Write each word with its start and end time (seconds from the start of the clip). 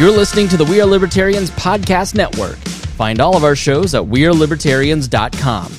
You're 0.00 0.10
listening 0.10 0.48
to 0.48 0.56
the 0.56 0.64
We 0.64 0.80
Are 0.80 0.86
Libertarians 0.86 1.50
Podcast 1.50 2.14
Network. 2.14 2.56
Find 2.96 3.20
all 3.20 3.36
of 3.36 3.44
our 3.44 3.54
shows 3.54 3.94
at 3.94 4.00
WeareLibertarians.com. 4.02 5.72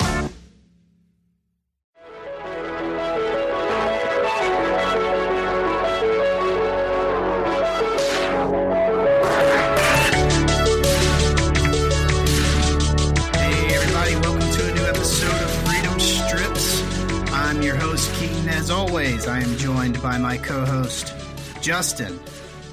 Hey, 13.33 13.73
everybody, 13.73 14.15
welcome 14.17 14.51
to 14.51 14.69
a 14.69 14.73
new 14.75 14.83
episode 14.83 15.41
of 15.41 15.51
Freedom 15.65 15.99
Strips. 15.99 17.33
I'm 17.33 17.63
your 17.63 17.75
host, 17.75 18.13
Keaton. 18.19 18.49
As 18.49 18.69
always, 18.69 19.27
I 19.27 19.39
am 19.39 19.57
joined 19.57 19.99
by 20.03 20.19
my 20.19 20.38
co 20.38 20.63
host, 20.63 21.11
Justin. 21.59 22.19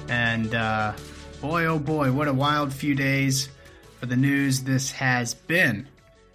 And 0.09 0.53
uh, 0.53 0.93
boy, 1.41 1.65
oh 1.65 1.79
boy, 1.79 2.11
what 2.11 2.27
a 2.27 2.33
wild 2.33 2.73
few 2.73 2.95
days 2.95 3.49
for 3.99 4.05
the 4.05 4.17
news 4.17 4.61
this 4.61 4.91
has 4.91 5.33
been. 5.33 5.87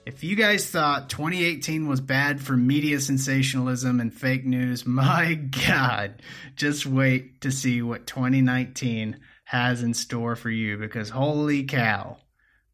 If 0.07 0.25
you 0.25 0.35
guys 0.35 0.69
thought 0.69 1.11
2018 1.11 1.87
was 1.87 2.01
bad 2.01 2.41
for 2.41 2.57
media 2.57 3.01
sensationalism 3.01 4.01
and 4.01 4.13
fake 4.13 4.45
news, 4.45 4.87
my 4.87 5.35
God, 5.35 6.23
just 6.57 6.87
wait 6.87 7.43
to 7.43 7.51
see 7.51 7.83
what 7.83 8.07
2019 8.07 9.21
has 9.45 9.83
in 9.83 9.93
store 9.93 10.37
for 10.37 10.51
you 10.51 10.79
because 10.79 11.11
holy 11.11 11.65
cow 11.65 12.17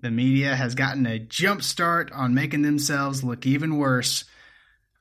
the 0.01 0.10
media 0.10 0.57
has 0.57 0.74
gotten 0.74 1.07
a 1.07 1.19
jump 1.19 1.62
start 1.62 2.10
on 2.12 2.35
making 2.35 2.62
themselves 2.62 3.23
look 3.23 3.45
even 3.45 3.77
worse, 3.77 4.24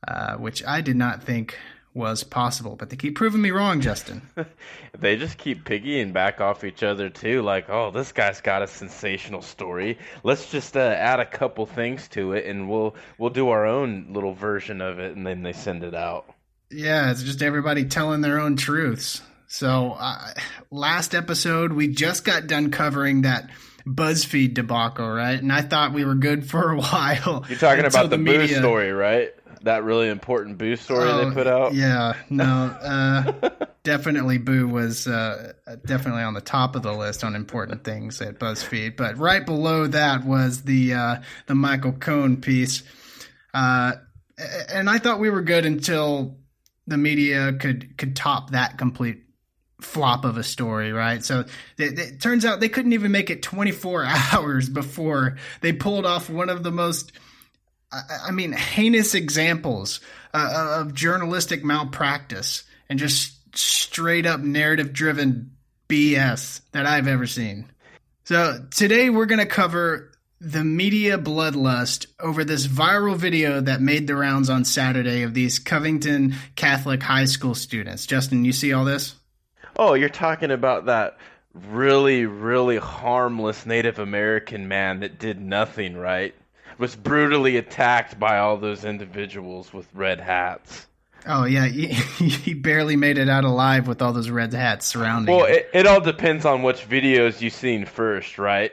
uh, 0.05 0.35
which 0.35 0.63
I 0.65 0.81
did 0.81 0.97
not 0.97 1.23
think 1.23 1.57
was 1.99 2.23
possible. 2.23 2.75
But 2.75 2.89
they 2.89 2.95
keep 2.95 3.15
proving 3.15 3.41
me 3.41 3.51
wrong, 3.51 3.81
Justin. 3.81 4.23
they 4.97 5.17
just 5.17 5.37
keep 5.37 5.65
piggying 5.65 6.13
back 6.13 6.41
off 6.41 6.63
each 6.63 6.81
other 6.81 7.09
too. 7.09 7.43
Like, 7.43 7.69
oh, 7.69 7.91
this 7.91 8.11
guy's 8.11 8.41
got 8.41 8.63
a 8.63 8.67
sensational 8.67 9.43
story. 9.43 9.99
Let's 10.23 10.49
just 10.49 10.75
uh, 10.75 10.79
add 10.79 11.19
a 11.19 11.25
couple 11.25 11.67
things 11.67 12.07
to 12.09 12.33
it, 12.33 12.45
and 12.47 12.67
we'll 12.67 12.95
we'll 13.19 13.29
do 13.29 13.49
our 13.49 13.67
own 13.67 14.07
little 14.13 14.33
version 14.33 14.81
of 14.81 14.97
it, 14.97 15.15
and 15.15 15.27
then 15.27 15.43
they 15.43 15.53
send 15.53 15.83
it 15.83 15.93
out. 15.93 16.33
Yeah, 16.71 17.11
it's 17.11 17.23
just 17.23 17.41
everybody 17.41 17.85
telling 17.85 18.21
their 18.21 18.39
own 18.39 18.55
truths. 18.55 19.21
So, 19.47 19.95
uh, 19.99 20.33
last 20.69 21.15
episode, 21.15 21.73
we 21.73 21.87
just 21.87 22.23
got 22.23 22.45
done 22.45 22.69
covering 22.69 23.23
that 23.23 23.49
BuzzFeed 23.85 24.53
debacle, 24.53 25.09
right? 25.09 25.41
And 25.41 25.51
I 25.51 25.61
thought 25.61 25.93
we 25.93 26.05
were 26.05 26.15
good 26.15 26.47
for 26.47 26.71
a 26.71 26.77
while. 26.79 27.45
You're 27.49 27.57
talking 27.57 27.85
about 27.85 28.09
the, 28.09 28.17
Boo 28.17 28.47
story, 28.47 28.91
right? 28.91 29.33
That 29.63 29.83
really 29.83 30.09
important 30.09 30.57
Boo 30.57 30.75
story 30.75 31.09
Oh, 31.09 31.25
they 31.25 31.33
put 31.33 31.47
out. 31.47 31.73
Yeah, 31.73 32.13
no, 32.29 32.45
uh, 32.45 33.49
definitely 33.83 34.37
Boo 34.37 34.67
was 34.67 35.07
uh, 35.07 35.53
definitely 35.85 36.23
on 36.23 36.33
the 36.33 36.41
top 36.41 36.75
of 36.75 36.83
the 36.83 36.93
list 36.93 37.23
on 37.23 37.35
important 37.35 37.83
things 37.83 38.21
at 38.21 38.39
BuzzFeed. 38.39 38.95
But 38.95 39.17
right 39.17 39.45
below 39.45 39.87
that 39.87 40.23
was 40.23 40.63
the 40.63 40.93
uh, 40.93 41.15
the 41.47 41.55
Michael 41.55 41.93
Cohen 41.93 42.37
piece, 42.37 42.83
uh, 43.53 43.93
and 44.69 44.89
I 44.89 44.97
thought 44.97 45.19
we 45.19 45.29
were 45.29 45.41
good 45.41 45.65
until 45.65 46.37
the 46.87 46.97
media 46.97 47.53
could 47.53 47.97
could 47.97 48.15
top 48.15 48.51
that 48.51 48.77
complete 48.77 49.23
flop 49.81 50.25
of 50.25 50.37
a 50.37 50.43
story, 50.43 50.91
right? 50.91 51.23
So 51.23 51.45
it, 51.77 51.99
it 51.99 52.21
turns 52.21 52.45
out 52.45 52.59
they 52.59 52.69
couldn't 52.69 52.93
even 52.93 53.11
make 53.11 53.29
it 53.29 53.41
24 53.41 54.05
hours 54.33 54.69
before 54.69 55.37
they 55.61 55.73
pulled 55.73 56.05
off 56.05 56.29
one 56.29 56.49
of 56.49 56.63
the 56.63 56.71
most 56.71 57.11
I, 57.91 58.01
I 58.27 58.31
mean, 58.31 58.51
heinous 58.51 59.15
examples 59.15 59.99
uh, 60.33 60.77
of 60.79 60.93
journalistic 60.93 61.63
malpractice 61.63 62.63
and 62.89 62.99
just 62.99 63.35
straight 63.57 64.25
up 64.25 64.39
narrative 64.39 64.93
driven 64.93 65.51
BS 65.87 66.61
that 66.71 66.85
I've 66.85 67.07
ever 67.07 67.25
seen. 67.25 67.65
So 68.25 68.63
today 68.71 69.09
we're 69.09 69.25
going 69.25 69.39
to 69.39 69.45
cover 69.45 70.11
the 70.39 70.63
media 70.63 71.17
bloodlust 71.17 72.05
over 72.19 72.43
this 72.43 72.65
viral 72.65 73.17
video 73.17 73.59
that 73.59 73.81
made 73.81 74.07
the 74.07 74.15
rounds 74.15 74.49
on 74.49 74.63
Saturday 74.63 75.23
of 75.23 75.33
these 75.33 75.59
Covington 75.59 76.35
Catholic 76.55 77.03
high 77.03 77.25
school 77.25 77.55
students. 77.55 78.05
Justin, 78.05 78.45
you 78.45 78.53
see 78.53 78.71
all 78.71 78.85
this? 78.85 79.15
Oh, 79.75 79.95
you're 79.95 80.09
talking 80.09 80.51
about 80.51 80.85
that 80.85 81.17
really, 81.53 82.25
really 82.25 82.77
harmless 82.77 83.65
Native 83.65 83.99
American 83.99 84.67
man 84.67 85.01
that 85.01 85.19
did 85.19 85.41
nothing, 85.41 85.97
right? 85.97 86.35
Was 86.79 86.95
brutally 86.95 87.57
attacked 87.57 88.19
by 88.19 88.39
all 88.39 88.57
those 88.57 88.85
individuals 88.85 89.71
with 89.73 89.87
red 89.93 90.19
hats. 90.19 90.87
Oh 91.27 91.43
yeah, 91.45 91.67
he, 91.67 91.87
he 92.25 92.53
barely 92.53 92.95
made 92.95 93.17
it 93.17 93.29
out 93.29 93.43
alive 93.43 93.87
with 93.87 94.01
all 94.01 94.13
those 94.13 94.29
red 94.29 94.53
hats 94.53 94.85
surrounding 94.87 95.35
Well, 95.35 95.45
him. 95.45 95.55
it, 95.55 95.69
it 95.73 95.87
all 95.87 95.99
depends 96.01 96.45
on 96.45 96.63
which 96.63 96.87
videos 96.89 97.41
you've 97.41 97.53
seen 97.53 97.85
first, 97.85 98.37
right? 98.39 98.71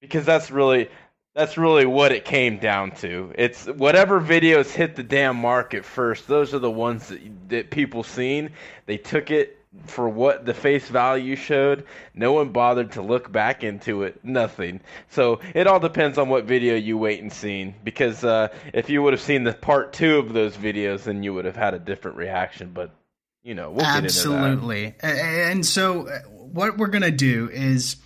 Because 0.00 0.24
that's 0.24 0.50
really 0.50 0.88
that's 1.34 1.58
really 1.58 1.86
what 1.86 2.12
it 2.12 2.24
came 2.24 2.58
down 2.58 2.92
to. 2.96 3.32
It's 3.36 3.66
whatever 3.66 4.20
videos 4.20 4.70
hit 4.70 4.96
the 4.96 5.02
damn 5.02 5.36
market 5.36 5.84
first. 5.84 6.26
Those 6.26 6.54
are 6.54 6.58
the 6.58 6.70
ones 6.70 7.08
that, 7.08 7.20
that 7.50 7.70
people 7.70 8.02
seen. 8.02 8.50
They 8.86 8.96
took 8.96 9.30
it 9.30 9.58
for 9.86 10.08
what 10.08 10.44
the 10.44 10.54
face 10.54 10.88
value 10.88 11.36
showed. 11.36 11.84
No 12.14 12.32
one 12.32 12.50
bothered 12.50 12.92
to 12.92 13.02
look 13.02 13.30
back 13.30 13.62
into 13.62 14.02
it. 14.02 14.24
Nothing. 14.24 14.80
So 15.10 15.40
it 15.54 15.66
all 15.66 15.78
depends 15.78 16.18
on 16.18 16.28
what 16.28 16.44
video 16.44 16.74
you 16.74 16.98
wait 16.98 17.22
and 17.22 17.32
seen. 17.32 17.74
Because 17.84 18.24
uh, 18.24 18.48
if 18.74 18.90
you 18.90 19.02
would 19.02 19.12
have 19.12 19.22
seen 19.22 19.44
the 19.44 19.52
part 19.52 19.92
two 19.92 20.18
of 20.18 20.32
those 20.32 20.56
videos, 20.56 21.04
then 21.04 21.22
you 21.22 21.34
would 21.34 21.44
have 21.44 21.56
had 21.56 21.74
a 21.74 21.78
different 21.78 22.16
reaction. 22.16 22.72
But 22.74 22.90
you 23.42 23.54
know, 23.54 23.70
we'll 23.70 23.86
Absolutely. 23.86 24.94
And 25.02 25.64
so, 25.64 26.08
uh, 26.08 26.18
what 26.28 26.76
we're 26.76 26.88
to 27.02 27.10
do 27.10 27.48
is 27.50 27.96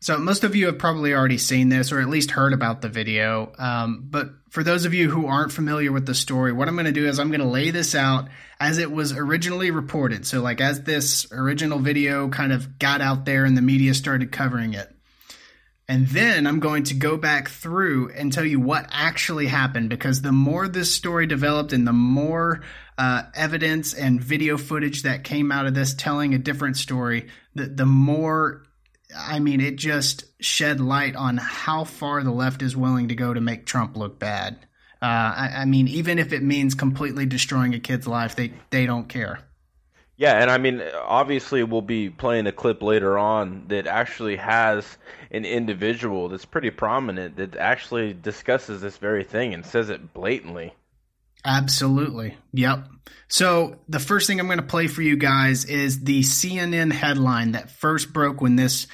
so 0.00 0.18
most 0.18 0.44
of 0.44 0.56
you 0.56 0.66
have 0.66 0.78
probably 0.78 1.12
already 1.12 1.36
seen 1.36 1.68
this 1.68 1.92
or 1.92 2.00
at 2.00 2.08
least 2.08 2.30
heard 2.30 2.54
about 2.54 2.80
the 2.80 2.88
video. 2.88 3.52
Um, 3.58 4.06
but 4.08 4.30
for 4.48 4.64
those 4.64 4.86
of 4.86 4.94
you 4.94 5.10
who 5.10 5.26
aren't 5.26 5.52
familiar 5.52 5.92
with 5.92 6.06
the 6.06 6.14
story, 6.14 6.52
what 6.52 6.68
I'm 6.68 6.74
going 6.74 6.86
to 6.86 6.92
do 6.92 7.06
is 7.06 7.18
I'm 7.18 7.28
going 7.28 7.40
to 7.40 7.46
lay 7.46 7.70
this 7.70 7.94
out 7.94 8.28
as 8.58 8.78
it 8.78 8.90
was 8.90 9.12
originally 9.12 9.70
reported. 9.70 10.26
So, 10.26 10.40
like, 10.40 10.62
as 10.62 10.82
this 10.82 11.30
original 11.32 11.78
video 11.78 12.30
kind 12.30 12.50
of 12.52 12.78
got 12.78 13.02
out 13.02 13.26
there 13.26 13.44
and 13.44 13.56
the 13.56 13.62
media 13.62 13.92
started 13.92 14.32
covering 14.32 14.72
it. 14.72 14.90
And 15.86 16.06
then 16.06 16.46
I'm 16.46 16.60
going 16.60 16.84
to 16.84 16.94
go 16.94 17.16
back 17.16 17.48
through 17.48 18.12
and 18.12 18.32
tell 18.32 18.44
you 18.44 18.60
what 18.60 18.86
actually 18.90 19.48
happened 19.48 19.90
because 19.90 20.22
the 20.22 20.32
more 20.32 20.68
this 20.68 20.94
story 20.94 21.26
developed 21.26 21.72
and 21.72 21.86
the 21.86 21.92
more 21.92 22.62
uh, 22.96 23.24
evidence 23.34 23.92
and 23.92 24.22
video 24.22 24.56
footage 24.56 25.02
that 25.02 25.24
came 25.24 25.50
out 25.50 25.66
of 25.66 25.74
this 25.74 25.92
telling 25.92 26.32
a 26.32 26.38
different 26.38 26.76
story, 26.76 27.28
the, 27.56 27.66
the 27.66 27.86
more, 27.86 28.62
I 29.16 29.38
mean, 29.38 29.60
it 29.60 29.76
just 29.76 30.24
shed 30.40 30.80
light 30.80 31.16
on 31.16 31.36
how 31.36 31.84
far 31.84 32.22
the 32.22 32.30
left 32.30 32.62
is 32.62 32.76
willing 32.76 33.08
to 33.08 33.14
go 33.14 33.32
to 33.34 33.40
make 33.40 33.66
Trump 33.66 33.96
look 33.96 34.18
bad. 34.18 34.66
Uh, 35.02 35.06
I, 35.06 35.50
I 35.58 35.64
mean, 35.64 35.88
even 35.88 36.18
if 36.18 36.32
it 36.32 36.42
means 36.42 36.74
completely 36.74 37.26
destroying 37.26 37.74
a 37.74 37.80
kid's 37.80 38.06
life, 38.06 38.36
they, 38.36 38.52
they 38.70 38.86
don't 38.86 39.08
care. 39.08 39.40
Yeah, 40.20 40.42
and 40.42 40.50
I 40.50 40.58
mean, 40.58 40.82
obviously, 41.02 41.62
we'll 41.62 41.80
be 41.80 42.10
playing 42.10 42.46
a 42.46 42.52
clip 42.52 42.82
later 42.82 43.16
on 43.16 43.64
that 43.68 43.86
actually 43.86 44.36
has 44.36 44.98
an 45.30 45.46
individual 45.46 46.28
that's 46.28 46.44
pretty 46.44 46.70
prominent 46.70 47.36
that 47.36 47.56
actually 47.56 48.12
discusses 48.12 48.82
this 48.82 48.98
very 48.98 49.24
thing 49.24 49.54
and 49.54 49.64
says 49.64 49.88
it 49.88 50.12
blatantly. 50.12 50.74
Absolutely. 51.44 52.36
Yep. 52.52 52.86
So, 53.28 53.78
the 53.88 54.00
first 54.00 54.26
thing 54.26 54.40
I'm 54.40 54.46
going 54.46 54.58
to 54.58 54.64
play 54.64 54.88
for 54.88 55.02
you 55.02 55.16
guys 55.16 55.64
is 55.64 56.02
the 56.02 56.20
CNN 56.20 56.92
headline 56.92 57.52
that 57.52 57.70
first 57.70 58.12
broke 58.12 58.40
when 58.40 58.56
this 58.56 58.86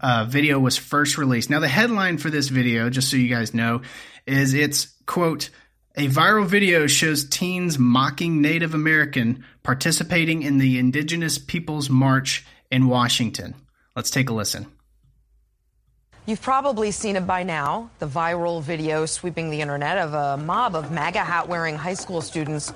uh, 0.00 0.26
video 0.28 0.58
was 0.58 0.76
first 0.76 1.18
released. 1.18 1.50
Now, 1.50 1.60
the 1.60 1.68
headline 1.68 2.18
for 2.18 2.30
this 2.30 2.48
video, 2.48 2.90
just 2.90 3.10
so 3.10 3.16
you 3.16 3.28
guys 3.28 3.54
know, 3.54 3.82
is 4.26 4.54
it's 4.54 4.88
quote, 5.06 5.50
a 5.96 6.06
viral 6.06 6.46
video 6.46 6.86
shows 6.86 7.28
teens 7.28 7.78
mocking 7.78 8.40
Native 8.40 8.74
American 8.74 9.44
participating 9.62 10.42
in 10.42 10.58
the 10.58 10.78
Indigenous 10.78 11.38
Peoples 11.38 11.90
March 11.90 12.46
in 12.70 12.86
Washington. 12.86 13.54
Let's 13.96 14.10
take 14.10 14.30
a 14.30 14.34
listen. 14.34 14.66
You've 16.28 16.42
probably 16.42 16.90
seen 16.90 17.16
it 17.16 17.26
by 17.26 17.42
now 17.42 17.88
the 18.00 18.06
viral 18.06 18.62
video 18.62 19.06
sweeping 19.06 19.48
the 19.48 19.62
internet 19.62 19.96
of 19.96 20.12
a 20.12 20.36
mob 20.36 20.76
of 20.76 20.92
MAGA 20.92 21.24
hat 21.24 21.48
wearing 21.48 21.74
high 21.74 21.94
school 21.94 22.20
students 22.20 22.70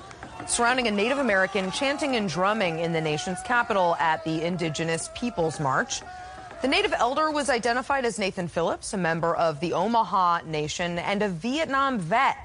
surrounding 0.47 0.87
a 0.87 0.91
Native 0.91 1.19
American 1.19 1.69
chanting 1.69 2.15
and 2.15 2.27
drumming 2.27 2.79
in 2.79 2.93
the 2.93 2.99
nation's 2.99 3.37
capital 3.45 3.95
at 3.99 4.23
the 4.23 4.43
Indigenous 4.43 5.11
Peoples 5.15 5.59
March. 5.59 6.01
The 6.63 6.67
Native 6.67 6.95
elder 6.97 7.29
was 7.29 7.47
identified 7.47 8.05
as 8.05 8.17
Nathan 8.17 8.47
Phillips, 8.47 8.91
a 8.91 8.97
member 8.97 9.35
of 9.35 9.59
the 9.59 9.73
Omaha 9.73 10.39
Nation 10.47 10.97
and 10.97 11.21
a 11.21 11.29
Vietnam 11.29 11.99
vet. 11.99 12.35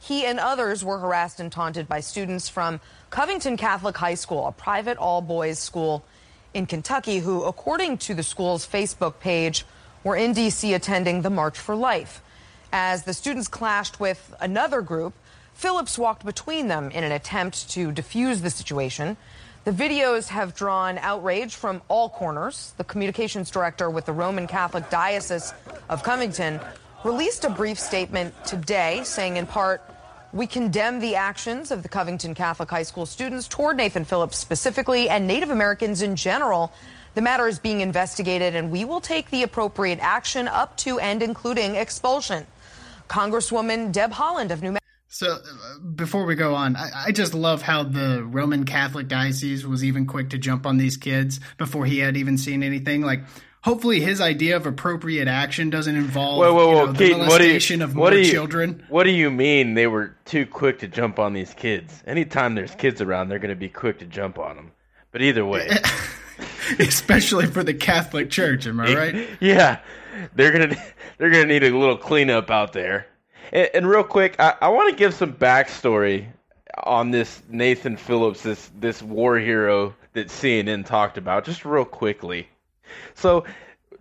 He 0.00 0.26
and 0.26 0.40
others 0.40 0.84
were 0.84 0.98
harassed 0.98 1.38
and 1.38 1.52
taunted 1.52 1.86
by 1.86 2.00
students 2.00 2.48
from 2.48 2.80
Covington 3.10 3.56
Catholic 3.56 3.96
High 3.96 4.14
School, 4.14 4.48
a 4.48 4.52
private 4.52 4.98
all 4.98 5.22
boys 5.22 5.60
school 5.60 6.04
in 6.52 6.66
Kentucky, 6.66 7.20
who, 7.20 7.44
according 7.44 7.98
to 7.98 8.14
the 8.14 8.24
school's 8.24 8.66
Facebook 8.66 9.20
page, 9.20 9.64
were 10.04 10.16
in 10.16 10.32
D.C. 10.32 10.74
attending 10.74 11.22
the 11.22 11.30
March 11.30 11.58
for 11.58 11.74
Life. 11.74 12.22
As 12.72 13.02
the 13.04 13.14
students 13.14 13.48
clashed 13.48 14.00
with 14.00 14.34
another 14.40 14.80
group, 14.80 15.14
Phillips 15.54 15.98
walked 15.98 16.24
between 16.24 16.68
them 16.68 16.90
in 16.90 17.04
an 17.04 17.12
attempt 17.12 17.68
to 17.70 17.92
defuse 17.92 18.40
the 18.42 18.50
situation. 18.50 19.16
The 19.64 19.72
videos 19.72 20.28
have 20.28 20.54
drawn 20.54 20.96
outrage 20.98 21.54
from 21.54 21.82
all 21.88 22.08
corners. 22.08 22.72
The 22.78 22.84
communications 22.84 23.50
director 23.50 23.90
with 23.90 24.06
the 24.06 24.12
Roman 24.12 24.46
Catholic 24.46 24.88
Diocese 24.88 25.52
of 25.90 26.02
Covington 26.02 26.60
released 27.04 27.44
a 27.44 27.50
brief 27.50 27.78
statement 27.78 28.34
today 28.46 29.02
saying, 29.04 29.36
in 29.36 29.46
part, 29.46 29.82
we 30.32 30.46
condemn 30.46 31.00
the 31.00 31.16
actions 31.16 31.70
of 31.70 31.82
the 31.82 31.88
Covington 31.88 32.34
Catholic 32.34 32.70
High 32.70 32.84
School 32.84 33.04
students 33.04 33.48
toward 33.48 33.76
Nathan 33.76 34.04
Phillips 34.04 34.38
specifically 34.38 35.08
and 35.08 35.26
Native 35.26 35.50
Americans 35.50 36.02
in 36.02 36.16
general. 36.16 36.72
The 37.14 37.22
matter 37.22 37.48
is 37.48 37.58
being 37.58 37.80
investigated, 37.80 38.54
and 38.54 38.70
we 38.70 38.84
will 38.84 39.00
take 39.00 39.30
the 39.30 39.42
appropriate 39.42 39.98
action 40.00 40.46
up 40.46 40.76
to 40.78 41.00
and 41.00 41.22
including 41.22 41.74
expulsion. 41.74 42.46
Congresswoman 43.08 43.90
Deb 43.90 44.12
Haaland 44.12 44.50
of 44.50 44.62
New 44.62 44.72
Mexico. 44.72 44.80
So, 45.08 45.32
uh, 45.32 45.78
before 45.96 46.24
we 46.24 46.36
go 46.36 46.54
on, 46.54 46.76
I, 46.76 47.06
I, 47.06 47.10
just 47.10 47.34
love 47.34 47.62
how 47.62 47.82
the 47.82 48.22
Roman 48.22 48.64
Catholic 48.64 49.08
Diocese 49.08 49.66
was 49.66 49.82
even 49.82 50.06
quick 50.06 50.30
to 50.30 50.38
jump 50.38 50.66
on 50.66 50.76
these 50.76 50.96
kids 50.96 51.40
before 51.58 51.84
he 51.84 51.98
had 51.98 52.16
even 52.16 52.38
seen 52.38 52.62
anything. 52.62 53.02
Like, 53.02 53.24
hopefully, 53.62 54.00
his 54.00 54.20
idea 54.20 54.54
of 54.54 54.66
appropriate 54.66 55.26
action 55.26 55.68
doesn't 55.68 55.96
involve 55.96 56.38
whoa, 56.38 56.54
whoa, 56.54 56.68
whoa, 56.68 56.80
you 56.80 56.86
know, 56.86 56.92
Keaton, 56.92 57.18
the 57.18 57.24
molestation 57.26 57.82
of 57.82 57.96
more 57.96 58.12
you, 58.12 58.30
children. 58.30 58.84
What 58.88 59.02
do 59.02 59.10
you 59.10 59.32
mean 59.32 59.74
they 59.74 59.88
were 59.88 60.16
too 60.26 60.46
quick 60.46 60.78
to 60.78 60.86
jump 60.86 61.18
on 61.18 61.32
these 61.32 61.52
kids? 61.54 62.04
Anytime 62.06 62.54
there's 62.54 62.76
kids 62.76 63.00
around, 63.00 63.30
they're 63.30 63.40
going 63.40 63.48
to 63.48 63.56
be 63.56 63.68
quick 63.68 63.98
to 63.98 64.06
jump 64.06 64.38
on 64.38 64.54
them. 64.54 64.70
But 65.10 65.22
either 65.22 65.44
way. 65.44 65.68
especially 66.78 67.46
for 67.46 67.62
the 67.62 67.74
Catholic 67.74 68.30
Church. 68.30 68.66
Am 68.66 68.80
I 68.80 68.94
right? 68.94 69.28
Yeah, 69.40 69.80
they're 70.34 70.52
gonna 70.52 70.76
they're 71.18 71.30
gonna 71.30 71.46
need 71.46 71.64
a 71.64 71.76
little 71.76 71.96
cleanup 71.96 72.50
out 72.50 72.72
there. 72.72 73.06
And, 73.52 73.70
and 73.74 73.88
real 73.88 74.04
quick, 74.04 74.36
I, 74.38 74.54
I 74.60 74.68
want 74.68 74.90
to 74.90 74.96
give 74.96 75.14
some 75.14 75.32
backstory 75.32 76.26
on 76.84 77.10
this 77.10 77.42
Nathan 77.48 77.96
Phillips, 77.96 78.42
this 78.42 78.70
this 78.78 79.02
war 79.02 79.38
hero 79.38 79.94
that 80.12 80.28
CNN 80.28 80.86
talked 80.86 81.18
about, 81.18 81.44
just 81.44 81.64
real 81.64 81.84
quickly. 81.84 82.48
So 83.14 83.44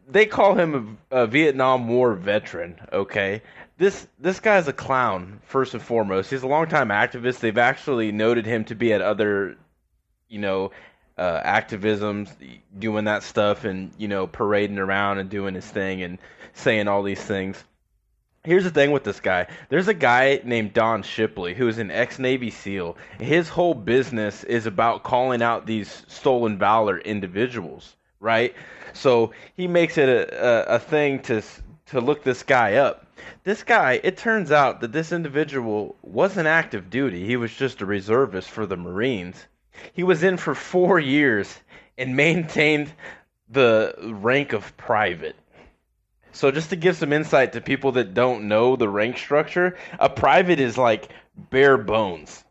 they 0.07 0.25
call 0.25 0.55
him 0.55 0.97
a, 1.11 1.23
a 1.23 1.27
Vietnam 1.27 1.87
War 1.87 2.13
veteran. 2.13 2.79
Okay, 2.91 3.41
this 3.77 4.07
this 4.19 4.39
guy's 4.39 4.67
a 4.67 4.73
clown 4.73 5.39
first 5.45 5.73
and 5.73 5.83
foremost. 5.83 6.29
He's 6.29 6.43
a 6.43 6.47
longtime 6.47 6.89
activist. 6.89 7.39
They've 7.39 7.57
actually 7.57 8.11
noted 8.11 8.45
him 8.45 8.65
to 8.65 8.75
be 8.75 8.93
at 8.93 9.01
other, 9.01 9.57
you 10.27 10.39
know, 10.39 10.71
uh, 11.19 11.43
activisms, 11.43 12.29
doing 12.79 13.05
that 13.05 13.23
stuff, 13.23 13.65
and 13.65 13.91
you 13.97 14.07
know, 14.07 14.25
parading 14.25 14.79
around 14.79 15.17
and 15.17 15.29
doing 15.29 15.53
his 15.53 15.65
thing 15.65 16.01
and 16.01 16.17
saying 16.53 16.87
all 16.87 17.03
these 17.03 17.21
things. 17.21 17.61
Here's 18.45 18.63
the 18.63 18.69
thing 18.69 18.91
with 18.91 19.03
this 19.03 19.19
guy. 19.19 19.47
There's 19.67 19.89
a 19.89 19.93
guy 19.93 20.39
named 20.45 20.73
Don 20.73 21.03
Shipley 21.03 21.53
who 21.53 21.67
is 21.67 21.77
an 21.77 21.91
ex-Navy 21.91 22.49
SEAL. 22.49 22.95
His 23.19 23.49
whole 23.49 23.73
business 23.73 24.45
is 24.45 24.65
about 24.65 25.03
calling 25.03 25.41
out 25.41 25.65
these 25.65 26.05
stolen 26.07 26.57
valor 26.57 26.99
individuals, 26.99 27.97
right? 28.21 28.55
So 28.93 29.33
he 29.57 29.67
makes 29.67 29.97
it 29.97 30.07
a, 30.07 30.71
a, 30.71 30.75
a 30.75 30.79
thing 30.79 31.19
to 31.23 31.41
to 31.87 31.99
look 31.99 32.23
this 32.23 32.43
guy 32.43 32.75
up. 32.75 33.07
This 33.43 33.63
guy, 33.63 33.99
it 34.03 34.15
turns 34.15 34.51
out 34.51 34.79
that 34.79 34.93
this 34.93 35.11
individual 35.11 35.97
wasn't 36.01 36.47
active 36.47 36.89
duty. 36.89 37.25
He 37.25 37.35
was 37.35 37.53
just 37.53 37.81
a 37.81 37.85
reservist 37.85 38.49
for 38.49 38.65
the 38.65 38.77
Marines 38.77 39.47
he 39.93 40.03
was 40.03 40.23
in 40.23 40.37
for 40.37 40.55
four 40.55 40.99
years 40.99 41.53
and 41.97 42.15
maintained 42.15 42.91
the 43.49 43.95
rank 43.99 44.53
of 44.53 44.75
private. 44.77 45.35
So, 46.31 46.51
just 46.51 46.69
to 46.69 46.75
give 46.75 46.95
some 46.95 47.11
insight 47.11 47.53
to 47.53 47.61
people 47.61 47.93
that 47.93 48.13
don't 48.13 48.47
know 48.47 48.75
the 48.75 48.87
rank 48.87 49.17
structure, 49.17 49.77
a 49.99 50.09
private 50.09 50.59
is 50.59 50.77
like 50.77 51.09
bare 51.35 51.77
bones. 51.77 52.43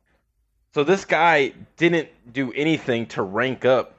So, 0.74 0.84
this 0.84 1.04
guy 1.04 1.52
didn't 1.76 2.08
do 2.30 2.52
anything 2.52 3.06
to 3.06 3.22
rank 3.22 3.64
up 3.64 3.94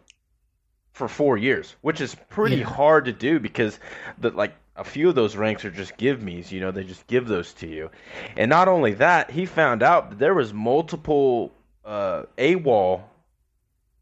for 0.91 1.07
four 1.07 1.37
years, 1.37 1.75
which 1.81 2.01
is 2.01 2.13
pretty 2.27 2.57
yeah. 2.57 2.65
hard 2.65 3.05
to 3.05 3.13
do 3.13 3.39
because 3.39 3.79
the 4.17 4.31
like 4.31 4.53
a 4.75 4.83
few 4.83 5.09
of 5.09 5.15
those 5.15 5.35
ranks 5.35 5.65
are 5.65 5.71
just 5.71 5.97
give 5.97 6.21
me's, 6.21 6.51
you 6.51 6.59
know, 6.59 6.71
they 6.71 6.83
just 6.83 7.07
give 7.07 7.27
those 7.27 7.53
to 7.53 7.67
you. 7.67 7.89
And 8.37 8.49
not 8.49 8.67
only 8.67 8.93
that, 8.95 9.31
he 9.31 9.45
found 9.45 9.81
out 9.81 10.09
that 10.09 10.19
there 10.19 10.33
was 10.33 10.53
multiple 10.53 11.51
uh, 11.83 12.23
AWOL 12.37 13.01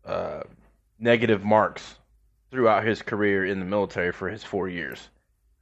uh, 0.08 0.44
negative 1.00 1.44
marks 1.44 1.96
throughout 2.52 2.86
his 2.86 3.02
career 3.02 3.46
in 3.46 3.60
the 3.60 3.66
military 3.66 4.12
for 4.12 4.30
his 4.30 4.44
four 4.44 4.68
years. 4.68 5.10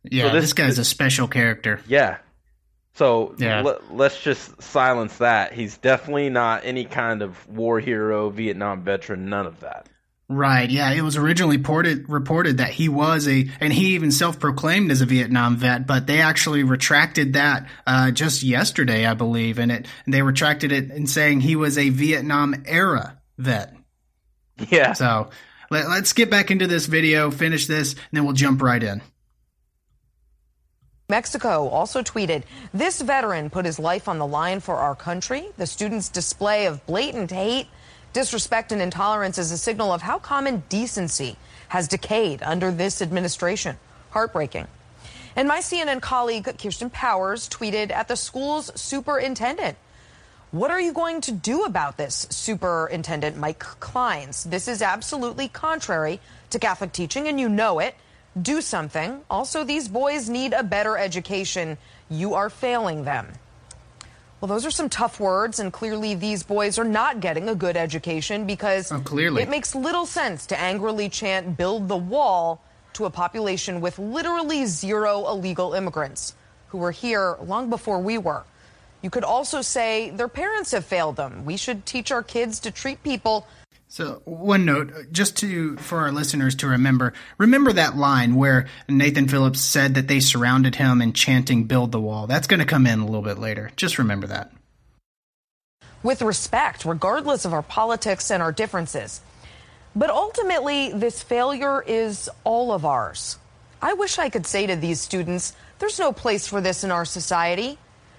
Yeah, 0.04 0.28
so 0.28 0.34
this, 0.34 0.44
this, 0.44 0.54
guy's 0.54 0.80
a 0.80 0.86
special 0.86 1.28
character. 1.28 1.82
Yeah. 1.88 2.18
So 2.94 3.36
yeah. 3.38 3.60
L- 3.60 3.82
let's 3.92 4.22
just 4.22 4.62
silence 4.62 5.18
that. 5.18 5.54
He's 5.54 5.78
definitely 5.78 6.30
not 6.30 6.64
any 6.64 6.86
kind 6.86 7.22
of 7.22 7.48
war 7.50 7.80
hero, 7.80 8.30
Vietnam 8.30 8.84
veteran, 8.84 9.30
none 9.30 9.48
of 9.48 9.62
that. 9.62 9.90
Right. 10.28 10.70
Yeah. 10.70 10.92
It 10.92 11.02
was 11.02 11.18
originally 11.18 11.58
ported, 11.58 12.10
reported 12.10 12.58
that 12.58 12.70
he 12.70 12.90
was 12.90 13.28
a, 13.28 13.48
and 13.60 13.72
he 13.72 13.96
even 13.96 14.12
self-proclaimed 14.12 14.92
as 14.92 15.02
a 15.02 15.06
Vietnam 15.06 15.58
vet, 15.58 15.86
but 15.86 16.08
they 16.08 16.22
actually 16.22 16.64
retracted 16.64 17.34
that 17.34 17.68
uh, 17.86 18.12
just 18.12 18.42
yesterday, 18.42 19.06
I 19.06 19.14
believe, 19.14 19.60
and 19.60 19.72
it. 19.72 19.88
And 20.06 20.14
they 20.14 20.22
retracted 20.22 20.72
it 20.72 20.90
in 20.90 21.06
saying 21.06 21.42
he 21.42 21.56
was 21.56 21.78
a 21.78 21.90
Vietnam 21.90 22.64
era 22.66 23.20
vet. 23.38 23.76
Yeah. 24.70 24.94
So 24.94 25.30
let, 25.70 25.86
us 25.86 26.14
get 26.14 26.30
back 26.30 26.52
into 26.52 26.68
this 26.68 26.86
video, 26.86 27.32
finish 27.32 27.68
this, 27.68 27.94
and 27.94 28.02
then 28.14 28.26
we'll 28.26 28.34
jump 28.34 28.62
right 28.62 28.82
in. 28.82 29.02
Mexico 31.08 31.68
also 31.68 32.02
tweeted, 32.02 32.44
This 32.74 33.02
veteran 33.02 33.50
put 33.50 33.66
his 33.66 33.78
life 33.78 34.08
on 34.08 34.18
the 34.18 34.26
line 34.26 34.60
for 34.60 34.76
our 34.76 34.96
country. 34.96 35.50
The 35.58 35.68
student's 35.68 36.10
display 36.10 36.66
of 36.66 36.86
blatant 36.88 37.32
hate, 37.32 37.68
disrespect, 38.14 38.72
and 38.72 38.82
intolerance 38.82 39.38
is 39.38 39.52
a 39.52 39.58
signal 39.58 39.94
of 39.94 40.02
how 40.02 40.18
common 40.18 40.64
decency 40.70 41.38
has 41.68 41.88
decayed 41.88 42.42
under 42.42 42.72
this 42.72 43.02
administration. 43.02 43.78
Heartbreaking. 44.12 44.68
And 45.36 45.48
my 45.48 45.60
CNN 45.60 46.02
colleague, 46.02 46.50
Kirsten 46.58 46.90
Powers, 46.90 47.50
tweeted 47.50 47.92
at 47.92 48.08
the 48.08 48.16
school's 48.16 48.72
superintendent. 48.80 49.78
What 50.56 50.72
are 50.72 50.80
you 50.80 50.94
going 50.94 51.20
to 51.20 51.34
do 51.34 51.66
about 51.66 51.98
this, 51.98 52.28
Superintendent 52.30 53.36
Mike 53.36 53.60
Clines? 53.60 54.50
This 54.50 54.70
is 54.70 54.82
absolutely 54.82 55.50
contrary 55.50 56.22
to 56.52 56.60
Catholic 56.60 56.94
teaching, 56.94 57.28
and 57.28 57.38
you 57.38 57.50
know 57.50 57.80
it. 57.80 57.94
Do 58.42 58.62
something. 58.62 59.20
Also, 59.30 59.66
these 59.66 59.90
boys 59.90 60.30
need 60.30 60.54
a 60.54 60.64
better 60.64 60.98
education. 60.98 61.78
You 62.10 62.36
are 62.36 62.50
failing 62.50 63.04
them. 63.04 63.34
Well, 64.40 64.48
those 64.48 64.66
are 64.66 64.72
some 64.72 64.88
tough 64.88 65.20
words, 65.20 65.60
and 65.60 65.74
clearly 65.74 66.16
these 66.16 66.44
boys 66.44 66.80
are 66.80 66.86
not 66.86 67.20
getting 67.20 67.50
a 67.50 67.56
good 67.56 67.76
education 67.76 68.46
because 68.46 68.94
oh, 68.94 69.02
clearly. 69.02 69.42
it 69.42 69.50
makes 69.50 69.76
little 69.76 70.06
sense 70.06 70.46
to 70.46 70.58
angrily 70.58 71.10
chant 71.10 71.58
build 71.58 71.90
the 71.90 71.98
wall 71.98 72.62
to 72.94 73.04
a 73.04 73.10
population 73.10 73.82
with 73.82 74.00
literally 74.00 74.66
zero 74.68 75.28
illegal 75.28 75.74
immigrants 75.74 76.34
who 76.70 76.78
were 76.78 76.92
here 76.92 77.36
long 77.44 77.70
before 77.70 78.00
we 78.00 78.18
were. 78.18 78.46
You 79.06 79.12
could 79.12 79.24
also 79.24 79.62
say 79.62 80.10
their 80.10 80.28
parents 80.28 80.72
have 80.72 80.84
failed 80.84 81.16
them. 81.16 81.46
We 81.46 81.58
should 81.58 81.86
teach 81.86 82.12
our 82.12 82.24
kids 82.24 82.60
to 82.62 82.72
treat 82.72 83.04
people. 83.04 83.46
So, 83.88 84.24
one 84.26 84.66
note, 84.66 84.92
uh, 84.92 85.04
just 85.12 85.38
to 85.38 85.78
for 85.78 86.00
our 86.00 86.12
listeners 86.12 86.56
to 86.56 86.68
remember, 86.68 87.14
remember 87.38 87.72
that 87.74 87.96
line 87.96 88.34
where 88.34 88.66
Nathan 88.90 89.28
Phillips 89.28 89.62
said 89.62 89.94
that 89.94 90.08
they 90.08 90.20
surrounded 90.20 90.74
him 90.74 91.04
and 91.04 91.14
chanting 91.16 91.66
"Build 91.66 91.92
the 91.92 92.02
wall." 92.02 92.26
That's 92.26 92.48
going 92.48 92.62
to 92.62 92.66
come 92.66 92.88
in 92.88 93.00
a 93.00 93.06
little 93.06 93.22
bit 93.22 93.38
later. 93.38 93.70
Just 93.76 94.00
remember 94.00 94.26
that. 94.26 94.52
With 96.02 96.24
respect, 96.24 96.84
regardless 96.84 97.46
of 97.46 97.54
our 97.54 97.62
politics 97.62 98.32
and 98.32 98.42
our 98.42 98.52
differences. 98.52 99.22
But 99.96 100.10
ultimately, 100.10 100.92
this 100.94 101.22
failure 101.22 101.84
is 101.86 102.28
all 102.44 102.72
of 102.72 102.86
ours. 102.86 103.38
I 103.84 103.94
wish 103.94 104.18
I 104.18 104.30
could 104.30 104.48
say 104.48 104.66
to 104.66 104.76
these 104.76 105.00
students, 105.00 105.54
there's 105.78 106.00
no 106.00 106.12
place 106.12 106.48
for 106.48 106.60
this 106.60 106.84
in 106.84 106.90
our 106.90 107.06
society. 107.06 107.78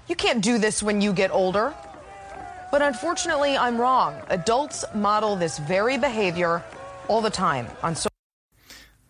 You 0.08 0.14
can't 0.16 0.42
do 0.42 0.58
this 0.58 0.82
when 0.82 1.00
you 1.00 1.12
get 1.12 1.30
older. 1.30 1.74
But 2.70 2.82
unfortunately, 2.82 3.56
I'm 3.56 3.80
wrong. 3.80 4.20
Adults 4.28 4.84
model 4.94 5.36
this 5.36 5.58
very 5.58 5.98
behavior 5.98 6.64
all 7.08 7.20
the 7.20 7.30
time 7.30 7.68
on 7.82 7.94
so. 7.94 8.08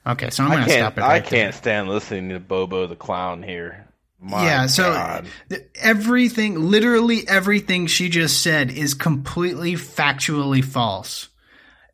Okay, 0.07 0.31
so 0.31 0.45
I'm 0.45 0.50
going 0.50 0.65
to 0.65 0.71
stop 0.71 0.99
it. 0.99 1.00
Right 1.00 1.11
I 1.11 1.21
can't 1.21 1.31
there. 1.31 1.53
stand 1.53 1.88
listening 1.88 2.29
to 2.29 2.38
Bobo 2.38 2.87
the 2.87 2.97
clown 2.97 3.43
here. 3.43 3.88
My 4.21 4.45
yeah, 4.45 4.67
so 4.67 4.93
God. 4.93 5.26
everything, 5.75 6.71
literally 6.71 7.26
everything 7.29 7.87
she 7.87 8.09
just 8.09 8.43
said 8.43 8.71
is 8.71 8.95
completely 8.95 9.75
factually 9.75 10.65
false. 10.65 11.29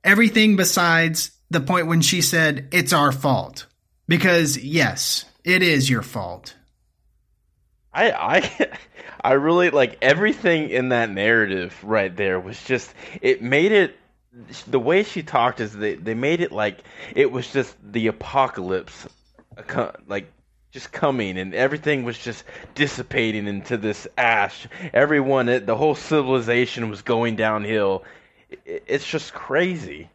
Everything 0.04 0.56
besides 0.56 1.32
the 1.50 1.60
point 1.60 1.86
when 1.86 2.00
she 2.00 2.22
said 2.22 2.68
it's 2.70 2.92
our 2.92 3.12
fault. 3.12 3.66
Because 4.08 4.56
yes, 4.56 5.24
it 5.44 5.62
is 5.62 5.88
your 5.88 6.02
fault. 6.02 6.54
I 7.92 8.10
I 8.10 8.70
I 9.22 9.32
really 9.32 9.70
like 9.70 9.98
everything 10.02 10.70
in 10.70 10.90
that 10.90 11.10
narrative 11.10 11.76
right 11.82 12.14
there 12.14 12.40
was 12.40 12.62
just 12.64 12.92
it 13.20 13.42
made 13.42 13.72
it 13.72 13.96
the 14.66 14.80
way 14.80 15.02
she 15.02 15.22
talked 15.22 15.60
is 15.60 15.72
they 15.72 15.94
they 15.94 16.14
made 16.14 16.40
it 16.40 16.52
like 16.52 16.78
it 17.14 17.30
was 17.30 17.50
just 17.52 17.76
the 17.82 18.08
apocalypse 18.08 19.06
uh, 19.56 19.92
like 20.06 20.32
just 20.72 20.90
coming 20.90 21.38
and 21.38 21.54
everything 21.54 22.02
was 22.02 22.18
just 22.18 22.44
dissipating 22.74 23.46
into 23.46 23.76
this 23.76 24.08
ash. 24.16 24.66
Everyone 24.92 25.46
the 25.46 25.76
whole 25.76 25.94
civilization 25.94 26.88
was 26.88 27.02
going 27.02 27.36
downhill. 27.36 28.04
It's 28.64 29.06
just 29.06 29.34
crazy. 29.34 30.08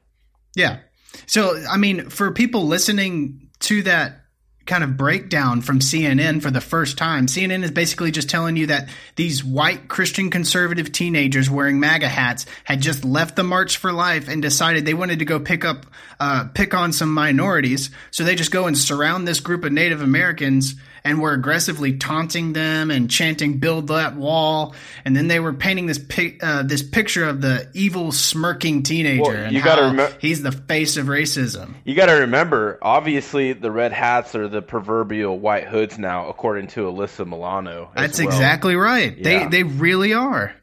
Yeah. 0.56 0.80
So, 1.28 1.64
I 1.70 1.78
mean, 1.78 2.10
for 2.10 2.32
people 2.32 2.66
listening 2.66 3.50
to 3.60 3.84
that 3.84 4.22
kind 4.68 4.84
of 4.84 4.98
breakdown 4.98 5.62
from 5.62 5.80
CNN 5.80 6.42
for 6.42 6.52
the 6.52 6.62
first 6.62 6.98
time, 6.98 7.28
CNN 7.28 7.64
is 7.64 7.72
basically 7.72 8.12
just 8.12 8.30
telling 8.30 8.56
you 8.56 8.68
that 8.68 8.90
these 9.16 9.44
white 9.44 9.88
Christian 9.88 10.30
conservative 10.30 10.92
teenagers 10.92 11.50
wearing 11.50 11.80
MAGA 11.80 12.08
hats 12.08 12.46
had 12.64 12.82
just 12.82 13.04
left 13.04 13.36
the 13.36 13.44
March 13.44 13.78
for 13.78 13.92
Life 13.92 14.28
and 14.28 14.42
decided 14.42 14.86
they 14.86 14.94
wanted 14.94 15.20
to 15.20 15.26
go 15.26 15.40
pick 15.40 15.66
up, 15.66 15.86
uh, 16.20 16.46
pick 16.54 16.74
on 16.74 16.94
some 16.94 17.14
minorities. 17.14 17.90
So 18.12 18.24
they 18.24 18.36
just 18.36 18.52
go 18.52 18.68
and 18.68 18.78
surround 18.78 19.28
this 19.28 19.40
group 19.40 19.64
of 19.64 19.72
Native 19.72 20.02
Americans 20.02 20.76
and 21.04 21.22
were 21.22 21.34
aggressively 21.34 21.98
taunting 21.98 22.54
them 22.54 22.92
and 22.92 23.10
chanting 23.10 23.60
"Build 23.60 23.88
that 23.88 24.16
wall." 24.16 24.76
And 25.06 25.16
then 25.16 25.28
they 25.28 25.40
were 25.40 25.54
painting 25.54 25.86
this 25.86 26.00
pic- 26.00 26.44
uh, 26.44 26.64
this 26.64 26.84
picture 26.84 27.28
of 27.28 27.42
the 27.42 27.70
evil, 27.74 28.12
smirking 28.12 28.84
teenager. 28.84 29.22
Well, 29.22 29.32
and 29.32 29.56
you 29.56 29.64
gotta 29.64 29.90
how 29.90 29.94
remem- 29.94 30.20
he's 30.20 30.42
the 30.44 30.52
face 30.52 30.98
of 30.98 31.08
racism. 31.08 31.76
You 31.84 31.96
got 31.96 32.08
to 32.08 32.14
remember, 32.14 32.78
obviously, 32.82 33.54
the 33.54 33.72
red 33.72 33.92
hats 33.92 34.36
are 34.36 34.48
the 34.48 34.62
proverbial 34.62 35.38
white 35.40 35.68
hoods 35.68 35.98
now, 35.98 36.30
according 36.30 36.68
to 36.68 36.82
Alyssa 36.82 37.28
Milano. 37.28 37.92
That's 37.96 38.20
well. 38.20 38.28
exactly 38.28 38.76
right. 38.76 39.18
Yeah. 39.18 39.24
They 39.24 39.48
they 39.48 39.64
really 39.64 40.14
are. 40.14 40.54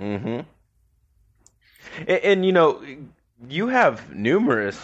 Mm-hmm. 0.00 0.40
And, 2.00 2.08
and 2.08 2.46
you 2.46 2.52
know, 2.52 2.82
you 3.48 3.68
have 3.68 4.14
numerous 4.14 4.78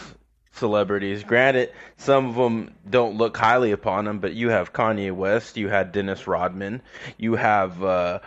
celebrities. 0.52 1.24
Granted, 1.24 1.72
some 1.96 2.28
of 2.28 2.34
them 2.34 2.74
don't 2.88 3.16
look 3.16 3.36
highly 3.36 3.72
upon 3.72 4.04
them, 4.04 4.18
but 4.18 4.34
you 4.34 4.50
have 4.50 4.72
Kanye 4.72 5.12
West, 5.12 5.56
you 5.56 5.68
had 5.68 5.92
Dennis 5.92 6.26
Rodman, 6.26 6.82
you 7.18 7.34
have 7.34 7.82
uh, 7.82 8.20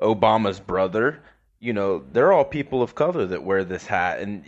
Obama's 0.00 0.60
brother. 0.60 1.20
You 1.60 1.72
know, 1.72 2.04
they're 2.12 2.32
all 2.32 2.44
people 2.44 2.82
of 2.82 2.96
color 2.96 3.24
that 3.26 3.44
wear 3.44 3.62
this 3.62 3.86
hat, 3.86 4.18
and 4.18 4.42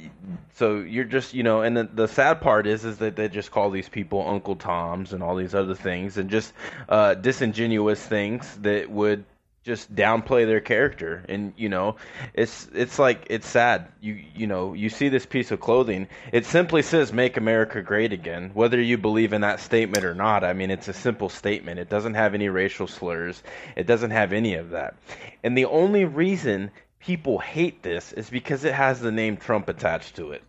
so 0.54 0.78
you're 0.78 1.04
just, 1.04 1.32
you 1.32 1.44
know, 1.44 1.62
and 1.62 1.76
the, 1.76 1.84
the 1.84 2.08
sad 2.08 2.40
part 2.40 2.66
is, 2.66 2.84
is 2.84 2.98
that 2.98 3.14
they 3.14 3.28
just 3.28 3.52
call 3.52 3.70
these 3.70 3.88
people 3.88 4.26
Uncle 4.26 4.56
Toms 4.56 5.12
and 5.12 5.22
all 5.22 5.36
these 5.36 5.54
other 5.54 5.76
things, 5.76 6.16
and 6.16 6.28
just 6.28 6.52
uh, 6.88 7.14
disingenuous 7.14 8.04
things 8.04 8.56
that 8.62 8.90
would 8.90 9.24
just 9.64 9.92
downplay 9.94 10.46
their 10.46 10.60
character. 10.60 11.24
And 11.28 11.54
you 11.56 11.68
know 11.68 11.96
it's 12.34 12.68
it's 12.72 12.98
like 12.98 13.26
it's 13.30 13.48
sad. 13.48 13.88
You 14.00 14.22
you 14.34 14.46
know 14.46 14.74
you 14.74 14.90
see 14.90 15.08
this 15.08 15.26
piece 15.26 15.50
of 15.50 15.60
clothing. 15.60 16.08
It 16.32 16.44
simply 16.46 16.82
says 16.82 17.12
make 17.12 17.36
america 17.36 17.82
great 17.82 18.12
again. 18.12 18.50
Whether 18.54 18.80
you 18.80 18.98
believe 18.98 19.32
in 19.32 19.40
that 19.40 19.60
statement 19.60 20.04
or 20.04 20.14
not 20.14 20.44
i 20.44 20.52
mean 20.52 20.70
it's 20.70 20.88
a 20.88 20.92
simple 20.92 21.28
statement. 21.28 21.80
It 21.80 21.88
doesn't 21.88 22.14
have 22.14 22.34
any 22.34 22.48
racial 22.48 22.86
slurs. 22.86 23.42
It 23.74 23.86
doesn't 23.86 24.10
have 24.10 24.32
any 24.32 24.54
of 24.54 24.70
that. 24.70 24.94
And 25.42 25.56
the 25.56 25.64
only 25.64 26.04
reason 26.04 26.70
people 27.00 27.38
hate 27.38 27.82
this 27.82 28.12
is 28.12 28.30
because 28.30 28.64
it 28.64 28.74
has 28.74 29.00
the 29.00 29.12
name 29.12 29.36
trump 29.36 29.68
attached 29.68 30.16
to 30.16 30.32
it 30.32 30.42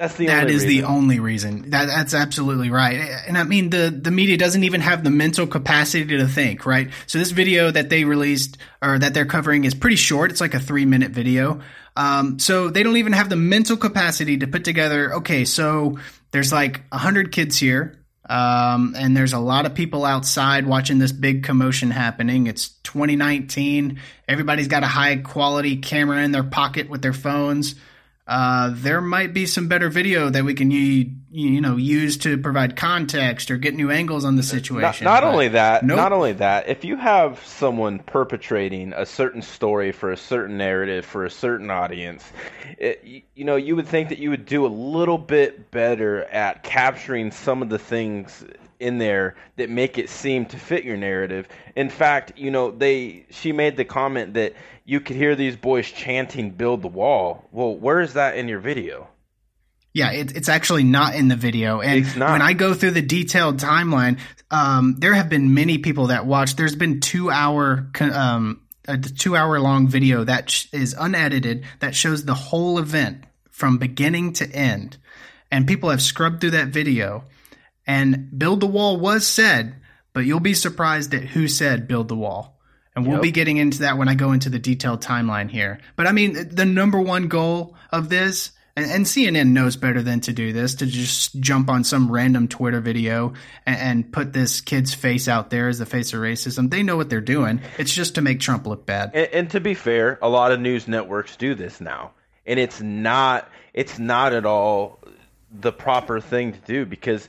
that's 0.00 0.14
the 0.16 0.28
That 0.28 0.44
only 0.44 0.54
is 0.54 0.64
reason. 0.64 0.80
the 0.80 0.88
only 0.88 1.20
reason. 1.20 1.70
That 1.72 1.86
that's 1.86 2.14
absolutely 2.14 2.70
right. 2.70 2.94
And 3.28 3.36
I 3.36 3.44
mean 3.44 3.68
the 3.68 3.90
the 3.90 4.10
media 4.10 4.38
doesn't 4.38 4.64
even 4.64 4.80
have 4.80 5.04
the 5.04 5.10
mental 5.10 5.46
capacity 5.46 6.16
to 6.16 6.26
think, 6.26 6.64
right? 6.64 6.88
So 7.06 7.18
this 7.18 7.32
video 7.32 7.70
that 7.70 7.90
they 7.90 8.04
released 8.04 8.56
or 8.80 8.98
that 8.98 9.12
they're 9.12 9.26
covering 9.26 9.64
is 9.64 9.74
pretty 9.74 9.96
short. 9.96 10.30
It's 10.30 10.40
like 10.40 10.54
a 10.54 10.58
3-minute 10.58 11.10
video. 11.10 11.60
Um, 11.96 12.38
so 12.38 12.70
they 12.70 12.82
don't 12.82 12.96
even 12.96 13.12
have 13.12 13.28
the 13.28 13.36
mental 13.36 13.76
capacity 13.76 14.38
to 14.38 14.46
put 14.46 14.64
together, 14.64 15.16
okay, 15.16 15.44
so 15.44 15.98
there's 16.30 16.50
like 16.50 16.82
100 16.88 17.30
kids 17.30 17.58
here. 17.58 17.98
Um, 18.26 18.94
and 18.96 19.14
there's 19.14 19.34
a 19.34 19.38
lot 19.38 19.66
of 19.66 19.74
people 19.74 20.06
outside 20.06 20.66
watching 20.66 20.98
this 20.98 21.12
big 21.12 21.42
commotion 21.42 21.90
happening. 21.90 22.46
It's 22.46 22.68
2019. 22.84 24.00
Everybody's 24.28 24.68
got 24.68 24.82
a 24.82 24.86
high 24.86 25.16
quality 25.16 25.76
camera 25.76 26.22
in 26.22 26.30
their 26.32 26.44
pocket 26.44 26.88
with 26.88 27.02
their 27.02 27.12
phones 27.12 27.74
uh, 28.30 28.70
there 28.72 29.00
might 29.00 29.34
be 29.34 29.44
some 29.44 29.66
better 29.66 29.88
video 29.88 30.30
that 30.30 30.44
we 30.44 30.54
can 30.54 30.70
you, 30.70 31.10
you 31.32 31.60
know 31.60 31.76
use 31.76 32.16
to 32.16 32.38
provide 32.38 32.76
context 32.76 33.50
or 33.50 33.56
get 33.56 33.74
new 33.74 33.90
angles 33.90 34.24
on 34.24 34.36
the 34.36 34.42
situation. 34.44 35.04
not 35.04 35.22
But 35.22 35.26
only 35.26 35.48
that, 35.48 35.84
nope. 35.84 35.96
not 35.96 36.12
only 36.12 36.34
that, 36.34 36.68
if 36.68 36.84
you 36.84 36.96
have 36.96 37.44
someone 37.44 37.98
perpetrating 37.98 38.92
a 38.92 39.04
certain 39.04 39.42
story 39.42 39.90
for 39.90 40.12
a 40.12 40.16
certain 40.16 40.56
narrative 40.56 41.04
for 41.04 41.24
a 41.24 41.30
certain 41.30 41.72
audience, 41.72 42.24
it, 42.78 43.24
you 43.34 43.44
know, 43.44 43.56
you 43.56 43.74
would 43.74 43.88
think 43.88 44.10
that 44.10 44.18
you 44.18 44.30
would 44.30 44.46
do 44.46 44.64
a 44.64 44.68
little 44.68 45.18
bit 45.18 45.72
better 45.72 46.22
at 46.26 46.62
capturing 46.62 47.32
some 47.32 47.62
of 47.62 47.68
the 47.68 47.80
things 47.80 48.44
in 48.80 48.98
there 48.98 49.36
that 49.56 49.70
make 49.70 49.98
it 49.98 50.08
seem 50.08 50.46
to 50.46 50.58
fit 50.58 50.84
your 50.84 50.96
narrative. 50.96 51.48
In 51.76 51.90
fact, 51.90 52.38
you 52.38 52.50
know, 52.50 52.70
they 52.70 53.26
she 53.30 53.52
made 53.52 53.76
the 53.76 53.84
comment 53.84 54.34
that 54.34 54.54
you 54.84 55.00
could 55.00 55.16
hear 55.16 55.36
these 55.36 55.56
boys 55.56 55.90
chanting 55.90 56.50
"Build 56.50 56.82
the 56.82 56.88
wall." 56.88 57.48
Well, 57.52 57.74
where 57.76 58.00
is 58.00 58.14
that 58.14 58.36
in 58.36 58.48
your 58.48 58.60
video? 58.60 59.08
Yeah, 59.92 60.12
it, 60.12 60.36
it's 60.36 60.48
actually 60.48 60.84
not 60.84 61.16
in 61.16 61.26
the 61.28 61.36
video. 61.36 61.80
And 61.80 62.06
It's 62.06 62.14
not. 62.14 62.30
when 62.30 62.42
I 62.42 62.52
go 62.52 62.74
through 62.74 62.92
the 62.92 63.02
detailed 63.02 63.58
timeline, 63.58 64.20
um, 64.50 64.94
there 64.98 65.14
have 65.14 65.28
been 65.28 65.52
many 65.52 65.78
people 65.78 66.08
that 66.08 66.26
watch. 66.26 66.54
There's 66.54 66.76
been 66.76 67.00
two 67.00 67.28
hour, 67.28 67.90
um, 68.00 68.62
a 68.86 68.98
two 68.98 69.36
hour 69.36 69.58
long 69.58 69.88
video 69.88 70.22
that 70.22 70.48
sh- 70.48 70.66
is 70.72 70.94
unedited 70.96 71.64
that 71.80 71.96
shows 71.96 72.24
the 72.24 72.34
whole 72.34 72.78
event 72.78 73.24
from 73.50 73.78
beginning 73.78 74.32
to 74.34 74.48
end. 74.50 74.96
And 75.50 75.66
people 75.66 75.90
have 75.90 76.00
scrubbed 76.00 76.40
through 76.40 76.52
that 76.52 76.68
video. 76.68 77.24
And 77.90 78.38
build 78.38 78.60
the 78.60 78.66
wall 78.68 78.98
was 78.98 79.26
said, 79.26 79.74
but 80.12 80.20
you'll 80.20 80.38
be 80.38 80.54
surprised 80.54 81.12
at 81.12 81.24
who 81.24 81.48
said 81.48 81.88
build 81.88 82.06
the 82.06 82.14
wall. 82.14 82.56
And 82.94 83.04
we'll 83.04 83.16
Yep. 83.16 83.22
be 83.22 83.30
getting 83.32 83.56
into 83.56 83.80
that 83.80 83.98
when 83.98 84.08
I 84.08 84.14
go 84.14 84.30
into 84.30 84.48
the 84.48 84.60
detailed 84.60 85.02
timeline 85.02 85.50
here. 85.50 85.80
But 85.96 86.06
I 86.06 86.12
mean, 86.12 86.54
the 86.54 86.64
number 86.64 87.00
one 87.00 87.26
goal 87.26 87.74
of 87.90 88.08
this, 88.08 88.52
and, 88.76 88.88
and 88.88 89.06
CNN 89.06 89.48
knows 89.48 89.74
better 89.74 90.02
than 90.02 90.20
to 90.20 90.32
do 90.32 90.52
this, 90.52 90.76
to 90.76 90.86
just 90.86 91.40
jump 91.40 91.68
on 91.68 91.82
some 91.82 92.12
random 92.12 92.46
Twitter 92.46 92.80
video 92.80 93.32
and, 93.66 93.76
and 93.76 94.12
put 94.12 94.32
this 94.32 94.60
kid's 94.60 94.94
face 94.94 95.26
out 95.26 95.50
there 95.50 95.66
as 95.66 95.80
the 95.80 95.86
face 95.86 96.12
of 96.12 96.20
racism. 96.20 96.70
They 96.70 96.84
know 96.84 96.96
what 96.96 97.10
they're 97.10 97.20
doing. 97.20 97.60
It's 97.76 97.92
just 97.92 98.14
to 98.14 98.22
make 98.22 98.38
Trump 98.38 98.68
look 98.68 98.86
bad. 98.86 99.10
And, 99.14 99.28
and 99.32 99.50
to 99.50 99.60
be 99.60 99.74
fair, 99.74 100.16
a 100.22 100.28
lot 100.28 100.52
of 100.52 100.60
news 100.60 100.86
networks 100.86 101.34
do 101.36 101.56
this 101.56 101.80
now, 101.80 102.12
and 102.46 102.60
it's 102.60 102.80
not 102.80 103.48
it's 103.74 103.98
not 103.98 104.32
at 104.32 104.46
all 104.46 105.00
the 105.52 105.72
proper 105.72 106.20
thing 106.20 106.52
to 106.52 106.58
do 106.60 106.86
because 106.86 107.28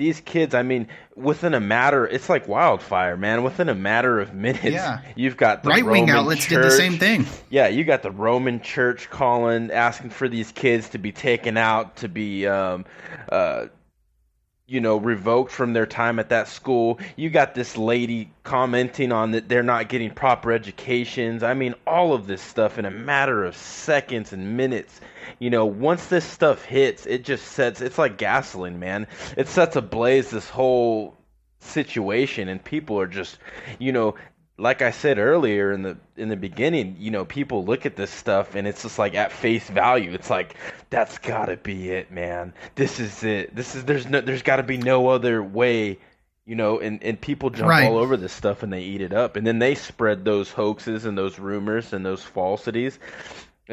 these 0.00 0.18
kids, 0.20 0.54
I 0.54 0.62
mean, 0.62 0.88
within 1.14 1.52
a 1.52 1.60
matter, 1.60 2.06
it's 2.06 2.30
like 2.30 2.48
wildfire, 2.48 3.18
man. 3.18 3.42
Within 3.42 3.68
a 3.68 3.74
matter 3.74 4.18
of 4.18 4.32
minutes, 4.32 4.64
Yeah. 4.64 5.00
you've 5.14 5.36
got 5.36 5.62
the 5.62 5.68
Right 5.68 5.84
wing 5.84 6.08
outlets 6.08 6.48
did 6.48 6.62
the 6.62 6.70
same 6.70 6.98
thing. 6.98 7.26
Yeah, 7.50 7.68
you 7.68 7.84
got 7.84 8.02
the 8.02 8.10
Roman 8.10 8.62
Church 8.62 9.10
calling, 9.10 9.70
asking 9.70 10.08
for 10.10 10.26
these 10.26 10.52
kids 10.52 10.88
to 10.90 10.98
be 10.98 11.12
taken 11.12 11.58
out, 11.58 11.96
to 11.96 12.08
be, 12.08 12.46
um, 12.46 12.86
uh, 13.30 13.66
you 14.66 14.80
know, 14.80 14.96
revoked 14.96 15.52
from 15.52 15.74
their 15.74 15.84
time 15.84 16.18
at 16.18 16.30
that 16.30 16.48
school. 16.48 16.98
You 17.16 17.28
got 17.28 17.54
this 17.54 17.76
lady 17.76 18.30
commenting 18.42 19.12
on 19.12 19.32
that 19.32 19.50
they're 19.50 19.62
not 19.62 19.90
getting 19.90 20.12
proper 20.12 20.50
educations. 20.50 21.42
I 21.42 21.52
mean, 21.52 21.74
all 21.86 22.14
of 22.14 22.26
this 22.26 22.40
stuff 22.40 22.78
in 22.78 22.86
a 22.86 22.90
matter 22.90 23.44
of 23.44 23.54
seconds 23.54 24.32
and 24.32 24.56
minutes. 24.56 25.00
You 25.38 25.50
know, 25.50 25.66
once 25.66 26.06
this 26.06 26.24
stuff 26.24 26.64
hits, 26.64 27.06
it 27.06 27.24
just 27.24 27.46
sets. 27.46 27.80
It's 27.80 27.98
like 27.98 28.16
gasoline, 28.18 28.78
man. 28.78 29.06
It 29.36 29.48
sets 29.48 29.76
ablaze 29.76 30.30
this 30.30 30.48
whole 30.48 31.16
situation, 31.60 32.48
and 32.48 32.62
people 32.62 32.98
are 33.00 33.06
just, 33.06 33.38
you 33.78 33.92
know, 33.92 34.14
like 34.58 34.82
I 34.82 34.90
said 34.90 35.18
earlier 35.18 35.72
in 35.72 35.82
the 35.82 35.96
in 36.16 36.28
the 36.28 36.36
beginning, 36.36 36.96
you 36.98 37.10
know, 37.10 37.24
people 37.24 37.64
look 37.64 37.86
at 37.86 37.96
this 37.96 38.10
stuff 38.10 38.54
and 38.54 38.66
it's 38.68 38.82
just 38.82 38.98
like 38.98 39.14
at 39.14 39.32
face 39.32 39.66
value. 39.70 40.12
It's 40.12 40.28
like 40.28 40.54
that's 40.90 41.16
got 41.18 41.46
to 41.46 41.56
be 41.56 41.90
it, 41.90 42.10
man. 42.10 42.52
This 42.74 43.00
is 43.00 43.22
it. 43.24 43.56
This 43.56 43.74
is 43.74 43.84
there's 43.86 44.06
no 44.06 44.20
there's 44.20 44.42
got 44.42 44.56
to 44.56 44.62
be 44.62 44.76
no 44.76 45.08
other 45.08 45.42
way, 45.42 45.98
you 46.44 46.56
know, 46.56 46.78
and 46.78 47.02
and 47.02 47.18
people 47.18 47.48
jump 47.48 47.70
Right. 47.70 47.86
all 47.88 47.96
over 47.96 48.18
this 48.18 48.34
stuff 48.34 48.62
and 48.62 48.70
they 48.70 48.82
eat 48.82 49.00
it 49.00 49.14
up. 49.14 49.36
And 49.36 49.46
then 49.46 49.60
they 49.60 49.74
spread 49.76 50.26
those 50.26 50.50
hoaxes 50.50 51.06
and 51.06 51.16
those 51.16 51.38
rumors 51.38 51.94
and 51.94 52.04
those 52.04 52.22
falsities. 52.22 52.98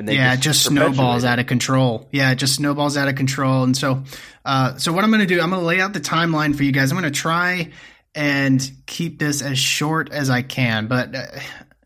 Yeah, 0.06 0.36
just, 0.36 0.44
just 0.44 0.66
snowballs 0.66 1.24
out 1.24 1.40
of 1.40 1.48
control. 1.48 2.08
Yeah, 2.12 2.34
just 2.36 2.56
snowballs 2.56 2.98
out 2.98 3.08
of 3.08 3.16
control. 3.16 3.64
And 3.64 3.76
so, 3.76 4.04
uh, 4.46 4.78
so 4.78 4.94
what 4.94 5.04
I'm 5.04 5.10
going 5.10 5.22
to 5.22 5.28
do, 5.28 5.42
I'm 5.42 5.50
going 5.50 5.62
to 5.62 5.66
lay 5.66 5.82
out 5.82 5.94
the 5.94 6.00
timeline 6.00 6.56
for 6.56 6.64
you 6.64 6.72
guys. 6.72 6.92
I'm 6.92 7.00
going 7.00 7.12
to 7.12 7.20
try 7.20 7.72
and 8.14 8.72
keep 8.86 9.20
this 9.20 9.42
as 9.42 9.58
short 9.58 10.12
as 10.12 10.30
I 10.30 10.44
can. 10.44 10.88
But 10.88 11.16
uh, 11.16 11.26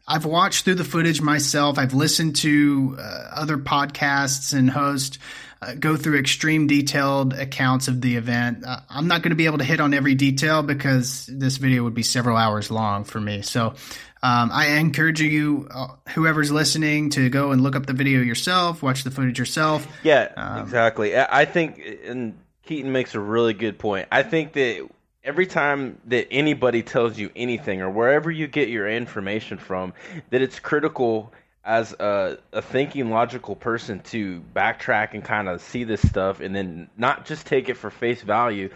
I've 0.08 0.26
watched 0.26 0.66
through 0.66 0.76
the 0.76 0.84
footage 0.84 1.22
myself. 1.22 1.78
I've 1.78 1.94
listened 1.94 2.36
to 2.38 2.98
uh, 3.00 3.30
other 3.34 3.58
podcasts 3.58 4.54
and 4.54 4.70
hosts. 4.70 5.18
Uh, 5.64 5.76
go 5.76 5.96
through 5.96 6.18
extreme 6.18 6.66
detailed 6.66 7.34
accounts 7.34 7.88
of 7.88 8.02
the 8.02 8.16
event. 8.16 8.66
Uh, 8.66 8.80
I'm 8.90 9.08
not 9.08 9.22
going 9.22 9.30
to 9.30 9.36
be 9.36 9.46
able 9.46 9.60
to 9.60 9.64
hit 9.64 9.80
on 9.80 9.94
every 9.94 10.16
detail 10.16 10.64
because 10.64 11.28
this 11.28 11.58
video 11.58 11.84
would 11.84 11.94
be 11.94 12.02
several 12.02 12.36
hours 12.36 12.72
long 12.72 13.04
for 13.04 13.22
me. 13.22 13.44
So 13.44 13.76
um, 14.24 14.50
I 14.52 14.78
encourage 14.78 15.22
you, 15.22 15.68
uh, 15.70 15.88
whoever's 16.16 16.52
listening, 16.52 17.12
to 17.12 17.30
go 17.30 17.52
and 17.52 17.62
look 17.62 17.76
up 17.76 17.86
the 17.86 17.94
video 17.94 18.22
yourself, 18.22 18.82
watch 18.82 19.04
the 19.04 19.12
footage 19.12 19.38
yourself. 19.38 19.88
Yeah, 20.04 20.32
Um, 20.36 20.64
exactly. 20.64 21.16
I 21.16 21.42
I 21.42 21.46
think, 21.46 21.80
and 22.06 22.40
Keaton 22.66 22.92
makes 22.92 23.14
a 23.14 23.20
really 23.20 23.54
good 23.54 23.78
point. 23.78 24.08
I 24.12 24.24
think 24.24 24.54
that 24.54 24.88
every 25.24 25.46
time 25.46 26.00
that 26.06 26.28
anybody 26.32 26.82
tells 26.82 27.20
you 27.20 27.30
anything, 27.36 27.82
or 27.82 27.90
wherever 27.92 28.32
you 28.32 28.48
get 28.48 28.70
your 28.70 28.90
information 28.90 29.60
from, 29.60 29.94
that 30.32 30.42
it's 30.42 30.60
critical 30.60 31.32
as 31.64 31.94
a, 31.94 32.38
a 32.52 32.62
thinking 32.62 33.10
logical 33.10 33.56
person 33.56 34.00
to 34.00 34.42
backtrack 34.56 35.14
and 35.14 35.24
kind 35.24 35.48
of 35.48 35.62
see 35.62 35.84
this 35.84 36.02
stuff 36.02 36.40
and 36.40 36.56
then 36.56 36.90
not 36.98 37.26
just 37.26 37.46
take 37.46 37.70
it 37.70 37.78
for 37.78 37.90
face 37.90 38.22
value 38.22 38.70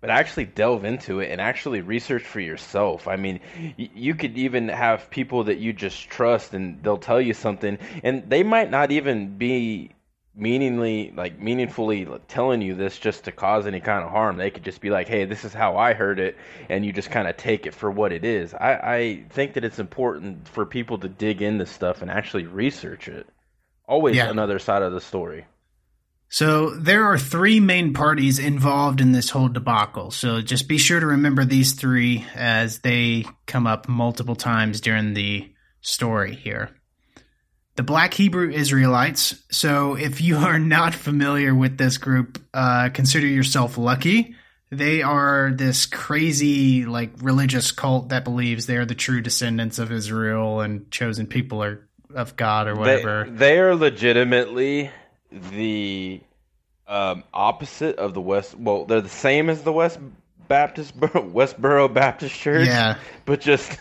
but 0.00 0.10
actually 0.10 0.44
delve 0.44 0.84
into 0.84 1.20
it 1.20 1.30
and 1.30 1.40
actually 1.40 1.80
research 1.80 2.24
for 2.24 2.40
yourself. 2.40 3.06
I 3.06 3.14
mean, 3.14 3.38
you 3.76 4.16
could 4.16 4.36
even 4.36 4.68
have 4.68 5.08
people 5.10 5.44
that 5.44 5.58
you 5.58 5.72
just 5.72 6.08
trust 6.10 6.54
and 6.54 6.82
they'll 6.82 6.98
tell 6.98 7.20
you 7.20 7.34
something 7.34 7.78
and 8.02 8.28
they 8.28 8.42
might 8.42 8.68
not 8.68 8.90
even 8.90 9.38
be 9.38 9.92
meaningly 10.34 11.12
like 11.14 11.38
meaningfully 11.38 12.06
telling 12.26 12.62
you 12.62 12.74
this 12.74 12.98
just 12.98 13.24
to 13.24 13.32
cause 13.32 13.66
any 13.66 13.80
kind 13.80 14.02
of 14.02 14.10
harm 14.10 14.36
they 14.38 14.50
could 14.50 14.64
just 14.64 14.80
be 14.80 14.88
like 14.88 15.06
hey 15.06 15.26
this 15.26 15.44
is 15.44 15.52
how 15.52 15.76
i 15.76 15.92
heard 15.92 16.18
it 16.18 16.36
and 16.70 16.86
you 16.86 16.92
just 16.92 17.10
kind 17.10 17.28
of 17.28 17.36
take 17.36 17.66
it 17.66 17.74
for 17.74 17.90
what 17.90 18.12
it 18.12 18.24
is 18.24 18.54
I, 18.54 18.72
I 18.72 19.24
think 19.30 19.54
that 19.54 19.64
it's 19.64 19.78
important 19.78 20.48
for 20.48 20.64
people 20.64 20.98
to 20.98 21.08
dig 21.08 21.42
into 21.42 21.66
stuff 21.66 22.00
and 22.00 22.10
actually 22.10 22.46
research 22.46 23.08
it 23.08 23.26
always 23.86 24.16
Yeah. 24.16 24.30
another 24.30 24.58
side 24.58 24.82
of 24.82 24.92
the 24.92 25.02
story 25.02 25.44
So 26.30 26.70
there 26.70 27.04
are 27.04 27.18
three 27.18 27.60
main 27.60 27.92
parties 27.92 28.38
involved 28.38 29.02
in 29.02 29.12
this 29.12 29.28
whole 29.28 29.48
debacle. 29.48 30.10
So 30.10 30.40
just 30.40 30.66
be 30.66 30.78
sure 30.78 30.98
to 30.98 31.04
remember 31.04 31.44
these 31.44 31.74
three 31.74 32.24
as 32.34 32.78
they 32.78 33.26
come 33.46 33.66
up 33.66 33.86
multiple 33.86 34.34
times 34.34 34.80
during 34.80 35.12
the 35.12 35.52
story 35.82 36.34
here. 36.34 36.70
The 37.76 37.82
Black 37.82 38.12
Hebrew 38.14 38.50
Israelites. 38.50 39.42
So 39.50 39.94
if 39.94 40.20
you 40.20 40.36
are 40.36 40.58
not 40.58 40.94
familiar 40.94 41.54
with 41.54 41.78
this 41.78 41.98
group, 41.98 42.42
uh, 42.52 42.90
consider 42.92 43.26
yourself 43.26 43.78
lucky. 43.78 44.34
They 44.70 45.02
are 45.02 45.52
this 45.54 45.86
crazy, 45.86 46.86
like, 46.86 47.10
religious 47.20 47.72
cult 47.72 48.08
that 48.08 48.24
believes 48.24 48.66
they're 48.66 48.86
the 48.86 48.94
true 48.94 49.20
descendants 49.20 49.78
of 49.78 49.92
Israel 49.92 50.60
and 50.60 50.90
chosen 50.90 51.26
people 51.26 51.62
are 51.62 51.88
of 52.14 52.36
God 52.36 52.68
or 52.68 52.74
whatever. 52.74 53.24
They, 53.28 53.36
they 53.36 53.58
are 53.58 53.74
legitimately 53.74 54.90
the 55.30 56.20
um, 56.86 57.24
opposite 57.32 57.96
of 57.96 58.14
the 58.14 58.20
West. 58.20 58.54
Well, 58.54 58.84
they're 58.84 59.00
the 59.00 59.08
same 59.08 59.48
as 59.50 59.62
the 59.62 59.72
West 59.72 59.98
Baptist 60.48 60.96
Westboro 61.00 61.92
Baptist 61.92 62.34
Church. 62.34 62.66
Yeah. 62.66 62.98
but 63.24 63.40
just 63.40 63.78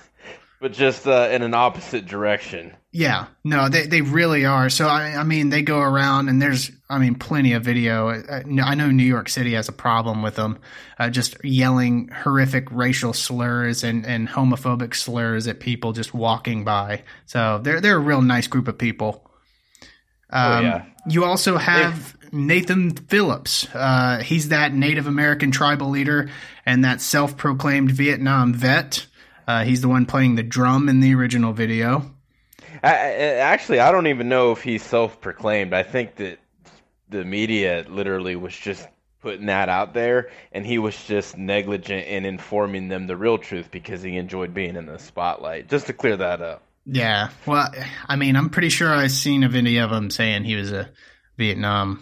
but 0.60 0.74
just 0.74 1.08
uh, 1.08 1.30
in 1.32 1.42
an 1.42 1.54
opposite 1.54 2.06
direction. 2.06 2.74
Yeah, 2.94 3.28
no, 3.46 3.70
they 3.70 3.88
they 3.88 4.02
really 4.02 4.44
are. 4.44 4.70
So 4.70 4.86
I, 4.86 5.16
I 5.16 5.24
mean, 5.24 5.48
they 5.50 5.62
go 5.62 5.80
around 5.80 6.28
and 6.28 6.42
there's, 6.42 6.72
I 6.90 6.98
mean, 6.98 7.16
plenty 7.16 7.54
of 7.54 7.64
video. 7.64 8.10
I, 8.10 8.44
I 8.62 8.76
know 8.76 8.92
New 8.92 9.06
York 9.06 9.30
City 9.30 9.54
has 9.54 9.70
a 9.70 9.72
problem 9.72 10.22
with 10.22 10.36
them, 10.36 10.60
uh, 11.00 11.10
just 11.10 11.42
yelling 11.42 12.10
horrific 12.10 12.70
racial 12.70 13.14
slurs 13.14 13.86
and, 13.86 14.06
and 14.06 14.28
homophobic 14.28 14.94
slurs 14.94 15.48
at 15.48 15.62
people 15.62 15.94
just 15.94 16.14
walking 16.14 16.66
by. 16.66 17.04
So 17.28 17.62
they're 17.64 17.80
they're 17.80 17.96
a 17.96 18.00
real 18.00 18.22
nice 18.22 18.48
group 18.48 18.68
of 18.68 18.78
people. 18.78 19.26
Um, 20.30 20.66
yeah. 20.66 20.86
You 21.08 21.24
also 21.24 21.56
have 21.58 22.18
Nathan 22.34 22.92
Phillips. 22.92 23.74
Uh, 23.74 24.22
he's 24.22 24.50
that 24.50 24.74
Native 24.74 25.08
American 25.08 25.52
tribal 25.52 25.92
leader 25.92 26.30
and 26.66 26.84
that 26.84 27.00
self-proclaimed 27.00 27.92
Vietnam 27.92 28.54
vet. 28.54 29.08
Uh, 29.48 29.64
he's 29.64 29.80
the 29.80 29.88
one 29.88 30.06
playing 30.06 30.36
the 30.36 30.44
drum 30.44 30.90
in 30.90 31.00
the 31.00 31.16
original 31.16 31.54
video. 31.54 32.12
I, 32.84 32.96
actually, 33.40 33.80
I 33.80 33.92
don't 33.92 34.08
even 34.08 34.30
know 34.30 34.52
if 34.52 34.64
he's 34.64 34.84
self-proclaimed. 34.84 35.74
I 35.74 35.84
think 35.84 36.16
that 36.16 36.40
the 37.10 37.24
media 37.24 37.86
literally 37.88 38.36
was 38.36 38.56
just 38.56 38.88
putting 39.22 39.46
that 39.46 39.70
out 39.70 39.94
there, 39.94 40.32
and 40.52 40.66
he 40.66 40.80
was 40.80 40.96
just 41.06 41.38
negligent 41.38 42.08
in 42.08 42.26
informing 42.26 42.88
them 42.88 43.06
the 43.06 43.16
real 43.16 43.38
truth 43.38 43.70
because 43.70 44.02
he 44.02 44.18
enjoyed 44.18 44.54
being 44.54 44.76
in 44.76 44.88
the 44.88 44.98
spotlight. 44.98 45.70
Just 45.70 45.88
to 45.88 45.94
clear 45.94 46.18
that 46.18 46.42
up. 46.42 46.64
Yeah. 46.86 47.30
Well, 47.46 47.72
I 48.08 48.16
mean, 48.16 48.36
I'm 48.36 48.50
pretty 48.50 48.70
sure 48.70 48.92
I've 48.92 49.12
seen 49.12 49.44
a 49.44 49.50
video 49.50 49.86
of 49.86 49.92
him 49.92 50.10
saying 50.10 50.44
he 50.46 50.56
was 50.56 50.72
a 50.72 50.90
Vietnam 51.38 52.02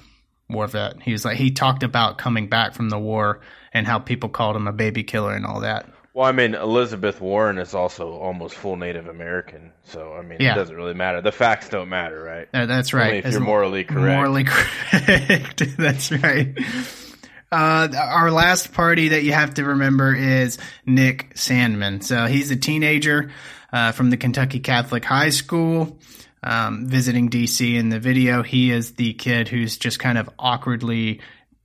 war 0.49 0.67
vet. 0.67 1.01
He 1.01 1.11
was 1.11 1.25
like, 1.25 1.35
he 1.35 1.51
talked 1.51 1.83
about 1.83 2.17
coming 2.17 2.47
back 2.47 2.73
from 2.73 2.89
the 2.89 2.97
war 2.97 3.41
and 3.73 3.85
how 3.85 3.99
people 3.99 4.29
called 4.29 4.55
him 4.55 4.67
a 4.67 4.73
baby 4.73 5.03
killer 5.03 5.33
and 5.33 5.45
all 5.45 5.59
that. 5.59 5.87
Well, 6.19 6.27
I 6.27 6.33
mean, 6.33 6.53
Elizabeth 6.53 7.21
Warren 7.21 7.57
is 7.57 7.73
also 7.73 8.11
almost 8.11 8.53
full 8.53 8.75
Native 8.75 9.07
American, 9.07 9.71
so 9.85 10.15
I 10.15 10.21
mean, 10.21 10.39
Yeah. 10.41 10.51
it 10.51 10.55
doesn't 10.55 10.75
really 10.75 10.93
matter. 10.93 11.21
The 11.21 11.31
facts 11.31 11.69
don't 11.69 11.87
matter, 11.87 12.21
right? 12.21 12.49
That's 12.51 12.93
right. 12.93 13.05
Only 13.05 13.17
if 13.19 13.25
As 13.27 13.33
you're 13.35 13.41
morally 13.41 13.85
correct. 13.85 14.17
Morally 14.17 14.43
correct. 14.47 15.63
that's 15.77 16.11
right. 16.11 16.57
Uh, 17.49 17.87
our 17.97 18.31
last 18.31 18.73
party 18.73 19.07
that 19.07 19.23
you 19.23 19.31
have 19.31 19.53
to 19.53 19.63
remember 19.63 20.13
is 20.13 20.57
Nick 20.85 21.35
Sandmann. 21.35 22.03
So 22.03 22.25
he's 22.25 22.51
a 22.51 22.57
teenager 22.57 23.31
uh, 23.71 23.93
from 23.93 24.09
the 24.09 24.17
Kentucky 24.17 24.59
Catholic 24.59 25.05
High 25.05 25.29
School, 25.29 25.99
um, 26.43 26.85
visiting 26.85 27.29
DC. 27.29 27.75
In 27.75 27.87
the 27.87 27.99
video, 28.01 28.43
he 28.43 28.71
is 28.71 28.91
the 28.95 29.13
kid 29.13 29.47
who's 29.47 29.77
just 29.77 29.99
kind 29.99 30.17
of 30.17 30.29
awkwardly 30.37 31.21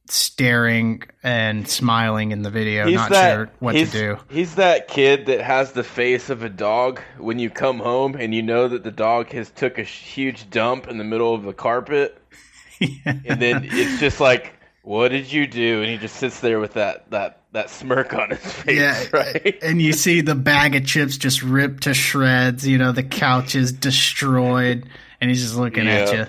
staring 0.07 1.03
and 1.23 1.67
smiling 1.67 2.33
in 2.33 2.43
the 2.43 2.51
video, 2.51 2.87
He's 2.87 2.97
not 2.97 3.11
that, 3.11 3.35
sure 3.35 3.51
what 3.59 3.73
to 3.73 3.87
do. 3.87 4.19
He's 4.29 4.57
that 4.57 4.89
kid 4.89 5.27
that 5.27 5.41
has 5.41 5.73
the 5.73 5.85
face 5.85 6.31
of 6.31 6.43
a 6.43 6.49
dog 6.49 7.01
when 7.19 7.39
you 7.39 7.51
come 7.51 7.79
home 7.79 8.15
and 8.15 8.35
you 8.35 8.43
know 8.43 8.69
that 8.69 8.85
the 8.85 8.91
dog 8.91 9.31
has 9.33 9.51
took 9.51 9.79
a 9.79 9.83
huge 9.83 10.51
dump 10.51 10.89
in 10.89 10.99
the 10.99 11.05
middle 11.05 11.35
of 11.35 11.43
the 11.45 11.55
carpet, 11.55 12.21
and 13.05 13.41
then 13.41 13.67
it's 13.71 13.99
just 14.01 14.21
like, 14.21 14.55
"What 14.83 15.09
did 15.09 15.33
you 15.33 15.47
do?" 15.47 15.81
And 15.81 15.91
he 15.91 15.97
just 15.97 16.17
sits 16.17 16.41
there 16.41 16.61
with 16.61 16.75
that 16.75 17.11
that 17.11 17.41
that 17.53 17.71
smirk 17.71 18.13
on 18.13 18.31
his 18.31 18.41
face, 18.41 18.77
Yeah, 18.79 19.05
right? 19.13 19.59
and 19.63 19.81
you 19.81 19.93
see 19.93 20.21
the 20.21 20.35
bag 20.35 20.75
of 20.75 20.85
chips 20.85 21.17
just 21.17 21.43
ripped 21.43 21.85
to 21.85 21.95
shreds. 21.95 22.67
You 22.67 22.79
know, 22.79 22.93
the 22.93 23.05
couch 23.05 23.55
is 23.55 23.73
destroyed, 23.73 24.89
and 25.21 25.31
he's 25.31 25.43
just 25.43 25.57
looking 25.57 25.87
at 25.89 26.13
you. 26.13 26.27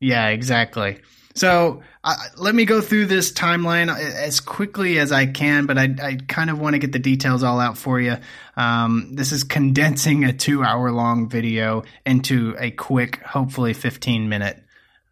Yeah, 0.00 0.28
exactly. 0.28 1.00
So 1.34 1.82
uh, 2.04 2.14
let 2.36 2.54
me 2.54 2.64
go 2.64 2.80
through 2.80 3.06
this 3.06 3.32
timeline 3.32 3.94
as 3.94 4.38
quickly 4.38 4.98
as 4.98 5.10
I 5.10 5.26
can, 5.26 5.66
but 5.66 5.76
I, 5.76 5.94
I 6.00 6.18
kind 6.28 6.48
of 6.48 6.60
want 6.60 6.74
to 6.74 6.78
get 6.78 6.92
the 6.92 7.00
details 7.00 7.42
all 7.42 7.58
out 7.58 7.76
for 7.76 8.00
you. 8.00 8.16
Um, 8.56 9.10
this 9.14 9.32
is 9.32 9.42
condensing 9.42 10.24
a 10.24 10.32
two 10.32 10.62
hour 10.62 10.92
long 10.92 11.28
video 11.28 11.82
into 12.06 12.54
a 12.58 12.70
quick, 12.70 13.20
hopefully 13.22 13.72
15 13.72 14.28
minute 14.28 14.62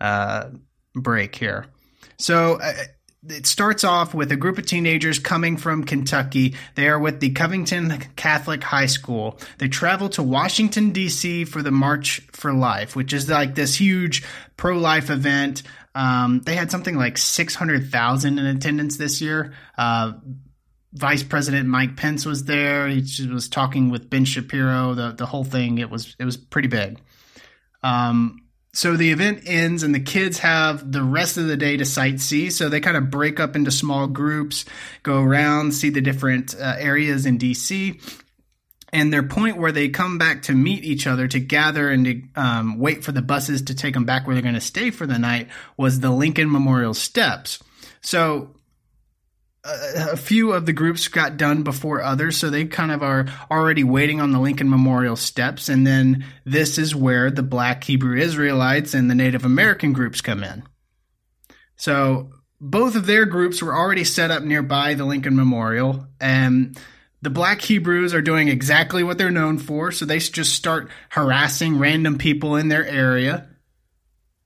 uh, 0.01 0.51
break 0.95 1.35
here. 1.35 1.67
So 2.19 2.61
uh, 2.63 2.73
it 3.29 3.47
starts 3.47 3.85
off 3.85 4.15
with 4.15 4.33
a 4.33 4.37
group 4.37 4.59
of 4.59 4.67
teenagers 4.67 5.19
coming 5.19 5.57
from 5.57 5.85
Kentucky. 5.85 6.57
They 6.75 6.89
are 6.89 6.99
with 6.99 7.21
the 7.21 7.31
Covington 7.31 7.97
Catholic 8.17 8.65
High 8.65 8.87
School. 8.87 9.39
They 9.59 9.69
travel 9.69 10.09
to 10.11 10.23
Washington, 10.23 10.91
D.C. 10.91 11.45
for 11.45 11.63
the 11.63 11.71
March 11.71 12.21
for 12.33 12.53
Life, 12.53 12.97
which 12.97 13.13
is 13.13 13.29
like 13.29 13.55
this 13.55 13.77
huge 13.77 14.25
pro 14.57 14.77
life 14.77 15.09
event. 15.09 15.63
Um, 15.95 16.41
they 16.41 16.55
had 16.55 16.71
something 16.71 16.97
like 16.97 17.19
600,000 17.19 18.39
in 18.39 18.47
attendance 18.47 18.97
this 18.97 19.21
year. 19.21 19.53
Uh, 19.77 20.13
Vice 20.93 21.23
President 21.23 21.69
Mike 21.69 21.97
Pence 21.97 22.27
was 22.27 22.45
there. 22.45 22.89
He 22.89 23.27
was 23.27 23.49
talking 23.49 23.91
with 23.91 24.11
Ben 24.11 24.25
Shapiro. 24.25 24.95
The 24.95 25.13
the 25.13 25.27
whole 25.27 25.45
thing 25.45 25.79
it 25.79 25.89
was 25.89 26.15
it 26.19 26.25
was 26.25 26.37
pretty 26.37 26.69
big. 26.69 27.01
Um, 27.83 28.43
so 28.75 28.97
the 28.97 29.11
event 29.11 29.43
ends 29.47 29.83
and 29.83 29.95
the 29.95 30.01
kids 30.01 30.39
have 30.39 30.93
the 30.93 31.03
rest 31.03 31.37
of 31.37 31.47
the 31.47 31.57
day 31.57 31.77
to 31.77 31.85
sightsee. 31.85 32.51
So 32.51 32.69
they 32.69 32.81
kind 32.81 32.97
of 32.97 33.11
break 33.11 33.39
up 33.39 33.55
into 33.55 33.71
small 33.71 34.07
groups, 34.07 34.65
go 35.03 35.23
around, 35.23 35.73
see 35.73 35.91
the 35.91 36.01
different 36.01 36.55
uh, 36.55 36.77
areas 36.79 37.27
in 37.27 37.39
DC. 37.39 38.01
And 38.93 39.13
their 39.13 39.23
point 39.23 39.57
where 39.57 39.73
they 39.73 39.89
come 39.89 40.19
back 40.19 40.43
to 40.43 40.55
meet 40.55 40.85
each 40.85 41.07
other 41.07 41.27
to 41.27 41.41
gather 41.41 41.89
and 41.89 42.05
to 42.05 42.23
um, 42.37 42.79
wait 42.79 43.03
for 43.03 43.13
the 43.13 43.23
buses 43.23 43.63
to 43.63 43.75
take 43.75 43.95
them 43.95 44.05
back 44.05 44.27
where 44.27 44.35
they're 44.35 44.43
going 44.43 44.55
to 44.55 44.61
stay 44.61 44.91
for 44.91 45.07
the 45.07 45.19
night 45.19 45.49
was 45.77 46.01
the 46.01 46.11
Lincoln 46.11 46.53
Memorial 46.53 46.93
Steps. 46.93 47.63
So 48.03 48.55
a 49.65 50.13
a 50.13 50.17
few 50.17 50.53
of 50.53 50.67
the 50.67 50.73
groups 50.73 51.09
got 51.09 51.37
done 51.37 51.63
before 51.63 52.03
others, 52.03 52.37
so 52.37 52.51
they 52.51 52.65
kind 52.65 52.91
of 52.91 53.03
are 53.03 53.27
already 53.51 53.85
waiting 53.85 54.21
on 54.21 54.33
the 54.33 54.41
Lincoln 54.41 54.69
Memorial 54.69 55.17
steps. 55.17 55.69
And 55.69 55.87
then 55.87 56.25
this 56.45 56.79
is 56.79 56.95
where 56.95 57.31
the 57.31 57.43
Black 57.43 57.85
Hebrew 57.85 58.19
Israelites 58.19 58.95
and 58.95 59.09
the 59.09 59.15
Native 59.15 59.45
American 59.45 59.93
groups 59.93 60.21
come 60.21 60.43
in. 60.43 60.65
So 61.77 62.31
both 62.61 62.95
of 62.97 63.07
their 63.07 63.25
groups 63.25 63.63
were 63.63 63.75
already 63.75 64.05
set 64.05 64.31
up 64.31 64.43
nearby 64.43 64.95
the 64.95 65.05
Lincoln 65.05 65.37
Memorial, 65.37 66.07
and 66.21 66.79
the 67.23 67.31
Black 67.31 67.61
Hebrews 67.63 68.13
are 68.15 68.23
doing 68.23 68.49
exactly 68.49 69.03
what 69.03 69.17
they're 69.17 69.31
known 69.31 69.59
for. 69.59 69.93
So 69.93 70.05
they 70.05 70.19
just 70.19 70.55
start 70.55 70.91
harassing 71.09 71.79
random 71.79 72.19
people 72.19 72.57
in 72.57 72.69
their 72.69 72.85
area. 72.87 73.49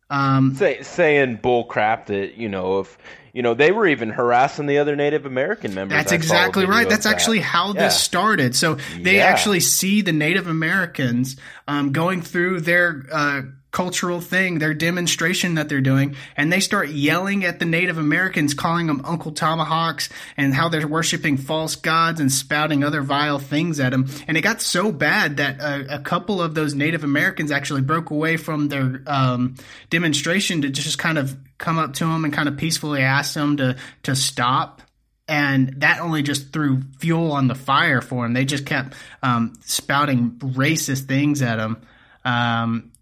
Um, 0.09 0.55
Say, 0.55 0.83
saying 0.83 1.41
bull 1.43 1.65
crap 1.65 2.07
that 2.07 2.35
you 2.37 2.49
know 2.49 2.79
if 2.81 2.97
you 3.33 3.43
know 3.43 3.55
they 3.55 3.73
were 3.73 3.89
even 3.89 4.11
harassing 4.11 4.67
the 4.67 4.79
other 4.79 4.95
Native 4.95 5.27
American 5.27 5.75
members. 5.75 5.97
That's 5.97 6.13
I 6.13 6.15
exactly 6.15 6.65
right. 6.65 6.89
That's 6.89 7.05
that. 7.05 7.13
actually 7.13 7.41
how 7.41 7.73
Yeah. 7.73 7.81
this 7.83 7.99
started. 8.01 8.55
So 8.55 8.77
they 9.01 9.17
Yeah. 9.17 9.25
actually 9.25 9.61
see 9.61 10.03
the 10.03 10.13
Native 10.13 10.47
Americans 10.47 11.37
um, 11.67 11.91
going 11.91 12.23
through 12.23 12.61
their 12.61 13.05
uh, 13.11 13.43
cultural 13.71 14.21
thing, 14.21 14.59
their 14.59 14.75
demonstration 14.75 15.55
that 15.55 15.69
they're 15.69 15.81
doing, 15.81 16.17
and 16.37 16.53
they 16.53 16.61
start 16.61 16.89
yelling 16.89 17.45
at 17.45 17.59
the 17.59 17.65
Native 17.65 17.99
Americans, 17.99 18.55
calling 18.55 18.87
them 18.87 19.03
Uncle 19.05 19.33
Tomahawks, 19.33 20.09
and 20.37 20.55
how 20.55 20.69
they're 20.69 20.89
worshiping 20.89 21.37
false 21.37 21.77
gods 21.77 22.21
and 22.21 22.33
spouting 22.33 22.83
other 22.83 23.03
vile 23.03 23.39
things 23.39 23.79
at 23.81 23.91
them. 23.91 24.09
And 24.27 24.37
it 24.37 24.43
got 24.43 24.63
so 24.63 24.93
bad 24.93 25.37
that 25.39 25.61
a, 25.61 25.97
a 25.97 25.99
couple 25.99 26.41
of 26.41 26.55
those 26.55 26.75
Native 26.75 27.05
Americans 27.05 27.51
actually 27.51 27.83
broke 27.83 28.11
away 28.11 28.37
from 28.37 28.69
their 28.69 29.03
um, 29.07 29.57
demonstration 29.91 30.63
to 30.63 30.71
just 30.71 30.99
kind 30.99 31.19
of 31.19 31.37
come 31.59 31.79
up 31.79 31.95
to 31.95 32.05
them 32.05 32.25
and 32.25 32.33
kind 32.33 32.49
of 32.49 32.57
peacefully 32.57 33.03
ask 33.03 33.35
them 33.35 33.57
to 33.57 33.77
to 34.03 34.15
stop 34.15 34.83
and 35.29 35.81
that 35.81 36.01
only 36.01 36.23
just 36.23 36.53
threw 36.53 36.83
fuel 36.99 37.33
on 37.33 37.49
the 37.49 37.55
fire 37.55 38.01
for 38.01 38.25
him. 38.25 38.33
They 38.33 38.45
just 38.45 38.67
kept 38.67 38.95
um, 39.23 39.55
spouting 39.65 40.33
racist 40.39 41.07
things 41.07 41.43
at 41.43 41.59
him, 41.59 41.83
um, 42.25 42.93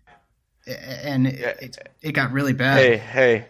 and 0.66 1.26
it, 1.26 1.58
it, 1.60 1.78
it, 2.02 2.12
got 2.12 2.32
really 2.32 2.52
bad. 2.52 2.78
Hey, 2.78 2.96
hey, 2.96 3.46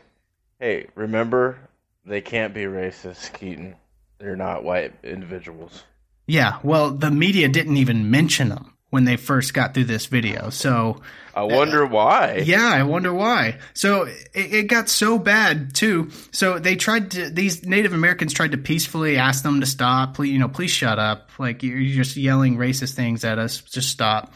hey! 0.59 0.87
Remember, 0.95 1.59
they 2.05 2.21
can't 2.21 2.55
be 2.55 2.63
racist, 2.63 3.33
Keaton. 3.35 3.77
They're 4.19 4.37
not 4.37 4.65
white 4.65 4.95
individuals. 5.03 5.85
Yeah, 6.27 6.59
well, 6.63 6.91
the 6.91 7.11
media 7.11 7.49
didn't 7.49 7.77
even 7.77 8.11
mention 8.11 8.49
them 8.49 8.75
when 8.95 9.05
they 9.05 9.17
first 9.17 9.53
got 9.55 9.75
through 9.75 9.85
this 9.85 10.07
video. 10.07 10.51
So 10.51 11.01
I 11.35 11.43
wonder 11.43 11.85
uh, 11.85 11.89
why. 11.89 12.37
Yeah, 12.45 12.69
I 12.69 12.85
wonder 12.85 13.13
why. 13.13 13.59
So 13.75 14.05
it, 14.05 14.29
it, 14.35 14.63
got 14.69 14.89
so 14.89 15.19
bad 15.19 15.75
too. 15.75 16.11
So 16.31 16.61
they 16.61 16.77
tried 16.77 17.11
to 17.11 17.29
these 17.29 17.67
Native 17.67 17.93
Americans 17.93 18.33
tried 18.33 18.53
to 18.53 18.57
peacefully 18.57 19.17
ask 19.17 19.43
them 19.43 19.59
to 19.61 19.67
stop. 19.67 20.15
Please, 20.15 20.31
you 20.31 20.39
know, 20.39 20.49
please 20.49 20.71
shut 20.71 21.01
up. 21.01 21.29
Like 21.39 21.65
you're 21.65 21.83
just 21.83 22.17
yelling 22.17 22.57
racist 22.57 22.95
things 22.95 23.25
at 23.25 23.41
us. 23.41 23.63
Just 23.63 23.91
stop. 23.91 24.33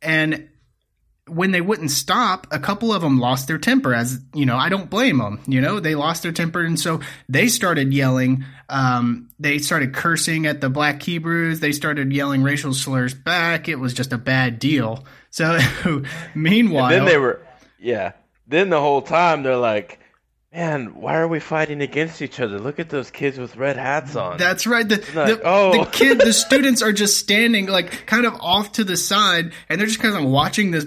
And 0.00 0.48
when 1.28 1.50
they 1.50 1.60
wouldn't 1.60 1.90
stop, 1.90 2.46
a 2.52 2.58
couple 2.58 2.92
of 2.92 3.02
them 3.02 3.18
lost 3.18 3.48
their 3.48 3.58
temper. 3.58 3.94
As 3.94 4.20
you 4.32 4.46
know, 4.46 4.56
I 4.56 4.68
don't 4.68 4.88
blame 4.88 5.18
them. 5.18 5.40
You 5.46 5.60
know, 5.60 5.80
they 5.80 5.94
lost 5.94 6.22
their 6.22 6.32
temper, 6.32 6.62
and 6.62 6.78
so 6.78 7.00
they 7.28 7.48
started 7.48 7.92
yelling. 7.92 8.44
Um, 8.68 9.28
they 9.38 9.58
started 9.58 9.92
cursing 9.92 10.46
at 10.46 10.60
the 10.60 10.70
black 10.70 11.02
Hebrews. 11.02 11.60
They 11.60 11.72
started 11.72 12.12
yelling 12.12 12.42
racial 12.42 12.72
slurs 12.72 13.14
back. 13.14 13.68
It 13.68 13.76
was 13.76 13.92
just 13.92 14.12
a 14.12 14.18
bad 14.18 14.58
deal. 14.58 15.04
So, 15.30 15.58
meanwhile, 16.34 16.86
and 16.86 16.94
then 16.94 17.04
they 17.04 17.18
were, 17.18 17.44
yeah. 17.78 18.12
Then 18.46 18.70
the 18.70 18.80
whole 18.80 19.02
time 19.02 19.42
they're 19.42 19.56
like, 19.56 19.98
Man, 20.56 20.94
why 20.94 21.16
are 21.16 21.28
we 21.28 21.38
fighting 21.38 21.82
against 21.82 22.22
each 22.22 22.40
other? 22.40 22.58
Look 22.58 22.78
at 22.78 22.88
those 22.88 23.10
kids 23.10 23.36
with 23.36 23.56
red 23.56 23.76
hats 23.76 24.16
on. 24.16 24.38
That's 24.38 24.66
right. 24.66 24.88
The, 24.88 24.96
the, 24.96 25.40
oh. 25.44 25.84
the 25.84 25.90
kid, 25.90 26.18
the 26.18 26.32
students 26.32 26.80
are 26.80 26.92
just 26.92 27.18
standing 27.18 27.66
like 27.66 28.06
kind 28.06 28.24
of 28.24 28.32
off 28.40 28.72
to 28.72 28.84
the 28.84 28.96
side, 28.96 29.52
and 29.68 29.78
they're 29.78 29.86
just 29.86 30.00
kind 30.00 30.16
of 30.16 30.24
watching 30.24 30.70
this 30.70 30.86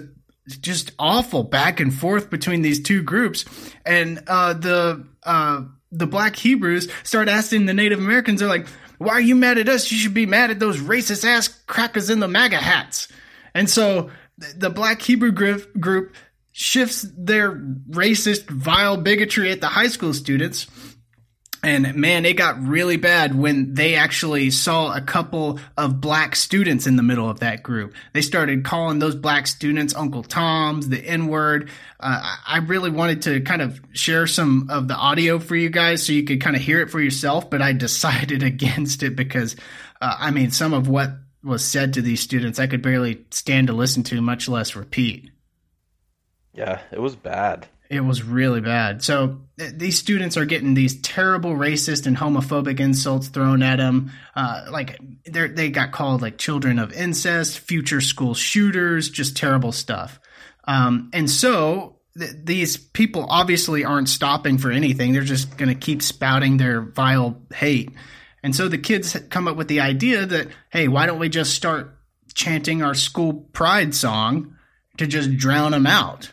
just 0.56 0.92
awful 0.98 1.42
back 1.42 1.80
and 1.80 1.92
forth 1.92 2.30
between 2.30 2.62
these 2.62 2.82
two 2.82 3.02
groups. 3.02 3.44
And 3.84 4.22
uh, 4.26 4.54
the 4.54 5.06
uh, 5.22 5.62
the 5.92 6.06
black 6.06 6.36
Hebrews 6.36 6.90
start 7.02 7.28
asking 7.28 7.66
the 7.66 7.74
Native 7.74 7.98
Americans, 7.98 8.40
they're 8.40 8.48
like, 8.48 8.66
"Why 8.98 9.14
are 9.14 9.20
you 9.20 9.36
mad 9.36 9.58
at 9.58 9.68
us? 9.68 9.90
You 9.90 9.98
should 9.98 10.14
be 10.14 10.26
mad 10.26 10.50
at 10.50 10.58
those 10.58 10.78
racist 10.78 11.24
ass 11.24 11.48
crackers 11.66 12.10
in 12.10 12.20
the 12.20 12.28
MAGA 12.28 12.58
hats." 12.58 13.08
And 13.54 13.68
so 13.68 14.10
the 14.56 14.70
black 14.70 15.02
Hebrew 15.02 15.32
group, 15.32 15.78
group 15.78 16.14
shifts 16.52 17.06
their 17.16 17.52
racist, 17.52 18.48
vile 18.48 18.96
bigotry 18.96 19.50
at 19.50 19.60
the 19.60 19.68
high 19.68 19.88
school 19.88 20.14
students 20.14 20.66
and 21.62 21.94
man, 21.94 22.24
it 22.24 22.34
got 22.34 22.62
really 22.62 22.96
bad 22.96 23.34
when 23.34 23.74
they 23.74 23.94
actually 23.94 24.50
saw 24.50 24.94
a 24.94 25.00
couple 25.00 25.60
of 25.76 26.00
black 26.00 26.34
students 26.34 26.86
in 26.86 26.96
the 26.96 27.02
middle 27.02 27.28
of 27.28 27.40
that 27.40 27.62
group. 27.62 27.94
They 28.14 28.22
started 28.22 28.64
calling 28.64 28.98
those 28.98 29.14
black 29.14 29.46
students 29.46 29.94
Uncle 29.94 30.22
Toms, 30.22 30.88
the 30.88 30.98
N 30.98 31.26
word. 31.26 31.68
Uh, 31.98 32.36
I 32.46 32.58
really 32.58 32.90
wanted 32.90 33.22
to 33.22 33.40
kind 33.42 33.60
of 33.60 33.78
share 33.92 34.26
some 34.26 34.68
of 34.70 34.88
the 34.88 34.94
audio 34.94 35.38
for 35.38 35.54
you 35.54 35.68
guys 35.68 36.06
so 36.06 36.12
you 36.12 36.24
could 36.24 36.40
kind 36.40 36.56
of 36.56 36.62
hear 36.62 36.80
it 36.80 36.90
for 36.90 37.00
yourself, 37.00 37.50
but 37.50 37.60
I 37.60 37.72
decided 37.74 38.42
against 38.42 39.02
it 39.02 39.14
because, 39.14 39.54
uh, 40.00 40.16
I 40.18 40.30
mean, 40.30 40.50
some 40.50 40.72
of 40.72 40.88
what 40.88 41.10
was 41.42 41.64
said 41.64 41.94
to 41.94 42.02
these 42.02 42.20
students 42.20 42.58
I 42.58 42.66
could 42.66 42.82
barely 42.82 43.24
stand 43.30 43.66
to 43.66 43.72
listen 43.74 44.02
to, 44.04 44.20
much 44.20 44.48
less 44.48 44.76
repeat. 44.76 45.30
Yeah, 46.54 46.80
it 46.90 47.00
was 47.00 47.16
bad. 47.16 47.66
It 47.90 48.04
was 48.04 48.22
really 48.22 48.60
bad. 48.60 49.02
So 49.02 49.40
th- 49.58 49.74
these 49.76 49.98
students 49.98 50.36
are 50.36 50.44
getting 50.44 50.74
these 50.74 51.00
terrible 51.00 51.54
racist 51.54 52.06
and 52.06 52.16
homophobic 52.16 52.78
insults 52.78 53.26
thrown 53.26 53.64
at 53.64 53.76
them. 53.76 54.12
Uh, 54.36 54.66
like 54.70 54.96
they 55.28 55.48
they 55.48 55.70
got 55.70 55.90
called 55.90 56.22
like 56.22 56.38
children 56.38 56.78
of 56.78 56.92
incest, 56.92 57.58
future 57.58 58.00
school 58.00 58.32
shooters, 58.32 59.10
just 59.10 59.36
terrible 59.36 59.72
stuff. 59.72 60.20
Um, 60.68 61.10
and 61.12 61.28
so 61.28 61.98
th- 62.16 62.30
these 62.44 62.76
people 62.76 63.26
obviously 63.28 63.84
aren't 63.84 64.08
stopping 64.08 64.56
for 64.58 64.70
anything. 64.70 65.12
They're 65.12 65.22
just 65.22 65.56
going 65.56 65.68
to 65.68 65.74
keep 65.74 66.00
spouting 66.00 66.58
their 66.58 66.80
vile 66.80 67.42
hate. 67.52 67.90
And 68.44 68.54
so 68.54 68.68
the 68.68 68.78
kids 68.78 69.18
come 69.30 69.48
up 69.48 69.56
with 69.56 69.66
the 69.66 69.80
idea 69.80 70.26
that, 70.26 70.46
hey, 70.70 70.86
why 70.86 71.06
don't 71.06 71.18
we 71.18 71.28
just 71.28 71.54
start 71.54 71.98
chanting 72.34 72.82
our 72.84 72.94
school 72.94 73.32
pride 73.34 73.96
song 73.96 74.54
to 74.98 75.08
just 75.08 75.36
drown 75.36 75.72
them 75.72 75.88
out? 75.88 76.30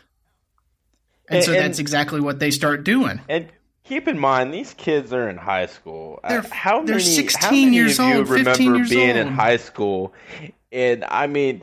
And, 1.28 1.36
and 1.36 1.44
so 1.44 1.52
and, 1.52 1.60
that's 1.60 1.78
exactly 1.78 2.20
what 2.20 2.38
they 2.38 2.50
start 2.50 2.84
doing. 2.84 3.20
And 3.28 3.48
keep 3.84 4.08
in 4.08 4.18
mind, 4.18 4.52
these 4.52 4.74
kids 4.74 5.12
are 5.12 5.28
in 5.28 5.36
high 5.36 5.66
school. 5.66 6.20
Uh, 6.22 6.28
they're, 6.28 6.42
how 6.50 6.82
they're 6.82 6.96
many, 6.96 7.04
16 7.04 7.40
how 7.40 7.50
many 7.50 7.74
years 7.74 7.98
of 7.98 8.08
you 8.08 8.14
old, 8.16 8.28
remember 8.28 8.88
being 8.88 9.16
old. 9.16 9.18
in 9.18 9.28
high 9.28 9.56
school? 9.56 10.12
And 10.72 11.04
I 11.04 11.26
mean, 11.26 11.62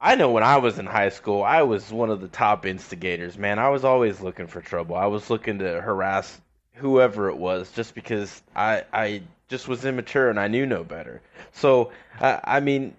I 0.00 0.14
know 0.14 0.30
when 0.30 0.42
I 0.42 0.58
was 0.58 0.78
in 0.78 0.86
high 0.86 1.08
school, 1.08 1.42
I 1.42 1.62
was 1.62 1.90
one 1.90 2.10
of 2.10 2.20
the 2.20 2.28
top 2.28 2.66
instigators, 2.66 3.38
man. 3.38 3.58
I 3.58 3.68
was 3.68 3.84
always 3.84 4.20
looking 4.20 4.46
for 4.46 4.60
trouble. 4.60 4.96
I 4.96 5.06
was 5.06 5.30
looking 5.30 5.58
to 5.60 5.80
harass 5.80 6.40
whoever 6.74 7.28
it 7.30 7.36
was 7.36 7.72
just 7.72 7.94
because 7.94 8.42
I 8.54 8.84
I 8.92 9.22
just 9.48 9.68
was 9.68 9.84
immature 9.84 10.28
and 10.28 10.38
I 10.38 10.48
knew 10.48 10.66
no 10.66 10.84
better. 10.84 11.22
So, 11.52 11.92
uh, 12.20 12.40
I 12.44 12.60
mean, 12.60 12.94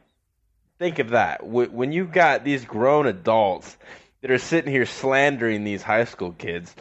think 0.79 0.99
of 0.99 1.09
that. 1.09 1.45
When 1.45 1.91
you've 1.91 2.11
got 2.11 2.43
these 2.43 2.65
grown 2.65 3.05
adults 3.05 3.77
that 4.27 4.33
are 4.33 4.37
sitting 4.37 4.71
here 4.71 4.85
slandering 4.85 5.63
these 5.63 5.81
high 5.81 6.03
school 6.03 6.33
kids. 6.33 6.75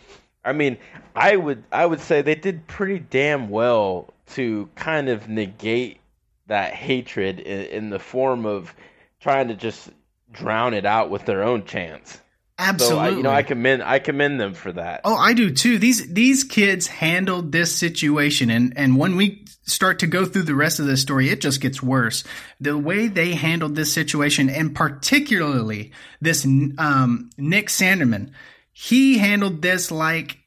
I 0.44 0.52
mean, 0.52 0.78
I 1.14 1.36
would 1.36 1.62
I 1.70 1.86
would 1.86 2.00
say 2.00 2.20
they 2.20 2.34
did 2.34 2.66
pretty 2.66 2.98
damn 2.98 3.50
well 3.50 4.12
to 4.34 4.68
kind 4.74 5.08
of 5.08 5.28
negate 5.28 6.00
that 6.48 6.74
hatred 6.74 7.38
in, 7.38 7.66
in 7.66 7.90
the 7.90 8.00
form 8.00 8.46
of 8.46 8.74
trying 9.20 9.46
to 9.48 9.54
just 9.54 9.90
drown 10.32 10.74
it 10.74 10.84
out 10.84 11.08
with 11.08 11.24
their 11.24 11.44
own 11.44 11.64
chants. 11.64 12.20
Absolutely. 12.58 12.96
So 12.96 13.02
I, 13.02 13.08
you 13.10 13.22
know, 13.22 13.30
I 13.30 13.42
commend 13.42 13.82
I 13.82 13.98
commend 13.98 14.40
them 14.40 14.54
for 14.54 14.72
that. 14.72 15.02
Oh, 15.04 15.14
I 15.14 15.34
do 15.34 15.50
too. 15.50 15.78
These 15.78 16.12
these 16.12 16.42
kids 16.42 16.86
handled 16.86 17.52
this 17.52 17.74
situation, 17.74 18.50
and 18.50 18.72
and 18.76 18.96
when 18.96 19.16
we 19.16 19.44
start 19.64 19.98
to 19.98 20.06
go 20.06 20.24
through 20.24 20.44
the 20.44 20.54
rest 20.54 20.80
of 20.80 20.86
the 20.86 20.96
story, 20.96 21.28
it 21.28 21.42
just 21.42 21.60
gets 21.60 21.82
worse. 21.82 22.24
The 22.60 22.78
way 22.78 23.08
they 23.08 23.34
handled 23.34 23.74
this 23.74 23.92
situation, 23.92 24.48
and 24.48 24.74
particularly 24.74 25.92
this 26.20 26.46
um, 26.46 27.28
Nick 27.36 27.68
Sanderman, 27.68 28.30
he 28.72 29.18
handled 29.18 29.60
this 29.60 29.90
like 29.90 30.38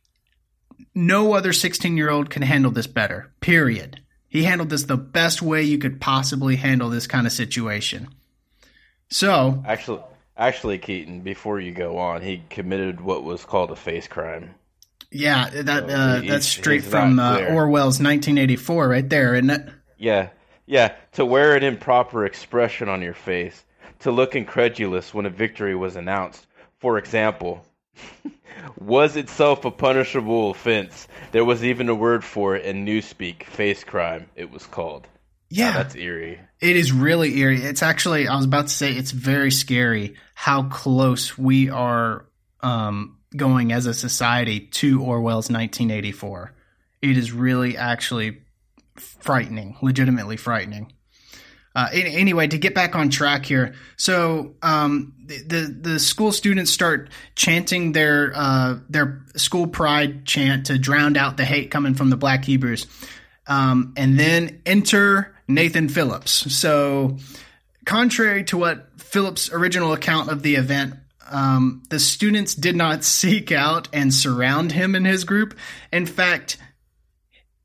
no 0.96 1.34
other 1.34 1.54
16 1.54 1.96
year 1.96 2.10
old 2.10 2.32
can 2.32 2.42
handle 2.42 2.72
this 2.72 2.88
better. 2.88 3.32
Period. 3.40 4.02
He 4.28 4.44
handled 4.44 4.70
this 4.70 4.84
the 4.84 4.98
best 4.98 5.42
way 5.42 5.64
you 5.64 5.78
could 5.78 6.02
possibly 6.02 6.56
handle 6.56 6.90
this 6.90 7.08
kind 7.08 7.28
of 7.28 7.34
situation. 7.34 8.10
So 9.10 9.64
actually 9.68 10.02
Actually, 10.40 10.78
Keaton, 10.78 11.20
before 11.20 11.60
you 11.60 11.74
go 11.74 11.98
on, 11.98 12.22
he 12.22 12.42
committed 12.50 13.02
what 13.02 13.26
was 13.26 13.44
called 13.44 13.72
a 13.72 13.76
face 13.76 14.08
crime. 14.08 14.56
Yeah, 15.12 15.50
that 15.50 15.90
uh, 15.90 16.22
that's 16.26 16.48
straight 16.48 16.86
from 16.86 17.20
uh, 17.20 17.40
Orwell's 17.50 18.00
1984, 18.00 18.88
right 18.88 19.10
there, 19.10 19.36
isn't 19.36 19.50
it? 19.50 19.68
Yeah, 19.98 20.30
yeah. 20.66 20.94
To 21.14 21.26
wear 21.26 21.58
an 21.58 21.64
improper 21.64 22.26
expression 22.26 22.88
on 22.88 23.02
your 23.02 23.14
face, 23.14 23.66
to 24.00 24.12
look 24.12 24.34
incredulous 24.34 25.14
when 25.14 25.26
a 25.26 25.30
victory 25.30 25.76
was 25.76 25.98
announced. 25.98 26.48
For 26.78 26.98
example, 26.98 27.66
was 28.80 29.18
itself 29.18 29.66
a 29.66 29.72
punishable 29.72 30.52
offense. 30.52 31.10
There 31.34 31.44
was 31.44 31.66
even 31.66 31.90
a 31.90 31.96
word 31.96 32.24
for 32.24 32.56
it 32.56 32.64
in 32.64 32.86
Newspeak, 32.86 33.44
face 33.44 33.84
crime. 33.84 34.28
It 34.38 34.52
was 34.52 34.66
called. 34.66 35.06
Yeah, 35.50 35.72
oh, 35.72 35.74
that's 35.74 35.96
eerie. 35.96 36.40
It 36.60 36.76
is 36.76 36.92
really 36.92 37.38
eerie. 37.40 37.62
It's 37.62 37.82
actually 37.82 38.28
I 38.28 38.36
was 38.36 38.46
about 38.46 38.68
to 38.68 38.74
say 38.74 38.94
it's 38.94 39.12
very 39.12 39.52
scary 39.52 40.16
how 40.36 40.64
close 40.64 41.38
we 41.38 41.70
are 41.70 42.26
um, 42.62 43.18
going 43.36 43.72
as 43.72 43.86
a 43.86 43.94
society 43.94 44.60
to 44.60 45.02
Orwell's 45.02 45.50
1984. 45.50 46.54
It 47.02 47.18
is 47.18 47.32
really 47.32 47.78
actually 47.78 48.42
frightening, 48.96 49.78
legitimately 49.82 50.38
frightening. 50.38 50.92
Uh, 51.76 51.88
anyway, 51.94 52.48
to 52.48 52.58
get 52.58 52.74
back 52.74 52.96
on 52.96 53.10
track 53.10 53.46
here, 53.46 53.74
so 53.96 54.56
um, 54.62 55.14
the, 55.24 55.44
the, 55.44 55.90
the 55.92 56.00
school 56.00 56.32
students 56.32 56.72
start 56.72 57.10
chanting 57.36 57.92
their 57.92 58.34
uh, 58.36 58.80
their 58.90 59.24
school 59.36 59.68
pride 59.68 60.26
chant 60.26 60.66
to 60.66 60.80
drown 60.80 61.16
out 61.16 61.38
the 61.38 61.46
hate 61.46 61.70
coming 61.70 61.94
from 61.94 62.10
the 62.10 62.18
Black 62.18 62.44
Hebrews, 62.44 62.88
um, 63.48 63.94
and 63.96 64.20
then 64.20 64.62
enter 64.66 65.36
Nathan 65.50 65.90
Phillips. 65.90 66.32
So, 66.56 67.18
contrary 67.86 68.44
to 68.46 68.58
what 68.58 69.02
Phillips' 69.02 69.52
original 69.52 69.92
account 69.92 70.30
of 70.30 70.44
the 70.44 70.56
event 70.56 70.94
um, 71.32 71.84
the 71.90 72.00
students 72.00 72.56
did 72.56 72.76
not 72.76 73.04
seek 73.20 73.52
out 73.52 73.88
and 73.94 74.14
surround 74.14 74.72
him 74.72 74.96
and 74.96 75.06
his 75.06 75.24
group. 75.24 75.58
In 75.92 76.06
fact, 76.06 76.58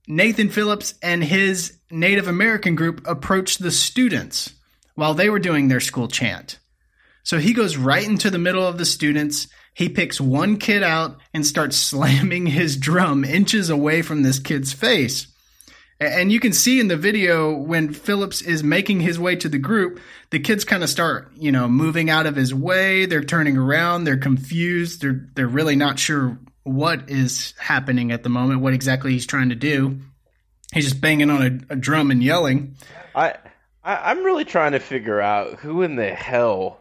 Nathan 0.07 0.49
Phillips 0.49 0.95
and 1.03 1.25
his 1.25 1.79
Native 1.91 2.29
American 2.29 2.75
group 2.75 3.07
approached 3.07 3.63
the 3.63 3.71
students 3.71 4.53
while 4.95 5.15
they 5.15 5.31
were 5.31 5.39
doing 5.39 5.69
their 5.69 5.81
school 5.81 6.09
chant. 6.09 6.59
So 7.23 7.39
he 7.39 7.55
goes 7.55 7.77
right 7.77 8.07
into 8.07 8.31
the 8.31 8.39
middle 8.39 8.67
of 8.67 8.77
the 8.77 8.85
students. 8.85 9.49
He 9.73 9.89
picks 9.89 10.21
one 10.21 10.59
kid 10.59 10.83
out 10.83 11.19
and 11.33 11.47
starts 11.47 11.77
slamming 11.91 12.47
his 12.47 12.77
drum 12.77 13.25
inches 13.25 13.71
away 13.71 14.03
from 14.03 14.23
this 14.23 14.39
kid's 14.39 14.73
face. 14.73 15.29
And 16.01 16.33
you 16.33 16.41
can 16.41 16.53
see 16.53 16.81
in 16.81 16.89
the 16.89 16.97
video 16.97 17.57
when 17.57 17.93
Phillips 17.93 18.43
is 18.43 18.65
making 18.65 19.01
his 19.01 19.19
way 19.19 19.37
to 19.37 19.49
the 19.49 19.59
group, 19.59 20.01
the 20.31 20.41
kids 20.41 20.65
kind 20.65 20.83
of 20.83 20.91
start, 20.91 21.31
you 21.37 21.53
know, 21.53 21.69
moving 21.69 22.11
out 22.11 22.27
of 22.27 22.35
his 22.35 22.53
way. 22.53 23.07
They're 23.07 23.23
turning 23.23 23.57
around. 23.57 24.05
They're 24.05 24.17
confused. 24.17 25.01
They're 25.03 25.29
they're 25.35 25.47
really 25.47 25.77
not 25.77 25.99
sure 25.99 26.39
what 26.65 27.11
is 27.11 27.55
happening 27.59 28.11
at 28.11 28.23
the 28.23 28.29
moment, 28.29 28.61
what 28.61 28.75
exactly 28.75 29.13
he's 29.13 29.27
trying 29.27 29.51
to 29.51 29.55
do. 29.55 30.01
He's 30.73 30.85
just 30.85 31.01
banging 31.01 31.31
on 31.31 31.43
a, 31.71 31.75
a 31.75 31.77
drum 31.77 32.11
and 32.11 32.23
yelling. 32.23 32.77
I, 33.15 33.37
I 33.85 34.11
I'm 34.11 34.25
really 34.25 34.45
trying 34.45 34.73
to 34.73 34.81
figure 34.81 35.21
out 35.21 35.61
who 35.61 35.83
in 35.83 35.95
the 35.95 36.13
hell 36.13 36.81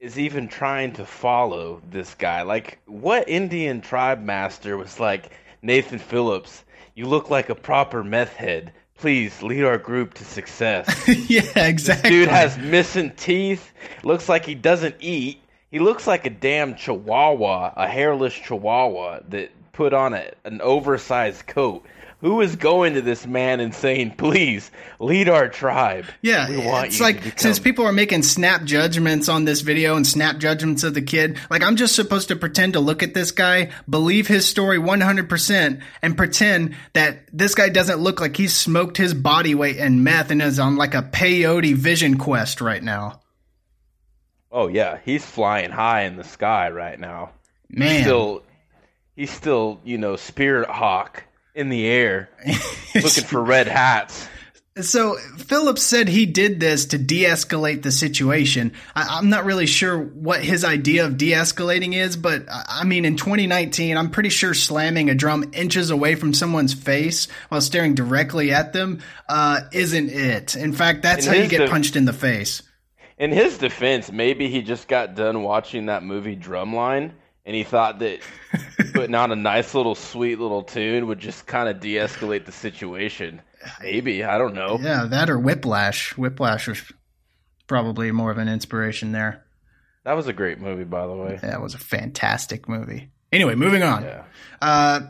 is 0.00 0.18
even 0.18 0.48
trying 0.48 0.92
to 0.92 1.04
follow 1.04 1.82
this 1.90 2.14
guy. 2.14 2.42
Like, 2.42 2.78
what 2.86 3.28
Indian 3.28 3.80
tribe 3.80 4.22
master 4.22 4.76
was 4.76 5.00
like, 5.00 5.32
Nathan 5.60 5.98
Phillips, 5.98 6.62
you 6.98 7.06
look 7.06 7.30
like 7.30 7.48
a 7.48 7.54
proper 7.54 8.02
meth 8.02 8.34
head. 8.34 8.72
Please 8.96 9.40
lead 9.40 9.62
our 9.62 9.78
group 9.78 10.14
to 10.14 10.24
success. 10.24 10.88
yeah, 11.28 11.42
exactly. 11.54 12.10
This 12.10 12.18
dude 12.18 12.28
has 12.28 12.58
missing 12.58 13.12
teeth. 13.12 13.70
Looks 14.02 14.28
like 14.28 14.44
he 14.44 14.56
doesn't 14.56 14.96
eat. 14.98 15.40
He 15.70 15.78
looks 15.78 16.08
like 16.08 16.26
a 16.26 16.30
damn 16.30 16.74
chihuahua, 16.74 17.72
a 17.76 17.86
hairless 17.86 18.34
chihuahua 18.34 19.20
that 19.28 19.52
put 19.72 19.94
on 19.94 20.12
a, 20.12 20.32
an 20.42 20.60
oversized 20.60 21.46
coat. 21.46 21.86
Who 22.20 22.40
is 22.40 22.56
going 22.56 22.94
to 22.94 23.00
this 23.00 23.28
man 23.28 23.60
and 23.60 23.72
saying, 23.72 24.16
"Please 24.16 24.72
lead 24.98 25.28
our 25.28 25.48
tribe"? 25.48 26.06
Yeah, 26.20 26.50
we 26.50 26.58
want 26.58 26.88
it's 26.88 27.00
like 27.00 27.22
become... 27.22 27.38
since 27.38 27.60
people 27.60 27.86
are 27.86 27.92
making 27.92 28.24
snap 28.24 28.64
judgments 28.64 29.28
on 29.28 29.44
this 29.44 29.60
video 29.60 29.94
and 29.94 30.04
snap 30.04 30.38
judgments 30.38 30.82
of 30.82 30.94
the 30.94 31.02
kid, 31.02 31.38
like 31.48 31.62
I'm 31.62 31.76
just 31.76 31.94
supposed 31.94 32.28
to 32.28 32.36
pretend 32.36 32.72
to 32.72 32.80
look 32.80 33.04
at 33.04 33.14
this 33.14 33.30
guy, 33.30 33.70
believe 33.88 34.26
his 34.26 34.48
story 34.48 34.78
100%, 34.78 35.80
and 36.02 36.16
pretend 36.16 36.74
that 36.92 37.20
this 37.32 37.54
guy 37.54 37.68
doesn't 37.68 38.00
look 38.00 38.20
like 38.20 38.36
he's 38.36 38.54
smoked 38.54 38.96
his 38.96 39.14
body 39.14 39.54
weight 39.54 39.76
in 39.76 40.02
meth 40.02 40.32
and 40.32 40.42
is 40.42 40.58
on 40.58 40.74
like 40.74 40.94
a 40.94 41.02
peyote 41.02 41.76
vision 41.76 42.18
quest 42.18 42.60
right 42.60 42.82
now. 42.82 43.20
Oh 44.50 44.66
yeah, 44.66 44.98
he's 45.04 45.24
flying 45.24 45.70
high 45.70 46.02
in 46.02 46.16
the 46.16 46.24
sky 46.24 46.70
right 46.70 46.98
now. 46.98 47.30
Man, 47.70 47.88
he's 47.94 48.00
still, 48.00 48.42
he's 49.14 49.30
still, 49.30 49.78
you 49.84 49.98
know, 49.98 50.16
spirit 50.16 50.68
hawk 50.68 51.22
in 51.58 51.68
the 51.68 51.86
air, 51.86 52.30
looking 52.94 53.24
for 53.24 53.42
red 53.42 53.66
hats. 53.66 54.28
So 54.80 55.16
Phillips 55.16 55.82
said 55.82 56.06
he 56.06 56.24
did 56.24 56.60
this 56.60 56.86
to 56.86 56.98
de-escalate 56.98 57.82
the 57.82 57.90
situation. 57.90 58.72
I, 58.94 59.18
am 59.18 59.28
not 59.28 59.44
really 59.44 59.66
sure 59.66 59.98
what 59.98 60.40
his 60.40 60.64
idea 60.64 61.04
of 61.04 61.18
de-escalating 61.18 61.96
is, 61.96 62.16
but 62.16 62.44
I 62.48 62.84
mean, 62.84 63.04
in 63.04 63.16
2019, 63.16 63.96
I'm 63.96 64.10
pretty 64.10 64.28
sure 64.28 64.54
slamming 64.54 65.10
a 65.10 65.16
drum 65.16 65.50
inches 65.52 65.90
away 65.90 66.14
from 66.14 66.32
someone's 66.32 66.74
face 66.74 67.26
while 67.48 67.60
staring 67.60 67.96
directly 67.96 68.52
at 68.52 68.72
them 68.72 69.00
uh, 69.28 69.62
isn't 69.72 70.10
it. 70.10 70.54
In 70.54 70.72
fact, 70.72 71.02
that's 71.02 71.26
in 71.26 71.32
how 71.32 71.40
you 71.40 71.48
get 71.48 71.58
def- 71.58 71.70
punched 71.70 71.96
in 71.96 72.04
the 72.04 72.12
face. 72.12 72.62
In 73.18 73.32
his 73.32 73.58
defense, 73.58 74.12
maybe 74.12 74.48
he 74.48 74.62
just 74.62 74.86
got 74.86 75.16
done 75.16 75.42
watching 75.42 75.86
that 75.86 76.04
movie 76.04 76.36
Drumline 76.36 77.10
and 77.48 77.56
he 77.56 77.64
thought 77.64 77.98
that 78.00 78.20
putting 78.92 79.14
on 79.14 79.32
a 79.32 79.36
nice 79.36 79.74
little 79.74 79.94
sweet 79.94 80.38
little 80.38 80.62
tune 80.62 81.06
would 81.06 81.18
just 81.18 81.46
kind 81.46 81.66
of 81.66 81.80
de-escalate 81.80 82.44
the 82.44 82.52
situation. 82.52 83.40
Maybe 83.80 84.22
I 84.22 84.36
don't 84.36 84.52
know. 84.52 84.78
Yeah, 84.78 85.06
that 85.06 85.30
or 85.30 85.38
Whiplash. 85.38 86.14
Whiplash 86.18 86.68
was 86.68 86.82
probably 87.66 88.12
more 88.12 88.30
of 88.30 88.36
an 88.36 88.48
inspiration 88.48 89.12
there. 89.12 89.46
That 90.04 90.12
was 90.12 90.26
a 90.26 90.32
great 90.34 90.60
movie, 90.60 90.84
by 90.84 91.06
the 91.06 91.14
way. 91.14 91.38
That 91.40 91.62
was 91.62 91.72
a 91.72 91.78
fantastic 91.78 92.68
movie. 92.68 93.10
Anyway, 93.32 93.54
moving 93.54 93.82
on. 93.82 94.04
Yeah. 94.04 94.24
Uh, 94.60 95.00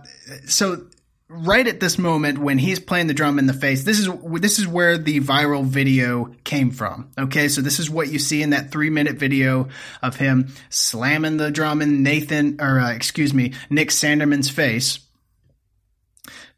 so 0.47 0.87
right 1.31 1.67
at 1.67 1.79
this 1.79 1.99
moment 1.99 2.39
when 2.39 2.57
he's 2.57 2.81
playing 2.81 3.07
the 3.07 3.15
drum 3.15 3.39
in 3.39 3.47
the 3.47 3.53
face 3.53 3.85
this 3.85 3.99
is 3.99 4.09
this 4.41 4.59
is 4.59 4.67
where 4.67 4.97
the 4.97 5.21
viral 5.21 5.65
video 5.65 6.33
came 6.45 6.71
from 6.71 7.11
okay 7.19 7.49
so 7.49 7.61
this 7.61 7.79
is 7.79 7.91
what 7.91 8.09
you 8.09 8.19
see 8.19 8.41
in 8.43 8.51
that 8.51 8.73
3 8.73 8.89
minute 8.89 9.17
video 9.17 9.69
of 10.03 10.17
him 10.17 10.49
slamming 10.71 11.37
the 11.37 11.51
drum 11.51 11.83
in 11.83 12.03
Nathan 12.03 12.57
or 12.61 12.81
uh, 12.81 12.93
excuse 12.93 13.35
me 13.35 13.53
Nick 13.69 13.91
Sanderman's 13.91 14.49
face 14.49 15.01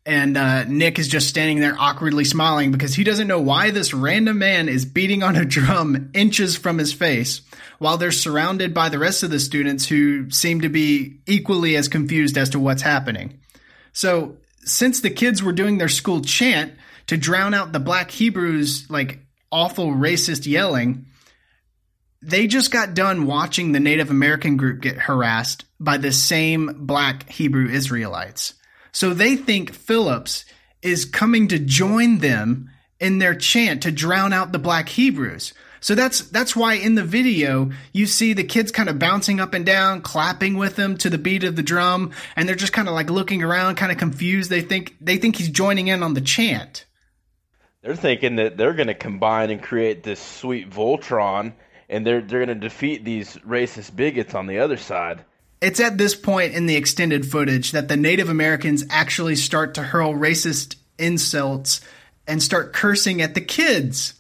and 0.06 0.36
uh, 0.36 0.64
Nick 0.64 0.98
is 0.98 1.08
just 1.08 1.28
standing 1.28 1.60
there 1.60 1.76
awkwardly 1.78 2.24
smiling 2.24 2.70
because 2.70 2.94
he 2.94 3.04
doesn't 3.04 3.28
know 3.28 3.40
why 3.40 3.70
this 3.70 3.92
random 3.92 4.38
man 4.38 4.68
is 4.68 4.84
beating 4.84 5.22
on 5.22 5.36
a 5.36 5.44
drum 5.44 6.10
inches 6.14 6.56
from 6.56 6.78
his 6.78 6.92
face 6.92 7.42
while 7.78 7.98
they're 7.98 8.12
surrounded 8.12 8.72
by 8.72 8.88
the 8.88 8.98
rest 8.98 9.22
of 9.24 9.30
the 9.30 9.40
students 9.40 9.86
who 9.86 10.30
seem 10.30 10.60
to 10.60 10.68
be 10.68 11.18
equally 11.26 11.76
as 11.76 11.88
confused 11.88 12.38
as 12.38 12.50
to 12.50 12.60
what's 12.60 12.82
happening. 12.82 13.40
So 13.92 14.36
since 14.64 15.00
the 15.00 15.10
kids 15.10 15.42
were 15.42 15.52
doing 15.52 15.78
their 15.78 15.88
school 15.88 16.20
chant 16.20 16.72
to 17.06 17.16
drown 17.16 17.54
out 17.54 17.72
the 17.72 17.80
black 17.80 18.10
Hebrews 18.10 18.90
like 18.90 19.20
awful 19.50 19.88
racist 19.88 20.46
yelling, 20.46 21.06
they 22.22 22.46
just 22.46 22.70
got 22.70 22.94
done 22.94 23.26
watching 23.26 23.72
the 23.72 23.80
Native 23.80 24.10
American 24.10 24.56
group 24.56 24.80
get 24.80 24.96
harassed 24.96 25.64
by 25.78 25.96
the 25.96 26.12
same 26.12 26.70
black 26.78 27.28
Hebrew 27.30 27.68
Israelites. 27.68 28.54
So 28.92 29.14
they 29.14 29.36
think 29.36 29.72
Phillips 29.72 30.44
is 30.82 31.04
coming 31.04 31.48
to 31.48 31.58
join 31.58 32.18
them 32.18 32.70
in 32.98 33.18
their 33.18 33.34
chant 33.34 33.82
to 33.82 33.90
drown 33.90 34.32
out 34.32 34.52
the 34.52 34.58
black 34.58 34.88
Hebrews. 34.88 35.54
So 35.80 35.94
that's 35.94 36.20
that's 36.20 36.54
why 36.54 36.74
in 36.74 36.94
the 36.94 37.02
video 37.02 37.70
you 37.92 38.06
see 38.06 38.34
the 38.34 38.44
kids 38.44 38.70
kind 38.70 38.88
of 38.88 38.98
bouncing 38.98 39.40
up 39.40 39.54
and 39.54 39.64
down, 39.64 40.02
clapping 40.02 40.56
with 40.56 40.78
him 40.78 40.96
to 40.98 41.10
the 41.10 41.18
beat 41.18 41.42
of 41.42 41.56
the 41.56 41.62
drum, 41.62 42.12
and 42.36 42.48
they're 42.48 42.56
just 42.56 42.74
kind 42.74 42.86
of 42.86 42.94
like 42.94 43.10
looking 43.10 43.42
around, 43.42 43.76
kind 43.76 43.90
of 43.90 43.98
confused. 43.98 44.50
They 44.50 44.60
think 44.60 44.96
they 45.00 45.16
think 45.16 45.36
he's 45.36 45.48
joining 45.48 45.88
in 45.88 46.02
on 46.02 46.14
the 46.14 46.20
chant. 46.20 46.84
They're 47.82 47.96
thinking 47.96 48.36
that 48.36 48.58
they're 48.58 48.74
going 48.74 48.88
to 48.88 48.94
combine 48.94 49.50
and 49.50 49.62
create 49.62 50.02
this 50.02 50.20
sweet 50.20 50.68
Voltron, 50.68 51.54
and 51.88 52.06
they're 52.06 52.20
they're 52.20 52.44
going 52.44 52.60
to 52.60 52.68
defeat 52.68 53.04
these 53.04 53.36
racist 53.38 53.96
bigots 53.96 54.34
on 54.34 54.46
the 54.46 54.58
other 54.58 54.76
side. 54.76 55.24
It's 55.62 55.80
at 55.80 55.98
this 55.98 56.14
point 56.14 56.54
in 56.54 56.66
the 56.66 56.76
extended 56.76 57.26
footage 57.26 57.72
that 57.72 57.88
the 57.88 57.96
Native 57.96 58.28
Americans 58.28 58.84
actually 58.90 59.36
start 59.36 59.74
to 59.74 59.82
hurl 59.82 60.14
racist 60.14 60.76
insults 60.98 61.80
and 62.26 62.42
start 62.42 62.72
cursing 62.72 63.20
at 63.20 63.34
the 63.34 63.40
kids 63.40 64.14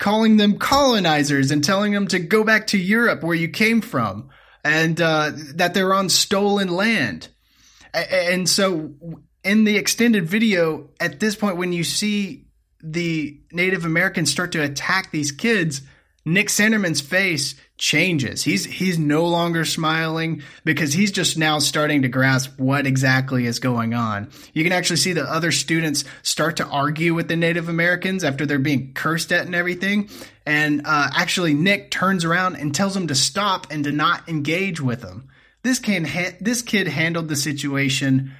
calling 0.00 0.38
them 0.38 0.58
colonizers 0.58 1.52
and 1.52 1.62
telling 1.62 1.92
them 1.92 2.08
to 2.08 2.18
go 2.18 2.42
back 2.42 2.66
to 2.68 2.78
Europe 2.78 3.22
where 3.22 3.36
you 3.36 3.48
came 3.48 3.80
from 3.80 4.30
and 4.64 5.00
uh, 5.00 5.30
that 5.54 5.74
they're 5.74 5.94
on 5.94 6.08
stolen 6.08 6.68
land. 6.68 7.28
And 7.92 8.48
so 8.48 8.94
in 9.44 9.64
the 9.64 9.76
extended 9.76 10.26
video, 10.26 10.88
at 10.98 11.20
this 11.20 11.36
point, 11.36 11.58
when 11.58 11.72
you 11.72 11.84
see 11.84 12.46
the 12.82 13.40
Native 13.52 13.84
Americans 13.84 14.30
start 14.30 14.52
to 14.52 14.62
attack 14.62 15.10
these 15.10 15.32
kids, 15.32 15.82
Nick 16.24 16.50
Sanderman's 16.50 17.00
face 17.00 17.54
changes. 17.78 18.44
He's 18.44 18.66
he's 18.66 18.98
no 18.98 19.26
longer 19.26 19.64
smiling 19.64 20.42
because 20.64 20.92
he's 20.92 21.12
just 21.12 21.38
now 21.38 21.58
starting 21.58 22.02
to 22.02 22.08
grasp 22.08 22.58
what 22.58 22.86
exactly 22.86 23.46
is 23.46 23.58
going 23.58 23.94
on. 23.94 24.30
You 24.52 24.62
can 24.62 24.72
actually 24.72 24.96
see 24.96 25.14
the 25.14 25.22
other 25.22 25.50
students 25.50 26.04
start 26.22 26.58
to 26.58 26.66
argue 26.66 27.14
with 27.14 27.28
the 27.28 27.36
Native 27.36 27.70
Americans 27.70 28.22
after 28.22 28.44
they're 28.44 28.58
being 28.58 28.92
cursed 28.92 29.32
at 29.32 29.46
and 29.46 29.54
everything. 29.54 30.10
And 30.44 30.82
uh, 30.84 31.10
actually, 31.14 31.54
Nick 31.54 31.90
turns 31.90 32.24
around 32.24 32.56
and 32.56 32.74
tells 32.74 32.92
them 32.92 33.06
to 33.06 33.14
stop 33.14 33.68
and 33.70 33.84
to 33.84 33.92
not 33.92 34.28
engage 34.28 34.80
with 34.80 35.00
them. 35.00 35.28
This 35.62 35.78
can 35.78 36.04
ha- 36.04 36.36
this 36.38 36.60
kid 36.60 36.86
handled 36.86 37.28
the 37.28 37.36
situation 37.36 38.32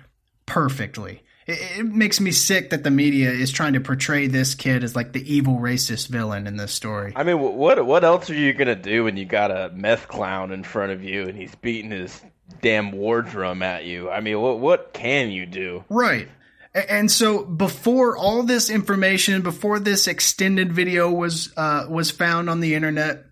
perfectly 0.45 1.23
it, 1.51 1.87
makes 1.87 2.21
me 2.21 2.33
sick 2.33 2.71
that 2.71 2.85
the 2.85 2.91
media 2.91 3.31
is 3.31 3.51
trying 3.51 3.75
to 3.75 3.81
portray 3.81 4.27
this 4.27 4.55
kid 4.55 4.85
as 4.85 4.97
like 4.97 5.13
the 5.13 5.35
evil 5.35 5.59
racist 5.59 6.09
villain 6.09 6.47
in 6.47 6.57
this 6.57 6.73
story. 6.73 7.13
I 7.17 7.23
mean, 7.25 7.41
what 7.41 7.85
what 7.85 8.05
else 8.05 8.31
are 8.31 8.35
you 8.35 8.53
gonna 8.53 8.77
do 8.77 9.05
when 9.05 9.17
you 9.17 9.25
got 9.25 9.51
a 9.51 9.71
meth 9.75 10.09
clown 10.09 10.53
in 10.53 10.63
front 10.63 10.93
of 10.93 11.03
you 11.03 11.27
and 11.27 11.37
he's 11.37 11.55
beating 11.57 11.91
his 11.91 12.21
damn 12.61 12.93
war 12.93 13.23
drum 13.23 13.63
at 13.63 13.85
you? 13.85 14.11
I 14.11 14.21
mean, 14.21 14.41
what 14.41 14.59
what 14.59 14.93
can 14.93 15.31
you 15.31 15.47
do? 15.47 15.85
Right. 15.89 16.29
And 16.73 17.11
so 17.11 17.45
before 17.45 18.17
all 18.17 18.45
this 18.45 18.71
information, 18.71 19.43
before 19.43 19.81
this 19.81 20.07
extended 20.07 20.73
video 20.73 21.11
was 21.11 21.53
uh, 21.57 21.87
was 21.89 22.11
found 22.11 22.49
on 22.49 22.61
the 22.61 22.75
internet, 22.75 23.25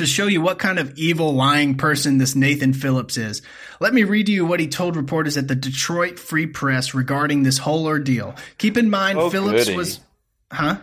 to 0.00 0.06
show 0.06 0.26
you 0.26 0.40
what 0.40 0.58
kind 0.58 0.78
of 0.78 0.98
evil, 0.98 1.34
lying 1.34 1.76
person 1.76 2.18
this 2.18 2.34
Nathan 2.34 2.72
Phillips 2.72 3.16
is. 3.16 3.42
Let 3.80 3.94
me 3.94 4.04
read 4.04 4.26
to 4.26 4.32
you 4.32 4.44
what 4.44 4.60
he 4.60 4.66
told 4.66 4.96
reporters 4.96 5.36
at 5.36 5.48
the 5.48 5.54
Detroit 5.54 6.18
Free 6.18 6.46
Press 6.46 6.94
regarding 6.94 7.42
this 7.42 7.58
whole 7.58 7.86
ordeal. 7.86 8.34
Keep 8.58 8.76
in 8.76 8.90
mind, 8.90 9.18
oh, 9.18 9.30
Phillips 9.30 9.66
goody. 9.66 9.76
was. 9.76 10.00
Huh? 10.50 10.78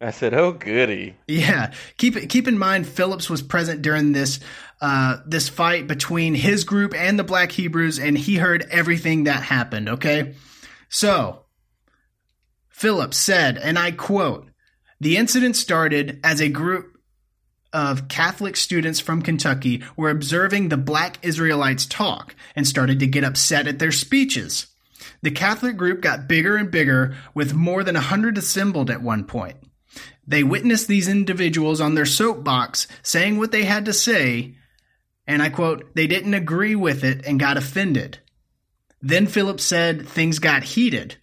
I 0.00 0.10
said, 0.12 0.32
"Oh, 0.32 0.52
goody." 0.52 1.14
Yeah, 1.28 1.72
keep 1.98 2.30
keep 2.30 2.48
in 2.48 2.58
mind 2.58 2.88
Phillips 2.88 3.28
was 3.28 3.42
present 3.42 3.82
during 3.82 4.12
this 4.12 4.40
uh, 4.80 5.18
this 5.26 5.50
fight 5.50 5.86
between 5.86 6.34
his 6.34 6.64
group 6.64 6.94
and 6.94 7.18
the 7.18 7.24
Black 7.24 7.52
Hebrews, 7.52 7.98
and 7.98 8.16
he 8.16 8.36
heard 8.36 8.66
everything 8.70 9.24
that 9.24 9.42
happened. 9.42 9.90
Okay, 9.90 10.34
so 10.88 11.44
Phillips 12.70 13.18
said, 13.18 13.58
and 13.58 13.78
I 13.78 13.90
quote: 13.90 14.50
"The 15.00 15.18
incident 15.18 15.56
started 15.56 16.20
as 16.24 16.40
a 16.40 16.48
group." 16.48 16.89
Of 17.72 18.08
Catholic 18.08 18.56
students 18.56 18.98
from 18.98 19.22
Kentucky 19.22 19.82
were 19.96 20.10
observing 20.10 20.68
the 20.68 20.76
black 20.76 21.18
Israelites 21.22 21.86
talk 21.86 22.34
and 22.56 22.66
started 22.66 22.98
to 22.98 23.06
get 23.06 23.22
upset 23.22 23.68
at 23.68 23.78
their 23.78 23.92
speeches. 23.92 24.66
The 25.22 25.30
Catholic 25.30 25.76
group 25.76 26.00
got 26.00 26.26
bigger 26.26 26.56
and 26.56 26.70
bigger, 26.70 27.14
with 27.32 27.54
more 27.54 27.84
than 27.84 27.94
a 27.94 28.00
hundred 28.00 28.38
assembled 28.38 28.90
at 28.90 29.02
one 29.02 29.24
point. 29.24 29.56
They 30.26 30.42
witnessed 30.42 30.88
these 30.88 31.08
individuals 31.08 31.80
on 31.80 31.94
their 31.94 32.06
soapbox 32.06 32.88
saying 33.02 33.38
what 33.38 33.52
they 33.52 33.64
had 33.64 33.84
to 33.84 33.92
say, 33.92 34.56
and 35.26 35.42
I 35.42 35.48
quote, 35.48 35.94
they 35.94 36.06
didn't 36.06 36.34
agree 36.34 36.74
with 36.74 37.04
it 37.04 37.24
and 37.26 37.38
got 37.38 37.56
offended. 37.56 38.18
Then 39.00 39.26
Phillips 39.26 39.64
said 39.64 40.08
things 40.08 40.38
got 40.38 40.62
heated. 40.62 41.16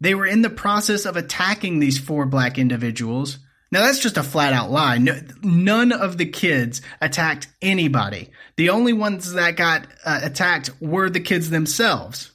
They 0.00 0.14
were 0.14 0.26
in 0.26 0.42
the 0.42 0.50
process 0.50 1.06
of 1.06 1.16
attacking 1.16 1.78
these 1.78 1.98
four 1.98 2.26
black 2.26 2.58
individuals. 2.58 3.38
Now 3.72 3.80
that's 3.80 4.00
just 4.00 4.18
a 4.18 4.22
flat 4.22 4.52
out 4.52 4.70
lie. 4.70 4.98
No, 4.98 5.18
none 5.42 5.92
of 5.92 6.18
the 6.18 6.26
kids 6.26 6.82
attacked 7.00 7.48
anybody. 7.62 8.30
The 8.56 8.68
only 8.68 8.92
ones 8.92 9.32
that 9.32 9.56
got 9.56 9.86
uh, 10.04 10.20
attacked 10.22 10.70
were 10.78 11.08
the 11.08 11.20
kids 11.20 11.48
themselves. 11.48 12.30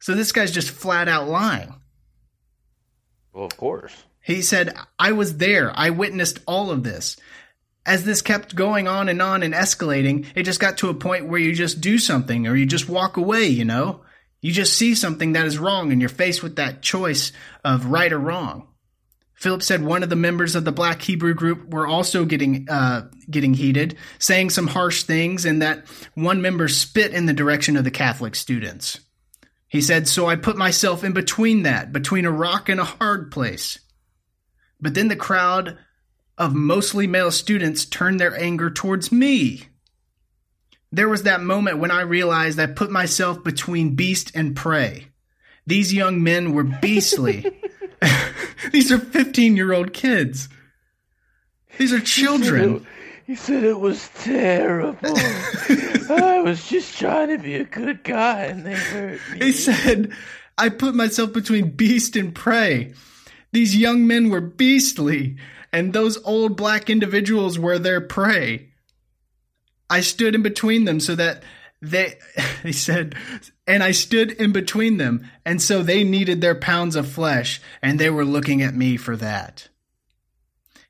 So 0.00 0.14
this 0.14 0.32
guy's 0.32 0.50
just 0.50 0.70
flat 0.70 1.06
out 1.06 1.28
lying. 1.28 1.74
Well, 3.32 3.44
of 3.44 3.56
course. 3.56 3.92
He 4.20 4.42
said, 4.42 4.74
I 4.98 5.12
was 5.12 5.36
there. 5.36 5.70
I 5.74 5.90
witnessed 5.90 6.40
all 6.44 6.72
of 6.72 6.82
this. 6.82 7.16
As 7.86 8.04
this 8.04 8.20
kept 8.20 8.56
going 8.56 8.88
on 8.88 9.08
and 9.08 9.22
on 9.22 9.44
and 9.44 9.54
escalating, 9.54 10.26
it 10.34 10.42
just 10.42 10.60
got 10.60 10.78
to 10.78 10.88
a 10.88 10.94
point 10.94 11.28
where 11.28 11.40
you 11.40 11.54
just 11.54 11.80
do 11.80 11.98
something 11.98 12.48
or 12.48 12.56
you 12.56 12.66
just 12.66 12.88
walk 12.88 13.16
away, 13.16 13.46
you 13.46 13.64
know? 13.64 14.00
You 14.40 14.52
just 14.52 14.76
see 14.76 14.96
something 14.96 15.32
that 15.32 15.46
is 15.46 15.58
wrong 15.58 15.92
and 15.92 16.00
you're 16.00 16.08
faced 16.08 16.42
with 16.42 16.56
that 16.56 16.82
choice 16.82 17.30
of 17.64 17.86
right 17.86 18.12
or 18.12 18.18
wrong. 18.18 18.66
Philip 19.40 19.62
said 19.62 19.82
one 19.82 20.02
of 20.02 20.10
the 20.10 20.16
members 20.16 20.54
of 20.54 20.66
the 20.66 20.72
Black 20.72 21.00
Hebrew 21.00 21.32
group 21.32 21.72
were 21.72 21.86
also 21.86 22.26
getting 22.26 22.68
uh, 22.68 23.08
getting 23.30 23.54
heated, 23.54 23.96
saying 24.18 24.50
some 24.50 24.66
harsh 24.66 25.04
things, 25.04 25.46
and 25.46 25.62
that 25.62 25.88
one 26.14 26.42
member 26.42 26.68
spit 26.68 27.12
in 27.12 27.24
the 27.24 27.32
direction 27.32 27.78
of 27.78 27.84
the 27.84 27.90
Catholic 27.90 28.34
students. 28.34 29.00
He 29.66 29.80
said, 29.80 30.06
"So 30.06 30.26
I 30.26 30.36
put 30.36 30.58
myself 30.58 31.04
in 31.04 31.12
between 31.12 31.62
that, 31.62 31.90
between 31.90 32.26
a 32.26 32.30
rock 32.30 32.68
and 32.68 32.78
a 32.78 32.84
hard 32.84 33.32
place." 33.32 33.78
But 34.78 34.92
then 34.92 35.08
the 35.08 35.16
crowd 35.16 35.78
of 36.36 36.54
mostly 36.54 37.06
male 37.06 37.30
students 37.30 37.86
turned 37.86 38.20
their 38.20 38.38
anger 38.38 38.70
towards 38.70 39.10
me. 39.10 39.68
There 40.92 41.08
was 41.08 41.22
that 41.22 41.42
moment 41.42 41.78
when 41.78 41.90
I 41.90 42.02
realized 42.02 42.60
I 42.60 42.66
put 42.66 42.90
myself 42.90 43.42
between 43.42 43.96
beast 43.96 44.32
and 44.34 44.54
prey. 44.54 45.06
These 45.66 45.94
young 45.94 46.22
men 46.22 46.52
were 46.52 46.64
beastly. 46.64 47.46
These 48.72 48.92
are 48.92 48.98
15 48.98 49.56
year 49.56 49.72
old 49.72 49.92
kids. 49.92 50.48
These 51.78 51.92
are 51.92 52.00
children. 52.00 52.86
He 53.26 53.36
said 53.36 53.62
it 53.62 53.78
was 53.78 54.08
terrible. 54.18 54.98
I 55.16 56.42
was 56.44 56.68
just 56.68 56.98
trying 56.98 57.28
to 57.28 57.38
be 57.38 57.54
a 57.54 57.64
good 57.64 58.02
guy 58.02 58.44
and 58.46 58.66
they 58.66 58.74
hurt 58.74 59.20
me. 59.32 59.46
He 59.46 59.52
said, 59.52 60.12
I 60.58 60.68
put 60.68 60.94
myself 60.94 61.32
between 61.32 61.70
beast 61.70 62.16
and 62.16 62.34
prey. 62.34 62.92
These 63.52 63.76
young 63.76 64.06
men 64.06 64.30
were 64.30 64.40
beastly, 64.40 65.36
and 65.72 65.92
those 65.92 66.22
old 66.24 66.56
black 66.56 66.90
individuals 66.90 67.58
were 67.58 67.78
their 67.78 68.00
prey. 68.00 68.68
I 69.88 70.00
stood 70.02 70.34
in 70.34 70.42
between 70.42 70.84
them 70.84 71.00
so 71.00 71.14
that 71.14 71.42
they, 71.80 72.18
he 72.62 72.72
said, 72.72 73.14
and 73.70 73.84
I 73.84 73.92
stood 73.92 74.32
in 74.32 74.50
between 74.50 74.96
them, 74.96 75.30
and 75.44 75.62
so 75.62 75.82
they 75.82 76.02
needed 76.02 76.40
their 76.40 76.56
pounds 76.56 76.96
of 76.96 77.08
flesh, 77.08 77.60
and 77.80 77.98
they 77.98 78.10
were 78.10 78.24
looking 78.24 78.62
at 78.62 78.74
me 78.74 78.96
for 78.96 79.16
that. 79.16 79.68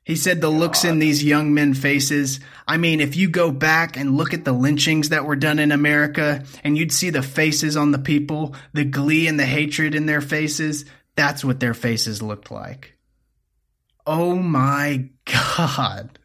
He 0.03 0.15
said 0.15 0.41
the 0.41 0.49
looks 0.49 0.83
in 0.83 0.97
these 0.97 1.23
young 1.23 1.53
men's 1.53 1.79
faces. 1.79 2.39
I 2.67 2.77
mean, 2.77 2.99
if 2.99 3.15
you 3.15 3.29
go 3.29 3.51
back 3.51 3.97
and 3.97 4.17
look 4.17 4.33
at 4.33 4.45
the 4.45 4.51
lynchings 4.51 5.09
that 5.09 5.25
were 5.25 5.35
done 5.35 5.59
in 5.59 5.71
America, 5.71 6.43
and 6.63 6.75
you'd 6.75 6.91
see 6.91 7.11
the 7.11 7.21
faces 7.21 7.77
on 7.77 7.91
the 7.91 7.99
people, 7.99 8.55
the 8.73 8.83
glee 8.83 9.27
and 9.27 9.39
the 9.39 9.45
hatred 9.45 9.93
in 9.93 10.07
their 10.07 10.21
faces, 10.21 10.85
that's 11.15 11.45
what 11.45 11.59
their 11.59 11.75
faces 11.75 12.23
looked 12.23 12.49
like. 12.49 12.97
Oh 14.07 14.37
my 14.37 15.09
God. 15.25 16.17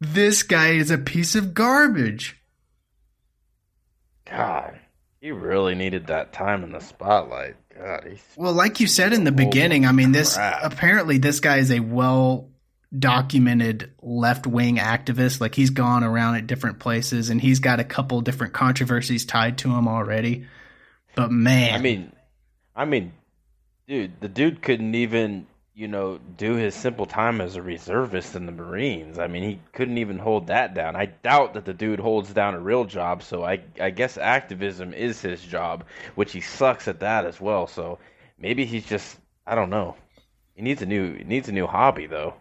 This 0.00 0.42
guy 0.42 0.70
is 0.70 0.90
a 0.90 0.96
piece 0.96 1.34
of 1.34 1.52
garbage. 1.52 2.40
God, 4.24 4.80
he 5.20 5.30
really 5.30 5.74
needed 5.74 6.08
that 6.08 6.32
time 6.32 6.62
in 6.64 6.72
the 6.72 6.80
spotlight. 6.80 7.56
God, 7.76 8.18
Well, 8.36 8.52
like 8.52 8.80
you 8.80 8.86
said 8.86 9.12
in 9.12 9.24
the 9.24 9.32
beginning, 9.32 9.86
I 9.86 9.92
mean, 9.92 10.12
this 10.12 10.36
crap. 10.36 10.60
apparently 10.62 11.18
this 11.18 11.40
guy 11.40 11.58
is 11.58 11.70
a 11.70 11.80
well 11.80 12.48
documented 12.96 13.92
left 14.02 14.46
wing 14.46 14.76
activist. 14.76 15.40
Like 15.40 15.54
he's 15.54 15.70
gone 15.70 16.04
around 16.04 16.36
at 16.36 16.46
different 16.46 16.78
places 16.78 17.30
and 17.30 17.40
he's 17.40 17.58
got 17.58 17.80
a 17.80 17.84
couple 17.84 18.20
different 18.20 18.54
controversies 18.54 19.26
tied 19.26 19.58
to 19.58 19.70
him 19.70 19.88
already. 19.88 20.46
But 21.14 21.30
man, 21.30 21.74
I 21.74 21.78
mean, 21.78 22.12
I 22.74 22.84
mean, 22.84 23.12
dude, 23.88 24.20
the 24.20 24.28
dude 24.28 24.62
couldn't 24.62 24.94
even, 24.94 25.46
you 25.76 25.88
know, 25.88 26.18
do 26.38 26.54
his 26.54 26.74
simple 26.74 27.04
time 27.04 27.42
as 27.42 27.54
a 27.54 27.60
reservist 27.60 28.34
in 28.34 28.46
the 28.46 28.52
Marines. 28.52 29.18
I 29.18 29.26
mean, 29.26 29.42
he 29.42 29.60
couldn't 29.74 29.98
even 29.98 30.18
hold 30.18 30.46
that 30.46 30.72
down. 30.72 30.96
I 30.96 31.04
doubt 31.04 31.52
that 31.52 31.66
the 31.66 31.74
dude 31.74 32.00
holds 32.00 32.32
down 32.32 32.54
a 32.54 32.58
real 32.58 32.86
job. 32.86 33.22
So 33.22 33.44
I, 33.44 33.60
I 33.78 33.90
guess 33.90 34.16
activism 34.16 34.94
is 34.94 35.20
his 35.20 35.42
job, 35.42 35.84
which 36.14 36.32
he 36.32 36.40
sucks 36.40 36.88
at 36.88 37.00
that 37.00 37.26
as 37.26 37.38
well. 37.38 37.66
So 37.66 37.98
maybe 38.38 38.64
he's 38.64 38.86
just, 38.86 39.18
I 39.46 39.54
don't 39.54 39.68
know. 39.68 39.96
He 40.54 40.62
needs 40.62 40.80
a 40.80 40.86
new, 40.86 41.14
he 41.14 41.24
needs 41.24 41.50
a 41.50 41.52
new 41.52 41.66
hobby 41.66 42.06
though. 42.06 42.32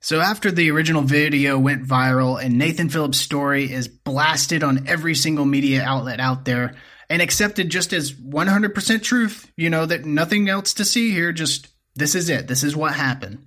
So 0.00 0.20
after 0.20 0.50
the 0.50 0.72
original 0.72 1.02
video 1.02 1.60
went 1.60 1.86
viral 1.86 2.42
and 2.42 2.58
Nathan 2.58 2.88
Phillips' 2.88 3.18
story 3.18 3.72
is 3.72 3.86
blasted 3.86 4.64
on 4.64 4.88
every 4.88 5.14
single 5.14 5.44
media 5.44 5.84
outlet 5.84 6.18
out 6.18 6.44
there 6.44 6.74
and 7.08 7.22
accepted 7.22 7.70
just 7.70 7.92
as 7.92 8.12
100% 8.12 9.02
truth, 9.02 9.50
you 9.56 9.70
know, 9.70 9.86
that 9.86 10.04
nothing 10.04 10.48
else 10.48 10.74
to 10.74 10.84
see 10.84 11.10
here, 11.12 11.32
just 11.32 11.68
this 11.94 12.14
is 12.14 12.28
it. 12.28 12.48
This 12.48 12.62
is 12.62 12.76
what 12.76 12.94
happened. 12.94 13.46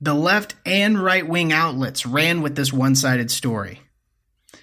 The 0.00 0.14
left 0.14 0.54
and 0.64 1.02
right 1.02 1.26
wing 1.26 1.52
outlets 1.52 2.06
ran 2.06 2.42
with 2.42 2.56
this 2.56 2.72
one 2.72 2.94
sided 2.94 3.30
story. 3.30 3.80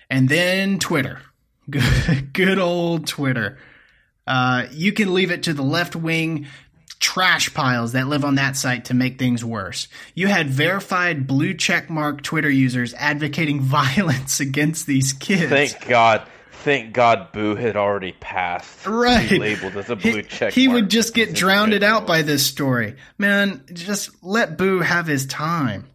And 0.10 0.30
then 0.30 0.80
Twitter. 0.80 1.22
Good, 1.70 2.60
old 2.60 3.08
Twitter. 3.08 3.58
Uh, 4.26 4.68
you 4.72 4.94
can 4.94 5.14
leave 5.14 5.32
it 5.32 5.44
to 5.44 5.54
the 5.54 5.64
left 5.64 5.96
wing 5.96 6.48
trash 7.00 7.54
piles 7.54 7.92
that 7.92 8.08
live 8.08 8.26
on 8.26 8.36
that 8.36 8.56
site 8.56 8.86
to 8.86 8.94
make 8.94 9.20
things 9.20 9.46
worse. 9.46 9.88
You 10.16 10.28
had 10.28 10.50
verified 10.50 11.28
blue 11.28 11.54
check 11.54 11.90
mark 11.90 12.24
Twitter 12.24 12.50
users 12.50 12.94
advocating 12.96 13.62
violence 13.62 14.40
against 14.40 14.88
these 14.88 15.14
kids. 15.14 15.50
Thank 15.50 15.88
God. 15.88 16.28
Thank 16.68 16.92
God 16.92 17.32
Boo 17.32 17.56
had 17.56 17.78
already 17.78 18.12
passed. 18.12 18.86
Right. 18.86 19.26
He 19.26 19.40
labeled 19.40 19.78
as 19.78 19.90
a 19.90 19.96
blue 19.96 20.18
he, 20.18 20.24
check. 20.24 20.52
he 20.52 20.68
would 20.68 20.90
just 20.90 21.14
get 21.14 21.34
drowned 21.34 21.82
out 21.82 22.06
by 22.06 22.24
this 22.24 22.46
story. 22.46 22.98
Man, 23.18 23.64
just 23.72 24.22
let 24.22 24.58
Boo 24.58 24.80
have 24.80 25.08
his 25.08 25.26
time. 25.28 25.88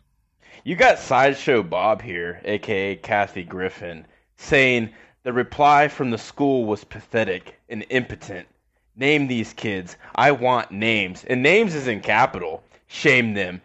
You 0.64 0.74
got 0.74 0.98
Sideshow 0.98 1.62
Bob 1.62 2.00
here, 2.00 2.40
aka 2.46 2.96
Kathy 2.96 3.42
Griffin, 3.42 4.06
saying 4.38 4.88
the 5.24 5.34
reply 5.34 5.88
from 5.88 6.10
the 6.10 6.16
school 6.16 6.64
was 6.64 6.84
pathetic 6.84 7.54
and 7.68 7.84
impotent. 7.90 8.48
Name 8.96 9.28
these 9.28 9.52
kids. 9.52 9.98
I 10.14 10.30
want 10.30 10.70
names. 10.70 11.22
And 11.24 11.42
names 11.42 11.74
is 11.74 11.86
in 11.86 12.00
capital. 12.00 12.64
Shame 12.86 13.34
them. 13.34 13.60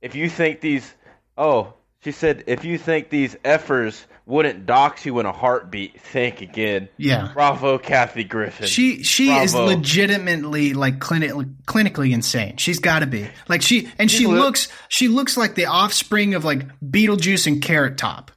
If 0.00 0.14
you 0.14 0.30
think 0.30 0.60
these. 0.60 0.94
Oh, 1.36 1.74
she 2.02 2.12
said, 2.12 2.44
if 2.46 2.64
you 2.64 2.78
think 2.78 3.10
these 3.10 3.34
effers 3.44 4.04
wouldn't 4.26 4.66
dox 4.66 5.04
you 5.06 5.18
in 5.18 5.26
a 5.26 5.32
heartbeat, 5.32 6.00
think 6.00 6.40
again. 6.42 6.88
Yeah. 6.96 7.30
Bravo, 7.32 7.78
Kathy 7.78 8.24
Griffin. 8.24 8.66
She 8.66 9.02
she 9.02 9.30
is 9.30 9.54
legitimately 9.54 10.74
like 10.74 11.00
clinic, 11.00 11.32
clinically 11.66 12.12
insane. 12.12 12.56
She's 12.56 12.78
got 12.78 13.00
to 13.00 13.06
be 13.06 13.28
like 13.48 13.62
she 13.62 13.88
and 13.98 14.10
she 14.10 14.26
li- 14.26 14.34
looks 14.38 14.68
she 14.88 15.08
looks 15.08 15.36
like 15.36 15.54
the 15.54 15.66
offspring 15.66 16.34
of 16.34 16.44
like 16.44 16.66
Beetlejuice 16.80 17.46
and 17.46 17.60
Carrot 17.62 17.98
Top. 17.98 18.30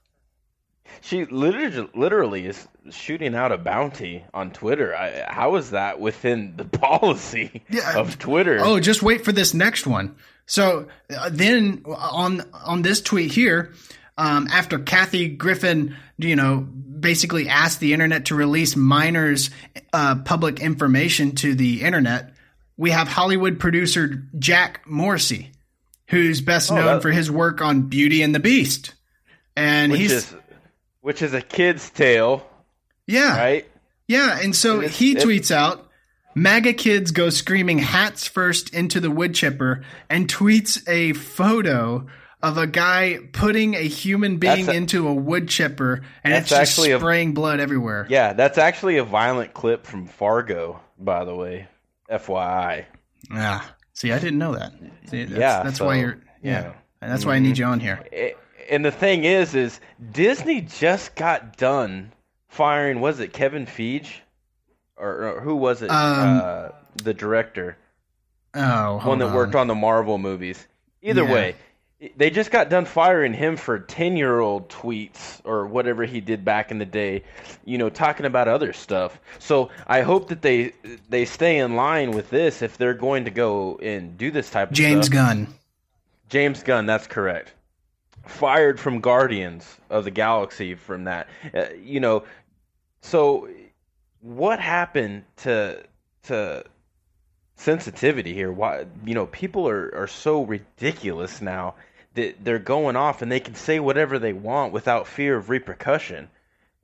She 1.02 1.26
literally, 1.26 1.88
literally 1.94 2.48
is 2.48 2.68
shooting 2.90 3.36
out 3.36 3.52
a 3.52 3.58
bounty 3.60 4.26
on 4.34 4.50
Twitter. 4.52 4.96
I, 4.96 5.24
how 5.28 5.56
is 5.56 5.70
that 5.72 6.00
within 6.00 6.56
the 6.58 6.66
policy 6.80 7.62
Yeah. 7.70 7.98
of 8.00 8.18
Twitter? 8.18 8.58
Oh, 8.60 8.80
just 8.80 9.04
wait 9.04 9.24
for 9.24 9.32
this 9.32 9.54
next 9.54 9.86
one. 9.86 10.16
So 10.46 10.88
uh, 11.16 11.30
then 11.32 11.84
on 11.88 12.42
on 12.54 12.82
this 12.82 13.02
tweet 13.02 13.32
here, 13.32 13.74
um, 14.18 14.48
after 14.52 14.80
Kathy 14.80 15.28
Griffin, 15.30 15.96
you 16.18 16.36
know, 16.36 16.58
basically 16.60 17.50
asked 17.50 17.80
the 17.80 17.94
internet 17.94 18.26
to 18.26 18.36
release 18.36 18.76
minors' 18.76 19.50
uh, 19.94 20.16
public 20.24 20.60
information 20.60 21.36
to 21.36 21.56
the 21.56 21.82
internet, 21.82 22.34
we 22.78 22.92
have 22.92 23.08
Hollywood 23.08 23.60
producer 23.60 24.24
Jack 24.38 24.82
Morrissey, 24.88 25.52
who's 26.10 26.42
best 26.42 26.72
Oh, 26.72 26.76
known 26.76 26.86
that- 26.86 27.02
for 27.02 27.12
his 27.12 27.30
work 27.32 27.62
on 27.62 27.84
Beauty 27.84 28.22
and 28.22 28.34
the 28.36 28.40
Beast. 28.40 28.94
And 29.56 29.92
which 29.92 30.02
he's 30.02 30.12
is 30.12 30.36
which 31.02 31.22
is 31.22 31.34
a 31.34 31.42
kid's 31.42 31.90
tale, 31.90 32.46
yeah, 33.08 33.38
right? 33.38 33.66
yeah, 34.08 34.40
and 34.42 34.56
so 34.56 34.82
And 34.82 34.92
he 34.92 35.16
tweets 35.16 35.50
out 35.50 35.85
MAGA 36.36 36.74
kids 36.74 37.12
go 37.12 37.30
screaming 37.30 37.80
hats 37.80 38.28
first 38.28 38.74
into 38.74 39.00
the 39.00 39.10
wood 39.10 39.34
chipper 39.34 39.84
and 40.10 40.28
tweets 40.28 40.88
a 40.88 41.14
photo 41.14 42.08
of 42.44 42.58
a 42.58 42.68
guy 42.68 43.20
putting 43.32 43.74
a 43.74 43.82
human 43.88 44.38
being 44.38 44.68
a- 44.70 44.74
into 44.74 45.08
a 45.08 45.14
wood 45.14 45.48
chipper 45.48 46.02
and 46.24 46.34
That's 46.34 46.44
it's 46.44 46.50
just 46.50 46.62
actually 46.62 46.92
a- 46.92 47.00
spraying 47.00 47.34
blood 47.34 47.60
everywhere. 47.60 48.06
Yeah, 48.10 48.34
that's 48.34 48.58
actually 48.58 48.98
a 48.98 49.04
violent 49.06 49.54
clip 49.54 49.88
from 49.88 50.08
Fargo, 50.08 50.80
by 51.00 51.24
the 51.26 51.34
way. 51.34 51.68
FYI. 52.12 52.86
Ah, 53.32 53.74
see, 53.94 54.12
I 54.12 54.20
didn't 54.20 54.38
know 54.38 54.54
that. 54.56 54.74
See, 55.10 55.24
that's, 55.24 55.40
Yeah, 55.40 55.64
that's 55.64 55.78
so, 55.80 55.86
why 55.86 55.96
you're. 55.96 56.18
Yeah, 56.44 56.52
yeah. 56.52 56.64
Mm-hmm. 56.64 57.10
that's 57.10 57.26
why 57.26 57.36
I 57.36 57.40
need 57.40 57.58
you 57.58 57.66
on 57.66 57.80
here. 57.80 58.04
A- 58.12 58.36
And 58.70 58.84
the 58.86 58.92
thing 58.92 59.24
is, 59.24 59.56
is 59.56 59.80
Disney 60.12 60.62
just 60.62 61.16
got 61.16 61.56
done 61.58 62.12
firing. 62.50 63.00
Was 63.00 63.20
it 63.20 63.34
Kevin 63.34 63.66
Feige, 63.66 64.10
or, 64.98 65.30
or 65.30 65.42
who 65.42 65.56
was 65.56 65.82
it? 65.82 65.90
Um, 65.90 66.42
uh, 66.44 66.70
the 67.04 67.14
director, 67.14 67.78
Oh, 68.54 69.00
one 69.04 69.20
that 69.20 69.34
worked 69.34 69.56
on 69.56 69.68
the 69.68 69.76
Marvel 69.76 70.18
movies. 70.18 70.66
Either 71.02 71.24
Yeah. 71.24 71.34
way, 71.34 71.56
they 72.18 72.30
just 72.30 72.52
got 72.52 72.70
done 72.70 72.86
firing 72.86 73.34
him 73.34 73.58
for 73.58 73.80
ten-year-old 73.80 74.70
tweets 74.70 75.42
or 75.44 75.66
whatever 75.68 76.04
he 76.06 76.22
did 76.22 76.46
back 76.46 76.72
in 76.72 76.78
the 76.78 76.86
day. 76.86 77.24
You 77.66 77.78
know, 77.78 77.90
talking 77.90 78.26
about 78.26 78.48
other 78.48 78.74
stuff. 78.74 79.20
So 79.40 79.70
I 79.88 80.02
hope 80.02 80.30
that 80.30 80.42
they 80.42 80.74
they 81.10 81.26
stay 81.26 81.58
in 81.60 81.76
line 81.76 82.12
with 82.12 82.30
this 82.30 82.62
if 82.62 82.78
they're 82.78 82.94
going 82.94 83.26
to 83.26 83.32
go 83.32 83.78
and 83.82 84.18
do 84.18 84.32
this 84.32 84.50
type 84.50 84.70
of 84.70 84.76
James 84.76 85.08
stuff. 85.08 85.14
Gunn. 85.14 85.48
James 86.30 86.64
Gunn, 86.64 86.86
that's 86.86 87.08
correct. 87.08 87.54
Fired 88.26 88.80
from 88.80 89.00
Guardians 89.02 89.78
of 89.90 90.04
the 90.06 90.12
Galaxy 90.12 90.74
from 90.76 91.04
that. 91.04 91.28
Uh, 91.54 91.66
you 91.84 92.00
know, 92.00 92.24
so 93.02 93.48
what 94.26 94.60
happened 94.60 95.24
to 95.38 95.84
to 96.24 96.64
sensitivity 97.58 98.34
here? 98.34 98.52
Why 98.52 98.86
you 99.06 99.14
know, 99.14 99.28
people 99.28 99.68
are 99.68 99.94
are 99.96 100.08
so 100.08 100.44
ridiculous 100.44 101.42
now 101.42 101.76
that 102.16 102.44
they're 102.44 102.60
going 102.60 102.96
off 102.96 103.22
and 103.22 103.32
they 103.32 103.40
can 103.40 103.56
say 103.56 103.80
whatever 103.80 104.18
they 104.18 104.34
want 104.34 104.74
without 104.74 105.08
fear 105.08 105.36
of 105.36 105.50
repercussion. 105.50 106.30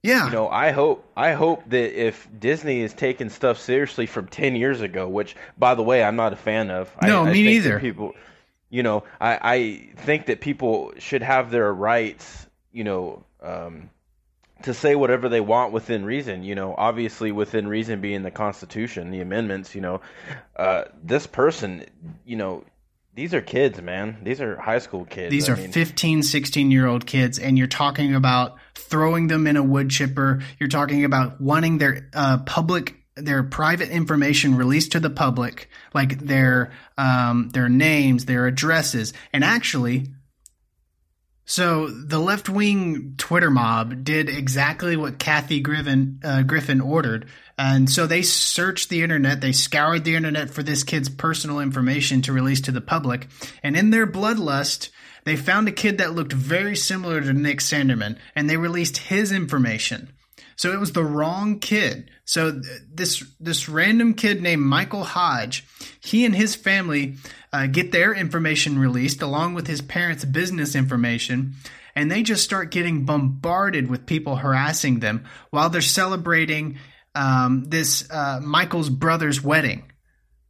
Yeah, 0.03 0.25
You 0.25 0.31
know, 0.31 0.49
I 0.49 0.71
hope 0.71 1.05
I 1.15 1.33
hope 1.33 1.69
that 1.69 2.07
if 2.07 2.27
Disney 2.39 2.81
is 2.81 2.93
taking 2.93 3.29
stuff 3.29 3.59
seriously 3.59 4.05
from 4.07 4.27
ten 4.27 4.55
years 4.55 4.81
ago, 4.81 5.07
which 5.07 5.35
by 5.57 5.75
the 5.75 5.83
way 5.83 6.03
I'm 6.03 6.15
not 6.15 6.33
a 6.33 6.37
fan 6.37 6.71
of. 6.71 6.91
No, 7.01 7.23
I, 7.25 7.29
I 7.29 7.33
me 7.33 7.43
think 7.43 7.63
that 7.63 7.69
neither. 7.69 7.79
People, 7.79 8.15
you 8.69 8.83
know, 8.83 9.03
I, 9.19 9.39
I 9.41 9.89
think 9.97 10.27
that 10.27 10.41
people 10.41 10.93
should 10.97 11.21
have 11.21 11.51
their 11.51 11.71
rights, 11.71 12.47
you 12.71 12.83
know, 12.83 13.23
um, 13.43 13.89
to 14.63 14.73
say 14.73 14.95
whatever 14.95 15.29
they 15.29 15.41
want 15.41 15.73
within 15.73 16.05
reason. 16.05 16.43
You 16.43 16.55
know, 16.55 16.75
obviously 16.77 17.31
within 17.31 17.67
reason 17.67 18.01
being 18.01 18.23
the 18.23 18.31
Constitution, 18.31 19.11
the 19.11 19.21
amendments. 19.21 19.75
You 19.75 19.81
know, 19.81 20.01
uh, 20.55 20.85
this 21.03 21.27
person, 21.27 21.85
you 22.25 22.35
know, 22.35 22.63
these 23.13 23.33
are 23.33 23.41
kids, 23.41 23.81
man. 23.81 24.17
These 24.23 24.39
are 24.39 24.55
high 24.55 24.79
school 24.79 25.05
kids. 25.05 25.31
These 25.31 25.49
I 25.49 25.53
are 25.53 25.55
mean, 25.57 25.71
15, 25.71 26.23
16 26.23 26.71
year 26.71 26.87
old 26.87 27.05
kids, 27.05 27.39
and 27.39 27.57
you're 27.57 27.67
talking 27.67 28.15
about 28.15 28.57
throwing 28.75 29.27
them 29.27 29.47
in 29.47 29.57
a 29.57 29.63
wood 29.63 29.89
chipper. 29.89 30.41
You're 30.59 30.69
talking 30.69 31.03
about 31.03 31.41
wanting 31.41 31.77
their 31.77 32.09
uh, 32.13 32.39
public, 32.45 32.95
their 33.15 33.43
private 33.43 33.89
information 33.89 34.55
released 34.55 34.93
to 34.93 35.01
the 35.01 35.09
public, 35.09 35.69
like 35.93 36.19
their 36.19 36.71
um, 36.97 37.49
their 37.49 37.67
names, 37.67 38.25
their 38.25 38.47
addresses, 38.47 39.13
and 39.33 39.43
actually. 39.43 40.07
So 41.45 41.87
the 41.87 42.19
left 42.19 42.49
wing 42.49 43.15
Twitter 43.17 43.49
mob 43.49 44.03
did 44.03 44.29
exactly 44.29 44.95
what 44.95 45.19
Kathy 45.19 45.59
Griffin 45.59 46.19
uh, 46.23 46.43
Griffin 46.43 46.79
ordered, 46.79 47.27
and 47.57 47.89
so 47.89 48.07
they 48.07 48.21
searched 48.21 48.89
the 48.89 49.01
internet, 49.03 49.41
they 49.41 49.51
scoured 49.51 50.03
the 50.03 50.15
internet 50.15 50.49
for 50.49 50.63
this 50.63 50.83
kid's 50.83 51.09
personal 51.09 51.59
information 51.59 52.21
to 52.21 52.33
release 52.33 52.61
to 52.61 52.71
the 52.71 52.79
public, 52.79 53.27
and 53.63 53.75
in 53.75 53.89
their 53.89 54.07
bloodlust, 54.07 54.89
they 55.25 55.35
found 55.35 55.67
a 55.67 55.71
kid 55.71 55.97
that 55.97 56.13
looked 56.13 56.33
very 56.33 56.75
similar 56.75 57.21
to 57.21 57.33
Nick 57.33 57.59
Sandmann, 57.59 58.17
and 58.35 58.49
they 58.49 58.57
released 58.57 58.97
his 58.97 59.31
information. 59.31 60.13
So 60.61 60.71
it 60.71 60.79
was 60.79 60.91
the 60.91 61.03
wrong 61.03 61.57
kid. 61.57 62.11
So 62.23 62.51
th- 62.51 62.63
this 62.93 63.23
this 63.39 63.67
random 63.67 64.13
kid 64.13 64.43
named 64.43 64.61
Michael 64.61 65.03
Hodge, 65.03 65.65
he 65.99 66.23
and 66.23 66.35
his 66.35 66.53
family 66.53 67.15
uh, 67.51 67.65
get 67.65 67.91
their 67.91 68.13
information 68.13 68.77
released 68.77 69.23
along 69.23 69.55
with 69.55 69.65
his 69.65 69.81
parents' 69.81 70.23
business 70.23 70.75
information, 70.75 71.53
and 71.95 72.11
they 72.11 72.21
just 72.21 72.43
start 72.43 72.69
getting 72.69 73.05
bombarded 73.05 73.89
with 73.89 74.05
people 74.05 74.35
harassing 74.35 74.99
them 74.99 75.25
while 75.49 75.71
they're 75.71 75.81
celebrating 75.81 76.77
um, 77.15 77.63
this 77.63 78.07
uh, 78.11 78.39
Michael's 78.43 78.91
brother's 78.91 79.43
wedding. 79.43 79.91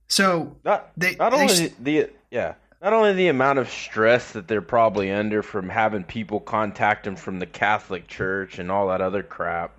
So 0.09 0.57
Not 0.65 0.91
They- 0.97 1.15
not 1.15 1.31
they 1.31 1.37
only 1.37 1.73
the 1.79 2.09
yeah, 2.29 2.55
not 2.81 2.91
only 2.91 3.13
the 3.13 3.29
amount 3.29 3.59
of 3.59 3.69
stress 3.69 4.33
that 4.33 4.49
they're 4.49 4.61
probably 4.61 5.09
under 5.09 5.41
from 5.41 5.69
having 5.69 6.03
people 6.03 6.41
contact 6.41 7.05
them 7.05 7.15
from 7.15 7.39
the 7.39 7.45
Catholic 7.45 8.09
Church 8.09 8.59
and 8.59 8.69
all 8.69 8.89
that 8.89 8.99
other 8.99 9.23
crap. 9.23 9.77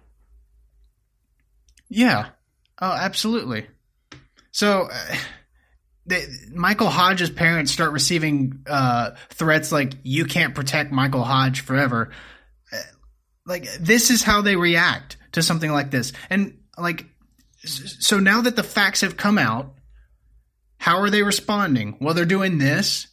Yeah. 1.92 2.28
Oh, 2.80 2.90
absolutely. 2.90 3.66
So, 4.50 4.88
uh, 4.90 5.16
they, 6.06 6.24
Michael 6.52 6.88
Hodge's 6.88 7.30
parents 7.30 7.70
start 7.70 7.92
receiving 7.92 8.64
uh, 8.66 9.10
threats 9.30 9.70
like 9.70 9.92
"You 10.02 10.24
can't 10.24 10.54
protect 10.54 10.90
Michael 10.90 11.22
Hodge 11.22 11.60
forever." 11.60 12.10
Uh, 12.72 12.76
Like 13.46 13.64
this 13.78 14.10
is 14.10 14.22
how 14.22 14.40
they 14.40 14.56
react 14.56 15.16
to 15.32 15.42
something 15.42 15.70
like 15.70 15.90
this, 15.90 16.12
and 16.30 16.58
like, 16.78 17.06
so 17.64 18.18
now 18.18 18.40
that 18.40 18.56
the 18.56 18.62
facts 18.62 19.02
have 19.02 19.16
come 19.16 19.38
out, 19.38 19.74
how 20.78 20.98
are 20.98 21.10
they 21.10 21.22
responding? 21.22 21.98
Well, 22.00 22.14
they're 22.14 22.24
doing 22.24 22.58
this, 22.58 23.06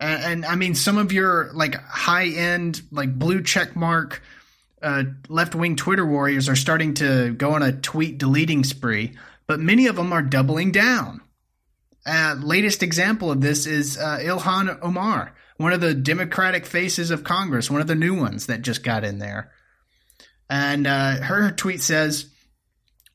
and, 0.00 0.22
and 0.22 0.44
I 0.44 0.56
mean, 0.56 0.74
some 0.74 0.98
of 0.98 1.12
your 1.12 1.50
like 1.54 1.74
high 1.76 2.26
end, 2.28 2.82
like 2.90 3.18
blue 3.18 3.42
check 3.42 3.76
mark 3.76 4.22
uh, 4.86 5.02
left 5.28 5.56
wing 5.56 5.74
Twitter 5.74 6.06
warriors 6.06 6.48
are 6.48 6.56
starting 6.56 6.94
to 6.94 7.32
go 7.32 7.54
on 7.54 7.62
a 7.62 7.72
tweet 7.72 8.18
deleting 8.18 8.62
spree, 8.62 9.14
but 9.48 9.58
many 9.58 9.88
of 9.88 9.96
them 9.96 10.12
are 10.12 10.22
doubling 10.22 10.70
down. 10.70 11.20
Uh, 12.06 12.36
latest 12.40 12.84
example 12.84 13.32
of 13.32 13.40
this 13.40 13.66
is 13.66 13.98
uh, 13.98 14.18
Ilhan 14.22 14.78
Omar, 14.80 15.34
one 15.56 15.72
of 15.72 15.80
the 15.80 15.92
Democratic 15.92 16.64
faces 16.64 17.10
of 17.10 17.24
Congress, 17.24 17.68
one 17.68 17.80
of 17.80 17.88
the 17.88 17.96
new 17.96 18.14
ones 18.14 18.46
that 18.46 18.62
just 18.62 18.84
got 18.84 19.02
in 19.02 19.18
there. 19.18 19.50
And 20.48 20.86
uh, 20.86 21.16
her 21.16 21.50
tweet 21.50 21.82
says, 21.82 22.30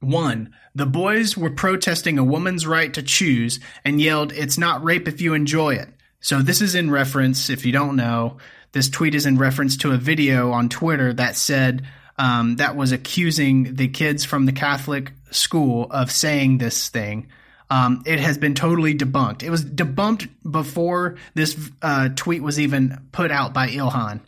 one, 0.01 0.53
the 0.75 0.85
boys 0.85 1.37
were 1.37 1.51
protesting 1.51 2.19
a 2.19 2.23
woman's 2.23 2.67
right 2.67 2.93
to 2.93 3.03
choose 3.03 3.61
and 3.85 4.01
yelled, 4.01 4.33
It's 4.33 4.57
not 4.57 4.83
rape 4.83 5.07
if 5.07 5.21
you 5.21 5.35
enjoy 5.35 5.75
it. 5.75 5.87
So 6.19 6.41
this 6.41 6.61
is 6.61 6.75
in 6.75 6.91
reference, 6.91 7.49
if 7.49 7.65
you 7.65 7.71
don't 7.71 7.95
know, 7.95 8.37
this 8.71 8.89
tweet 8.89 9.15
is 9.15 9.25
in 9.25 9.37
reference 9.37 9.77
to 9.77 9.91
a 9.91 9.97
video 9.97 10.51
on 10.51 10.69
Twitter 10.69 11.13
that 11.13 11.35
said 11.35 11.85
um, 12.17 12.57
that 12.57 12.75
was 12.75 12.91
accusing 12.91 13.75
the 13.75 13.87
kids 13.87 14.25
from 14.25 14.45
the 14.45 14.51
Catholic 14.51 15.11
school 15.31 15.87
of 15.89 16.11
saying 16.11 16.57
this 16.57 16.89
thing. 16.89 17.27
Um, 17.69 18.03
it 18.05 18.19
has 18.19 18.37
been 18.37 18.53
totally 18.53 18.93
debunked. 18.93 19.43
It 19.43 19.49
was 19.49 19.63
debunked 19.63 20.29
before 20.49 21.17
this 21.35 21.57
uh, 21.81 22.09
tweet 22.15 22.43
was 22.43 22.59
even 22.59 23.07
put 23.11 23.31
out 23.31 23.53
by 23.53 23.69
Ilhan. 23.69 24.19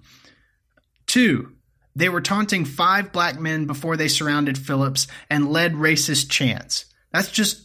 Two, 1.08 1.52
they 1.96 2.10
were 2.10 2.22
taunting 2.22 2.66
five 2.66 3.12
black 3.12 3.40
men 3.40 3.66
before 3.66 3.98
they 3.98 4.08
surrounded 4.08 4.58
Phillips 4.58 5.08
and 5.30 5.52
led 5.52 5.74
racist 5.74 6.30
chants. 6.30 6.86
That's 7.12 7.32
just 7.32 7.62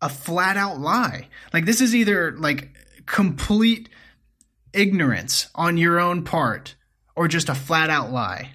a 0.00 0.08
flat 0.08 0.56
out 0.56 0.80
lie. 0.80 1.28
Like 1.52 1.66
this 1.66 1.80
is 1.80 1.94
either 1.94 2.32
like 2.32 2.70
complete 3.06 3.88
ignorance 4.72 5.48
on 5.54 5.76
your 5.76 6.00
own 6.00 6.24
part 6.24 6.74
or 7.16 7.28
just 7.28 7.48
a 7.48 7.54
flat 7.54 7.90
out 7.90 8.12
lie. 8.12 8.52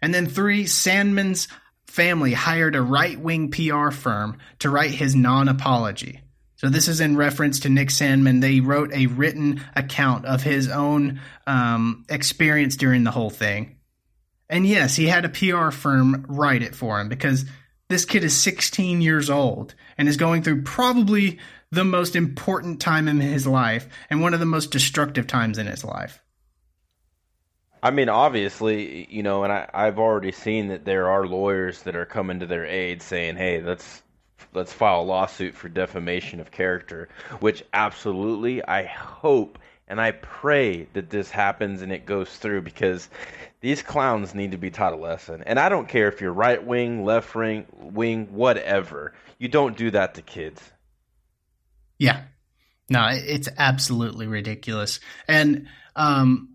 And 0.00 0.12
then 0.12 0.26
three, 0.26 0.64
Sandmann's 0.64 1.48
family 1.86 2.32
hired 2.32 2.76
a 2.76 2.82
right 2.82 3.18
wing 3.18 3.50
PR 3.50 3.90
firm 3.90 4.38
to 4.58 4.70
write 4.70 4.90
his 4.90 5.14
non 5.14 5.48
apology. 5.48 6.20
So 6.56 6.68
this 6.68 6.88
is 6.88 7.00
in 7.00 7.16
reference 7.16 7.60
to 7.60 7.68
Nick 7.68 7.88
Sandmann. 7.88 8.40
They 8.40 8.60
wrote 8.60 8.92
a 8.92 9.06
written 9.06 9.62
account 9.76 10.24
of 10.24 10.42
his 10.42 10.68
own 10.68 11.20
um, 11.46 12.04
experience 12.08 12.76
during 12.76 13.04
the 13.04 13.10
whole 13.10 13.30
thing. 13.30 13.76
And 14.48 14.66
yes, 14.66 14.96
he 14.96 15.06
had 15.06 15.24
a 15.24 15.28
PR 15.28 15.70
firm 15.70 16.24
write 16.28 16.62
it 16.62 16.74
for 16.74 17.00
him 17.00 17.08
because 17.08 17.44
this 17.88 18.04
kid 18.04 18.24
is 18.24 18.36
16 18.40 19.00
years 19.02 19.30
old 19.30 19.74
and 19.98 20.08
is 20.08 20.16
going 20.16 20.42
through 20.42 20.62
probably 20.62 21.38
the 21.74 21.84
most 21.84 22.16
important 22.16 22.80
time 22.80 23.08
in 23.08 23.20
his 23.20 23.46
life 23.46 23.88
and 24.10 24.20
one 24.20 24.34
of 24.34 24.40
the 24.40 24.46
most 24.46 24.70
destructive 24.70 25.26
times 25.26 25.58
in 25.58 25.66
his 25.66 25.84
life. 25.84 26.20
I 27.82 27.90
mean, 27.90 28.08
obviously, 28.08 29.06
you 29.10 29.22
know, 29.22 29.44
and 29.44 29.52
I, 29.52 29.68
I've 29.74 29.98
already 29.98 30.32
seen 30.32 30.68
that 30.68 30.86
there 30.86 31.10
are 31.10 31.26
lawyers 31.26 31.82
that 31.82 31.96
are 31.96 32.06
coming 32.06 32.40
to 32.40 32.46
their 32.46 32.64
aid 32.64 33.02
saying, 33.02 33.36
hey, 33.36 33.60
let's 33.60 34.02
let's 34.54 34.72
file 34.72 35.02
a 35.02 35.02
lawsuit 35.02 35.54
for 35.54 35.68
defamation 35.68 36.40
of 36.40 36.50
character, 36.50 37.08
which 37.40 37.62
absolutely 37.72 38.64
I 38.64 38.84
hope 38.84 39.58
and 39.86 40.00
I 40.00 40.12
pray 40.12 40.88
that 40.94 41.10
this 41.10 41.30
happens 41.30 41.82
and 41.82 41.92
it 41.92 42.06
goes 42.06 42.30
through 42.30 42.62
because 42.62 43.10
these 43.60 43.82
clowns 43.82 44.34
need 44.34 44.52
to 44.52 44.56
be 44.56 44.70
taught 44.70 44.94
a 44.94 44.96
lesson. 44.96 45.42
And 45.44 45.58
I 45.58 45.68
don't 45.68 45.88
care 45.88 46.08
if 46.08 46.20
you're 46.20 46.32
right 46.32 46.64
wing, 46.64 47.04
left 47.04 47.34
wing, 47.34 47.66
wing, 47.72 48.28
whatever. 48.32 49.12
You 49.38 49.48
don't 49.48 49.76
do 49.76 49.90
that 49.90 50.14
to 50.14 50.22
kids. 50.22 50.62
Yeah. 52.04 52.22
No, 52.90 53.08
it's 53.10 53.48
absolutely 53.56 54.26
ridiculous. 54.26 55.00
And 55.26 55.68
um 55.96 56.50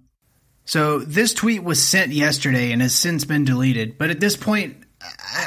so 0.65 0.99
this 0.99 1.33
tweet 1.33 1.63
was 1.63 1.83
sent 1.83 2.11
yesterday 2.11 2.71
and 2.71 2.81
has 2.81 2.93
since 2.93 3.25
been 3.25 3.43
deleted. 3.43 3.97
But 3.97 4.11
at 4.11 4.19
this 4.19 4.37
point, 4.37 4.77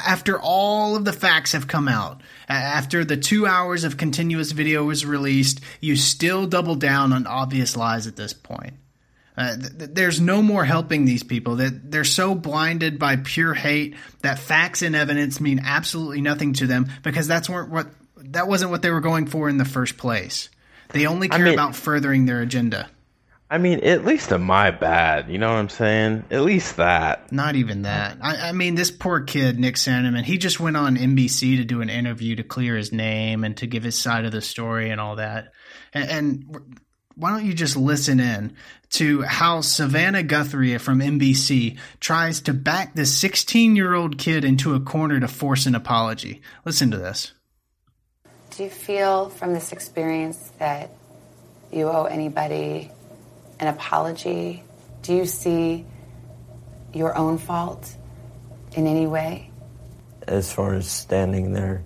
after 0.05 0.41
all 0.41 0.97
of 0.97 1.05
the 1.05 1.13
facts 1.13 1.53
have 1.53 1.69
come 1.69 1.87
out, 1.87 2.23
after 2.49 3.05
the 3.05 3.17
two 3.17 3.47
hours 3.47 3.85
of 3.85 3.97
continuous 3.97 4.51
video 4.51 4.83
was 4.83 5.07
released, 5.07 5.61
you 5.81 5.95
still 5.95 6.47
double 6.47 6.75
down 6.75 7.13
on 7.13 7.29
obvious 7.29 7.77
lies 7.77 8.09
at 8.09 8.17
this 8.17 8.33
point. 8.33 8.75
Uh, 9.37 9.57
th- 9.57 9.91
there's 9.93 10.21
no 10.21 10.43
more 10.43 10.65
helping 10.65 11.05
these 11.05 11.23
people. 11.23 11.57
That 11.57 11.91
they're 11.91 12.05
so 12.05 12.35
blinded 12.35 12.99
by 12.99 13.17
pure 13.17 13.55
hate 13.55 13.95
that 14.23 14.39
facts 14.39 14.83
and 14.83 14.95
evidence 14.95 15.41
mean 15.41 15.61
absolutely 15.65 16.21
nothing 16.21 16.55
to 16.55 16.67
them 16.67 16.91
because 17.03 17.29
that's 17.29 17.49
what 17.49 17.89
that 18.31 18.49
wasn't 18.49 18.71
what 18.71 18.83
they 18.83 18.91
were 18.91 19.01
going 19.01 19.27
for 19.27 19.49
in 19.49 19.59
the 19.59 19.65
first 19.65 19.97
place. 19.97 20.49
They 20.91 21.07
only 21.07 21.29
care 21.29 21.41
I 21.41 21.45
mean, 21.45 21.55
about 21.55 21.75
furthering 21.75 22.27
their 22.27 22.41
agenda. 22.41 22.91
I 23.53 23.59
mean, 23.59 23.81
at 23.81 24.07
least 24.07 24.33
a 24.33 24.39
my 24.39 24.71
bad. 24.71 25.31
You 25.31 25.37
know 25.37 25.49
what 25.49 25.59
I'm 25.59 25.69
saying? 25.69 26.25
At 26.31 26.41
least 26.41 26.77
that. 26.77 27.31
Not 27.33 27.55
even 27.55 27.83
that. 27.83 28.17
I, 28.23 28.49
I, 28.49 28.53
mean, 28.53 28.77
this 28.77 28.91
poor 28.91 29.21
kid, 29.21 29.59
Nick 29.59 29.75
Sandmann, 29.75 30.25
he 30.25 30.39
just 30.39 30.59
went 30.59 30.77
on 30.79 30.97
NBC 30.97 31.59
to 31.59 31.65
do 31.65 31.83
an 31.83 31.91
interview 31.91 32.37
to 32.37 32.43
clear 32.43 32.77
his 32.77 32.93
name 32.93 33.45
and 33.45 33.55
to 33.59 33.67
give 33.67 33.83
his 33.83 33.99
side 33.99 34.25
of 34.25 34.33
the 34.33 34.41
story 34.41 34.89
and 34.89 35.01
all 35.01 35.17
that. 35.17 35.53
And, 35.93 36.11
and 36.11 36.77
why 37.15 37.31
don't 37.31 37.45
you 37.45 37.53
just 37.53 37.77
listen 37.77 38.21
in 38.21 38.57
to 38.93 39.21
how 39.21 39.61
Savannah 39.61 40.23
Guthrie 40.23 40.79
from 40.79 41.01
NBC 41.01 41.79
tries 42.01 42.41
to 42.43 42.55
back 42.55 42.95
this 42.95 43.15
16 43.15 43.77
year 43.77 43.93
old 43.95 44.17
kid 44.17 44.47
into 44.47 44.75
a 44.75 44.81
corner 44.81 45.21
to 45.21 45.29
force 45.29 45.67
an 45.67 45.75
apology? 45.75 46.41
Listen 46.65 46.91
to 46.91 46.97
this. 46.97 47.33
Do 48.57 48.65
you 48.65 48.71
feel 48.71 49.31
from 49.31 49.55
this 49.55 49.73
experience 49.73 50.53
that 50.59 50.91
you 51.73 51.89
owe 51.89 52.05
anybody 52.05 52.91
an 53.59 53.69
apology? 53.69 54.63
Do 55.01 55.15
you 55.15 55.25
see 55.25 55.87
your 56.93 57.17
own 57.17 57.39
fault 57.39 57.97
in 58.75 58.87
any 58.87 59.07
way? 59.07 59.51
As 60.29 60.53
far 60.53 60.75
as 60.75 60.87
standing 60.87 61.55
there, 61.55 61.83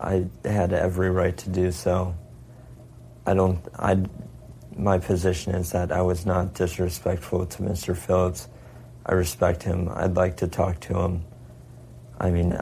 I 0.00 0.24
had 0.46 0.72
every 0.72 1.10
right 1.10 1.36
to 1.36 1.50
do 1.50 1.70
so. 1.70 2.14
I 3.26 3.34
don't. 3.34 3.60
I. 3.78 4.02
My 4.74 4.96
position 4.96 5.54
is 5.54 5.72
that 5.72 5.92
I 5.92 6.00
was 6.00 6.24
not 6.24 6.54
disrespectful 6.54 7.44
to 7.44 7.62
Mr. 7.62 7.94
Phillips. 7.94 8.48
I 9.04 9.12
respect 9.12 9.62
him. 9.62 9.90
I'd 9.94 10.16
like 10.16 10.38
to 10.38 10.48
talk 10.48 10.80
to 10.80 10.98
him. 10.98 11.24
I 12.18 12.30
mean, 12.30 12.58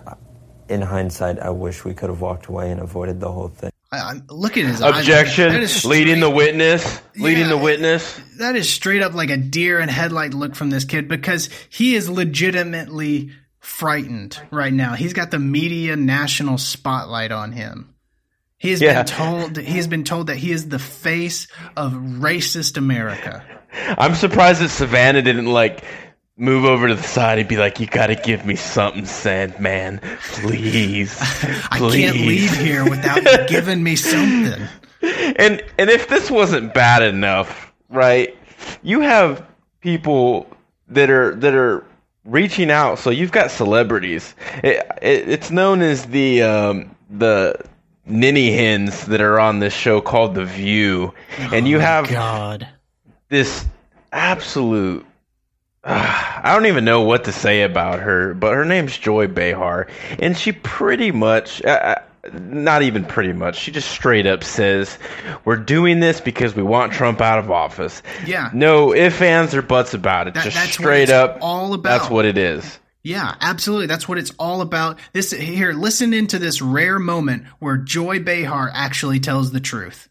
in 0.71 0.83
hindsight, 0.83 1.39
I 1.39 1.51
wish 1.51 1.85
we 1.85 1.95
could 1.95 2.09
have 2.09 2.21
walked 2.21 2.47
away 2.47 2.71
and 2.71 2.81
avoided 2.81 3.21
the 3.21 3.31
whole 3.31 3.49
thing. 3.49 3.71
I, 3.93 4.21
look 4.29 4.57
at 4.57 4.67
his 4.67 4.81
objection. 4.81 5.67
leading 5.91 6.21
the 6.21 6.31
witness. 6.31 7.01
Leading 7.17 7.49
the 7.49 7.59
witness. 7.59 8.21
That 8.39 8.55
is 8.55 8.71
straight 8.71 9.03
up 9.03 9.15
like 9.15 9.31
a 9.31 9.37
deer 9.37 9.81
in 9.81 9.89
headlight 9.89 10.33
look 10.33 10.55
from 10.55 10.71
this 10.71 10.85
kid 10.85 11.09
because 11.09 11.51
he 11.69 11.97
is 11.97 12.09
legitimately 12.09 13.33
frightened 13.59 14.41
right 14.53 14.73
now. 14.73 14.95
He's 14.95 15.13
got 15.13 15.33
the 15.33 15.41
media 15.41 15.97
national 15.97 16.59
spotlight 16.59 17.33
on 17.33 17.51
him. 17.51 17.95
He 18.59 18.71
has 18.71 18.81
yeah. 18.81 19.03
been 19.03 19.07
told 19.07 19.57
he 19.57 19.77
has 19.77 19.89
been 19.89 20.05
told 20.05 20.29
that 20.29 20.37
he 20.37 20.53
is 20.53 20.69
the 20.69 20.79
face 20.79 21.49
of 21.77 21.93
racist 21.93 22.77
America. 22.77 23.45
I'm 23.73 24.15
surprised 24.15 24.61
that 24.61 24.69
Savannah 24.69 25.23
didn't 25.23 25.47
like 25.47 25.83
move 26.41 26.65
over 26.65 26.89
to 26.89 26.95
the 26.95 27.03
side 27.03 27.39
and 27.39 27.49
be 27.49 27.57
like, 27.57 27.79
"You 27.79 27.87
got 27.87 28.09
to 28.09 28.17
give 28.17 28.45
me 28.45 28.57
something, 28.57 29.05
Sandmann, 29.05 30.01
please, 30.33 31.17
I 31.71 31.79
can't 31.79 32.17
leave 32.17 32.57
here 32.57 32.89
without 32.89 33.23
you 33.23 33.47
giving 33.49 33.83
me 33.83 33.97
something." 33.97 34.67
And 35.03 35.63
and 35.79 35.89
if 35.89 36.09
this 36.09 36.31
wasn't 36.31 36.75
bad 36.75 37.03
enough, 37.03 37.73
right? 37.89 38.37
You 38.83 39.01
have 39.01 39.47
people 39.81 40.47
that 40.89 41.09
are 41.09 41.35
that 41.37 41.55
are 41.55 41.87
reaching 42.25 42.71
out. 42.71 42.99
So 42.99 43.11
you've 43.11 43.33
got 43.33 43.51
celebrities. 43.51 44.35
It, 44.63 44.87
it, 45.01 45.29
it's 45.29 45.51
known 45.51 45.81
as 45.83 46.07
the 46.07 46.43
um, 46.43 46.95
the 47.09 47.55
ninny 48.05 48.53
hens 48.53 49.07
that 49.07 49.21
are 49.21 49.41
on 49.41 49.61
this 49.61 49.73
show 49.73 50.01
called 50.01 50.35
The 50.35 50.45
View, 50.45 51.15
and 51.39 51.67
you 51.67 51.79
oh 51.79 51.81
have 51.81 52.09
God. 52.09 52.69
this 53.29 53.65
absolute 54.13 55.07
I 55.85 56.53
don't 56.55 56.67
even 56.67 56.85
know 56.85 57.01
what 57.01 57.25
to 57.25 57.33
say 57.33 57.63
about 57.63 58.01
her, 58.01 58.35
but 58.35 58.55
her 58.55 58.65
name's 58.65 58.99
Joy 58.99 59.29
Behar, 59.29 59.87
and 60.19 60.37
she 60.37 60.53
pretty 60.53 61.11
much, 61.11 61.65
uh, 61.65 61.69
uh, 61.69 62.31
not 62.35 62.83
even 62.83 63.07
pretty 63.07 63.33
much, 63.33 63.59
she 63.59 63.71
just 63.71 63.91
straight 63.91 64.27
up 64.27 64.45
says, 64.45 64.99
"We're 65.47 65.57
doing 65.57 66.01
this 66.01 66.21
because 66.21 66.55
we 66.55 66.63
want 66.63 66.93
Trump 66.93 67.23
out 67.23 67.39
of 67.39 67.51
office." 67.51 68.03
Yeah. 68.27 68.51
No 68.53 68.95
ifs, 68.95 69.23
ands, 69.23 69.55
or 69.55 69.63
buts 69.63 69.95
about 69.95 70.29
it. 70.29 70.35
That, 70.35 70.45
just 70.45 70.75
straight 70.75 71.09
up, 71.09 71.39
all 71.41 71.73
about. 71.73 72.01
That's 72.01 72.11
what 72.11 72.27
it 72.27 72.37
is. 72.37 72.79
Yeah, 73.03 73.35
absolutely. 73.41 73.87
That's 73.87 74.07
what 74.07 74.19
it's 74.19 74.33
all 74.39 74.61
about. 74.61 74.99
This 75.15 75.31
here, 75.31 75.73
listen 75.73 76.13
into 76.13 76.39
this 76.39 76.61
rare 76.61 76.99
moment 76.99 77.47
where 77.59 77.79
Joy 77.79 78.21
Behar 78.21 78.71
actually 78.75 79.21
tells 79.21 79.53
the 79.53 79.61
truth. 79.61 80.10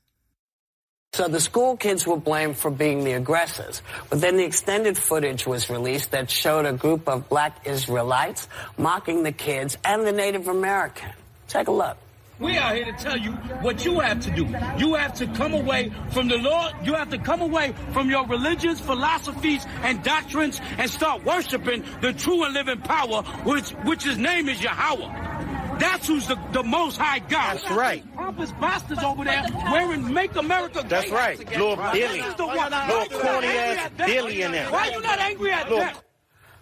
So 1.13 1.27
the 1.27 1.39
school 1.39 1.75
kids 1.75 2.05
were 2.05 2.17
blamed 2.17 2.57
for 2.57 2.69
being 2.69 3.03
the 3.03 3.13
aggressors. 3.13 3.81
But 4.09 4.21
then 4.21 4.37
the 4.37 4.45
extended 4.45 4.97
footage 4.97 5.45
was 5.45 5.69
released 5.69 6.11
that 6.11 6.29
showed 6.29 6.65
a 6.65 6.73
group 6.73 7.09
of 7.09 7.27
black 7.27 7.67
Israelites 7.67 8.47
mocking 8.77 9.23
the 9.23 9.31
kids 9.31 9.77
and 9.83 10.05
the 10.05 10.11
Native 10.11 10.47
American. 10.47 11.09
Take 11.47 11.67
a 11.67 11.71
look. 11.71 11.97
We 12.39 12.57
are 12.57 12.73
here 12.73 12.85
to 12.85 12.93
tell 12.93 13.17
you 13.17 13.33
what 13.61 13.83
you 13.83 13.99
have 13.99 14.21
to 14.21 14.31
do. 14.31 14.45
You 14.77 14.93
have 14.93 15.13
to 15.15 15.27
come 15.27 15.53
away 15.53 15.91
from 16.11 16.29
the 16.29 16.37
Lord. 16.37 16.73
You 16.83 16.93
have 16.93 17.09
to 17.09 17.17
come 17.17 17.41
away 17.41 17.73
from 17.91 18.09
your 18.09 18.25
religions, 18.25 18.79
philosophies, 18.79 19.65
and 19.81 20.01
doctrines 20.03 20.61
and 20.77 20.89
start 20.89 21.25
worshiping 21.25 21.83
the 21.99 22.13
true 22.13 22.45
and 22.45 22.53
living 22.53 22.79
power, 22.79 23.23
which, 23.43 23.71
which 23.83 24.03
his 24.03 24.17
name 24.17 24.47
is 24.47 24.63
Yahweh. 24.63 25.68
That's 25.79 26.07
who's 26.07 26.27
the, 26.27 26.37
the 26.51 26.63
most 26.63 26.97
high 26.97 27.19
God. 27.19 27.57
That's 27.57 27.71
right. 27.71 28.15
Pompous 28.15 28.51
bastards 28.53 29.03
over 29.03 29.23
there 29.23 29.45
wearing 29.71 30.13
Make 30.13 30.35
America 30.35 30.79
Great 30.79 30.89
That's 30.89 31.09
right. 31.09 31.39
Little 31.39 31.75
Billy. 31.75 32.21
Little 32.21 32.49
corny 33.19 33.47
ass 33.47 33.89
billionaire. 33.97 34.69
Why 34.71 34.89
are 34.89 34.91
you 34.91 35.01
not 35.01 35.19
angry 35.19 35.51
at 35.51 35.69
that? 35.69 36.03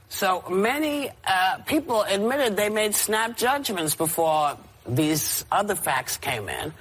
So 0.09 0.43
many 0.49 1.09
uh, 1.25 1.57
people 1.65 2.03
admitted 2.03 2.55
they 2.55 2.69
made 2.69 2.95
snap 2.95 3.35
judgments 3.35 3.95
before 3.95 4.57
these 4.87 5.43
other 5.51 5.75
facts 5.75 6.17
came 6.17 6.47
in. 6.47 6.73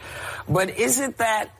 But 0.48 0.70
is 0.70 1.00
it 1.00 1.18
that 1.18 1.50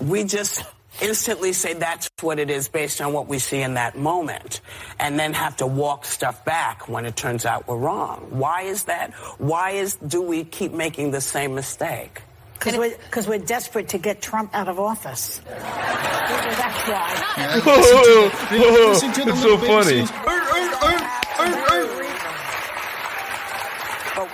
we 0.00 0.24
just 0.24 0.64
instantly 1.00 1.52
say 1.52 1.74
that's 1.74 2.10
what 2.20 2.38
it 2.38 2.50
is 2.50 2.68
based 2.68 3.00
on 3.00 3.12
what 3.12 3.26
we 3.28 3.38
see 3.38 3.60
in 3.60 3.74
that 3.74 3.96
moment 3.96 4.60
and 4.98 5.18
then 5.18 5.32
have 5.32 5.56
to 5.58 5.66
walk 5.66 6.04
stuff 6.04 6.44
back 6.44 6.88
when 6.88 7.06
it 7.06 7.16
turns 7.16 7.46
out 7.46 7.66
we're 7.66 7.76
wrong. 7.76 8.26
Why 8.30 8.62
is 8.62 8.84
that? 8.84 9.12
Why 9.38 9.70
is 9.70 9.96
do 9.96 10.22
we 10.22 10.44
keep 10.44 10.72
making 10.72 11.10
the 11.10 11.20
same 11.20 11.54
mistake? 11.54 12.22
Because 12.54 12.76
we're, 12.78 12.96
cause 13.10 13.26
we're 13.26 13.38
desperate 13.38 13.88
to 13.88 13.98
get 13.98 14.22
Trump 14.22 14.54
out 14.54 14.68
of 14.68 14.78
office. 14.78 15.40
That's 15.48 16.88
why. 16.88 17.34
Yeah, 17.36 17.54
listen 17.56 19.12
to, 19.12 19.12
listen 19.12 19.12
to 19.12 19.30
it's 19.30 19.42
so 19.42 19.58
funny. 19.58 20.06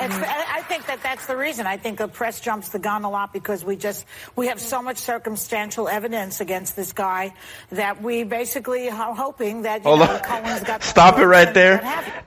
I 0.01 0.62
think 0.68 0.86
that 0.86 1.03
that's 1.03 1.26
the 1.26 1.36
reason. 1.36 1.66
I 1.66 1.76
think 1.76 1.99
the 1.99 2.09
press 2.09 2.40
jumps 2.40 2.70
the 2.70 2.78
gun 2.78 3.05
a 3.05 3.11
lot 3.11 3.32
because 3.32 3.64
we 3.64 3.76
just 3.76 4.05
we 4.36 4.46
have 4.46 4.61
so 4.61 4.82
much 4.82 4.99
circumstantial 4.99 5.88
evidence 5.88 6.40
against 6.40 6.76
this 6.76 6.92
guy 6.92 7.34
that 7.70 8.03
we 8.03 8.24
basically 8.24 8.88
are 8.88 9.14
hoping 9.14 9.62
that 9.62 9.82
you 9.82 9.88
Hold 9.88 10.01
know, 10.01 10.20
Cohen's 10.22 10.62
got. 10.64 10.82
Stop 10.82 11.18
it 11.18 11.26
right 11.26 11.53
there. 11.53 11.78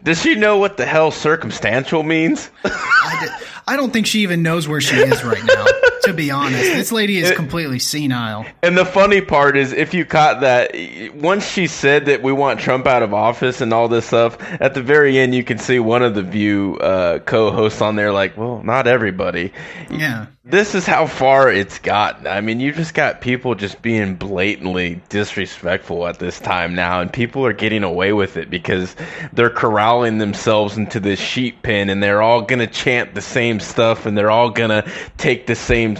Does 0.03 0.21
she 0.21 0.35
know 0.35 0.57
what 0.57 0.77
the 0.77 0.85
hell 0.85 1.11
circumstantial 1.11 2.03
means? 2.03 2.49
I, 2.63 3.17
did, 3.21 3.47
I 3.67 3.77
don't 3.77 3.91
think 3.91 4.07
she 4.07 4.21
even 4.21 4.43
knows 4.43 4.67
where 4.67 4.81
she 4.81 4.95
is 4.95 5.23
right 5.23 5.43
now. 5.43 5.65
to 6.03 6.13
be 6.13 6.31
honest, 6.31 6.63
this 6.63 6.91
lady 6.91 7.17
is 7.17 7.31
completely 7.35 7.79
senile. 7.79 8.45
And 8.63 8.77
the 8.77 8.85
funny 8.85 9.21
part 9.21 9.55
is, 9.55 9.71
if 9.71 9.93
you 9.93 10.05
caught 10.05 10.41
that, 10.41 10.71
once 11.13 11.47
she 11.47 11.67
said 11.67 12.05
that 12.05 12.23
we 12.23 12.31
want 12.31 12.59
Trump 12.59 12.87
out 12.87 13.03
of 13.03 13.13
office 13.13 13.61
and 13.61 13.73
all 13.73 13.87
this 13.87 14.07
stuff, 14.07 14.37
at 14.59 14.73
the 14.73 14.81
very 14.81 15.19
end, 15.19 15.35
you 15.35 15.43
can 15.43 15.57
see 15.57 15.79
one 15.79 16.01
of 16.01 16.15
the 16.15 16.23
View 16.23 16.77
uh, 16.77 17.19
co-hosts 17.19 17.60
on 17.81 17.95
there 17.95 18.11
like, 18.11 18.37
well, 18.37 18.63
not 18.63 18.87
everybody. 18.87 19.53
Yeah. 19.89 20.27
This 20.43 20.73
is 20.73 20.87
how 20.87 21.05
far 21.05 21.51
it's 21.51 21.77
gotten. 21.77 22.25
I 22.25 22.41
mean, 22.41 22.59
you 22.59 22.71
just 22.71 22.95
got 22.95 23.21
people 23.21 23.53
just 23.53 23.79
being 23.83 24.15
blatantly 24.15 24.99
disrespectful 25.07 26.07
at 26.07 26.17
this 26.17 26.39
time 26.39 26.73
now, 26.73 26.99
and 26.99 27.13
people 27.13 27.45
are 27.45 27.53
getting 27.53 27.83
away 27.83 28.11
with 28.11 28.37
it 28.37 28.49
because 28.49 28.95
they're 29.33 29.51
corralling 29.51 30.17
themselves 30.17 30.77
into 30.77 30.99
this 30.99 31.19
sheep 31.19 31.61
pen, 31.61 31.89
and 31.89 32.01
they're 32.01 32.23
all 32.23 32.41
gonna 32.41 32.65
chant 32.65 33.13
the 33.13 33.21
same 33.21 33.59
stuff, 33.59 34.07
and 34.07 34.17
they're 34.17 34.31
all 34.31 34.49
gonna 34.49 34.89
take 35.17 35.45
the 35.45 35.55
same 35.55 35.97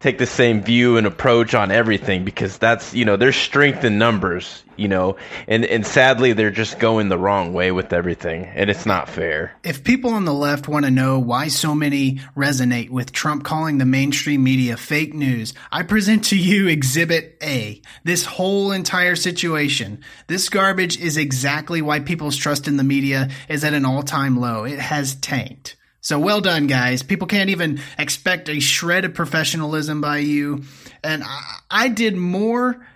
take 0.00 0.18
the 0.18 0.26
same 0.26 0.62
view 0.62 0.96
and 0.98 1.06
approach 1.06 1.54
on 1.54 1.72
everything 1.72 2.24
because 2.24 2.58
that's 2.58 2.94
you 2.94 3.04
know 3.04 3.16
there's 3.16 3.34
strength 3.34 3.82
in 3.82 3.98
numbers 3.98 4.62
you 4.76 4.86
know 4.86 5.16
and 5.48 5.64
and 5.64 5.84
sadly 5.84 6.32
they're 6.32 6.50
just 6.50 6.78
going 6.78 7.08
the 7.08 7.18
wrong 7.18 7.52
way 7.52 7.72
with 7.72 7.92
everything 7.92 8.44
and 8.44 8.70
it's 8.70 8.86
not 8.86 9.08
fair 9.08 9.52
if 9.64 9.82
people 9.82 10.10
on 10.10 10.24
the 10.24 10.32
left 10.32 10.68
want 10.68 10.84
to 10.84 10.90
know 10.92 11.18
why 11.18 11.48
so 11.48 11.74
many 11.74 12.20
resonate 12.36 12.90
with 12.90 13.10
Trump 13.10 13.42
calling 13.42 13.75
the 13.78 13.84
mainstream 13.84 14.42
media 14.42 14.76
fake 14.76 15.14
news 15.14 15.54
i 15.72 15.82
present 15.82 16.24
to 16.24 16.36
you 16.36 16.68
exhibit 16.68 17.36
A 17.42 17.80
this 18.04 18.24
whole 18.24 18.72
entire 18.72 19.16
situation 19.16 20.02
this 20.26 20.48
garbage 20.48 20.98
is 20.98 21.16
exactly 21.16 21.82
why 21.82 22.00
people's 22.00 22.36
trust 22.36 22.68
in 22.68 22.76
the 22.76 22.84
media 22.84 23.28
is 23.48 23.64
at 23.64 23.74
an 23.74 23.84
all-time 23.84 24.38
low 24.38 24.64
it 24.64 24.78
has 24.78 25.14
tanked 25.16 25.76
so 26.06 26.20
well 26.20 26.40
done, 26.40 26.68
guys. 26.68 27.02
People 27.02 27.26
can't 27.26 27.50
even 27.50 27.80
expect 27.98 28.48
a 28.48 28.60
shred 28.60 29.04
of 29.04 29.14
professionalism 29.14 30.00
by 30.00 30.18
you. 30.18 30.62
And 31.02 31.24
I, 31.24 31.58
I 31.68 31.88
did 31.88 32.16
more 32.16 32.86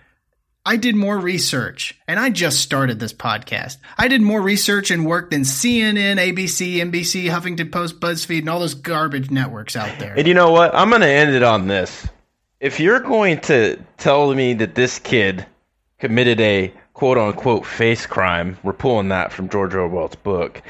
I 0.63 0.77
did 0.77 0.95
more 0.95 1.17
research, 1.17 1.99
and 2.07 2.19
I 2.19 2.29
just 2.29 2.59
started 2.59 2.99
this 2.99 3.13
podcast. 3.13 3.77
I 3.97 4.07
did 4.07 4.21
more 4.21 4.41
research 4.41 4.91
and 4.91 5.07
work 5.07 5.31
than 5.31 5.41
CNN, 5.41 6.17
ABC, 6.17 6.75
NBC, 6.75 7.29
Huffington 7.29 7.71
Post, 7.71 7.99
BuzzFeed, 7.99 8.39
and 8.39 8.49
all 8.49 8.59
those 8.59 8.75
garbage 8.75 9.31
networks 9.31 9.75
out 9.75 9.97
there. 9.97 10.13
And 10.13 10.27
you 10.27 10.35
know 10.35 10.51
what? 10.51 10.75
I'm 10.75 10.89
going 10.89 11.01
to 11.01 11.07
end 11.07 11.33
it 11.33 11.41
on 11.41 11.67
this. 11.67 12.07
If 12.59 12.79
you're 12.79 12.99
going 12.99 13.39
to 13.41 13.83
tell 13.97 14.31
me 14.35 14.53
that 14.55 14.75
this 14.75 14.99
kid 14.99 15.47
committed 15.97 16.39
a 16.39 16.71
quote 16.93 17.17
unquote 17.17 17.65
face 17.65 18.05
crime, 18.05 18.55
we're 18.61 18.73
pulling 18.73 19.09
that 19.09 19.33
from 19.33 19.49
George 19.49 19.73
Orwell's 19.73 20.15
book. 20.15 20.61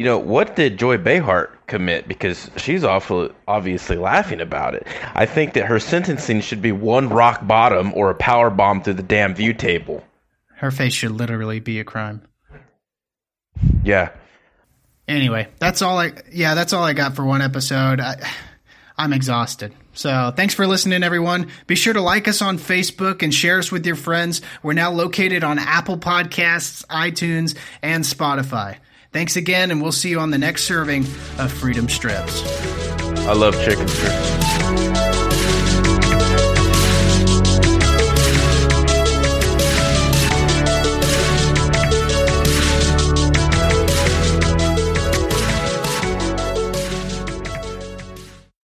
You 0.00 0.06
know, 0.06 0.16
what 0.16 0.56
did 0.56 0.78
Joy 0.78 0.96
Behar 0.96 1.50
commit? 1.66 2.08
Because 2.08 2.50
she's 2.56 2.84
awful, 2.84 3.28
obviously 3.46 3.98
laughing 3.98 4.40
about 4.40 4.74
it. 4.74 4.86
I 5.14 5.26
think 5.26 5.52
that 5.52 5.66
her 5.66 5.78
sentencing 5.78 6.40
should 6.40 6.62
be 6.62 6.72
one 6.72 7.10
rock 7.10 7.46
bottom 7.46 7.92
or 7.92 8.08
a 8.08 8.14
power 8.14 8.48
bomb 8.48 8.82
through 8.82 8.94
the 8.94 9.02
damn 9.02 9.34
view 9.34 9.52
table. 9.52 10.02
Her 10.56 10.70
face 10.70 10.94
should 10.94 11.10
literally 11.10 11.60
be 11.60 11.80
a 11.80 11.84
crime. 11.84 12.22
Yeah. 13.84 14.08
Anyway, 15.06 15.48
that's 15.58 15.82
all 15.82 15.98
I. 15.98 16.12
Yeah, 16.32 16.54
that's 16.54 16.72
all 16.72 16.82
I 16.82 16.94
got 16.94 17.14
for 17.14 17.26
one 17.26 17.42
episode. 17.42 18.00
I, 18.00 18.26
I'm 18.96 19.12
exhausted. 19.12 19.74
So 19.92 20.32
thanks 20.34 20.54
for 20.54 20.66
listening, 20.66 21.02
everyone. 21.02 21.48
Be 21.66 21.74
sure 21.74 21.92
to 21.92 22.00
like 22.00 22.26
us 22.26 22.40
on 22.40 22.56
Facebook 22.56 23.22
and 23.22 23.34
share 23.34 23.58
us 23.58 23.70
with 23.70 23.84
your 23.84 23.96
friends. 23.96 24.40
We're 24.62 24.72
now 24.72 24.92
located 24.92 25.44
on 25.44 25.58
Apple 25.58 25.98
Podcasts, 25.98 26.86
iTunes, 26.86 27.54
and 27.82 28.02
Spotify. 28.02 28.78
Thanks 29.12 29.36
again, 29.36 29.70
and 29.72 29.82
we'll 29.82 29.90
see 29.90 30.10
you 30.10 30.20
on 30.20 30.30
the 30.30 30.38
next 30.38 30.64
serving 30.64 31.02
of 31.38 31.52
Freedom 31.52 31.88
Strips. 31.88 32.42
I 33.26 33.32
love 33.32 33.54
chicken 33.64 33.88
strips. 33.88 34.89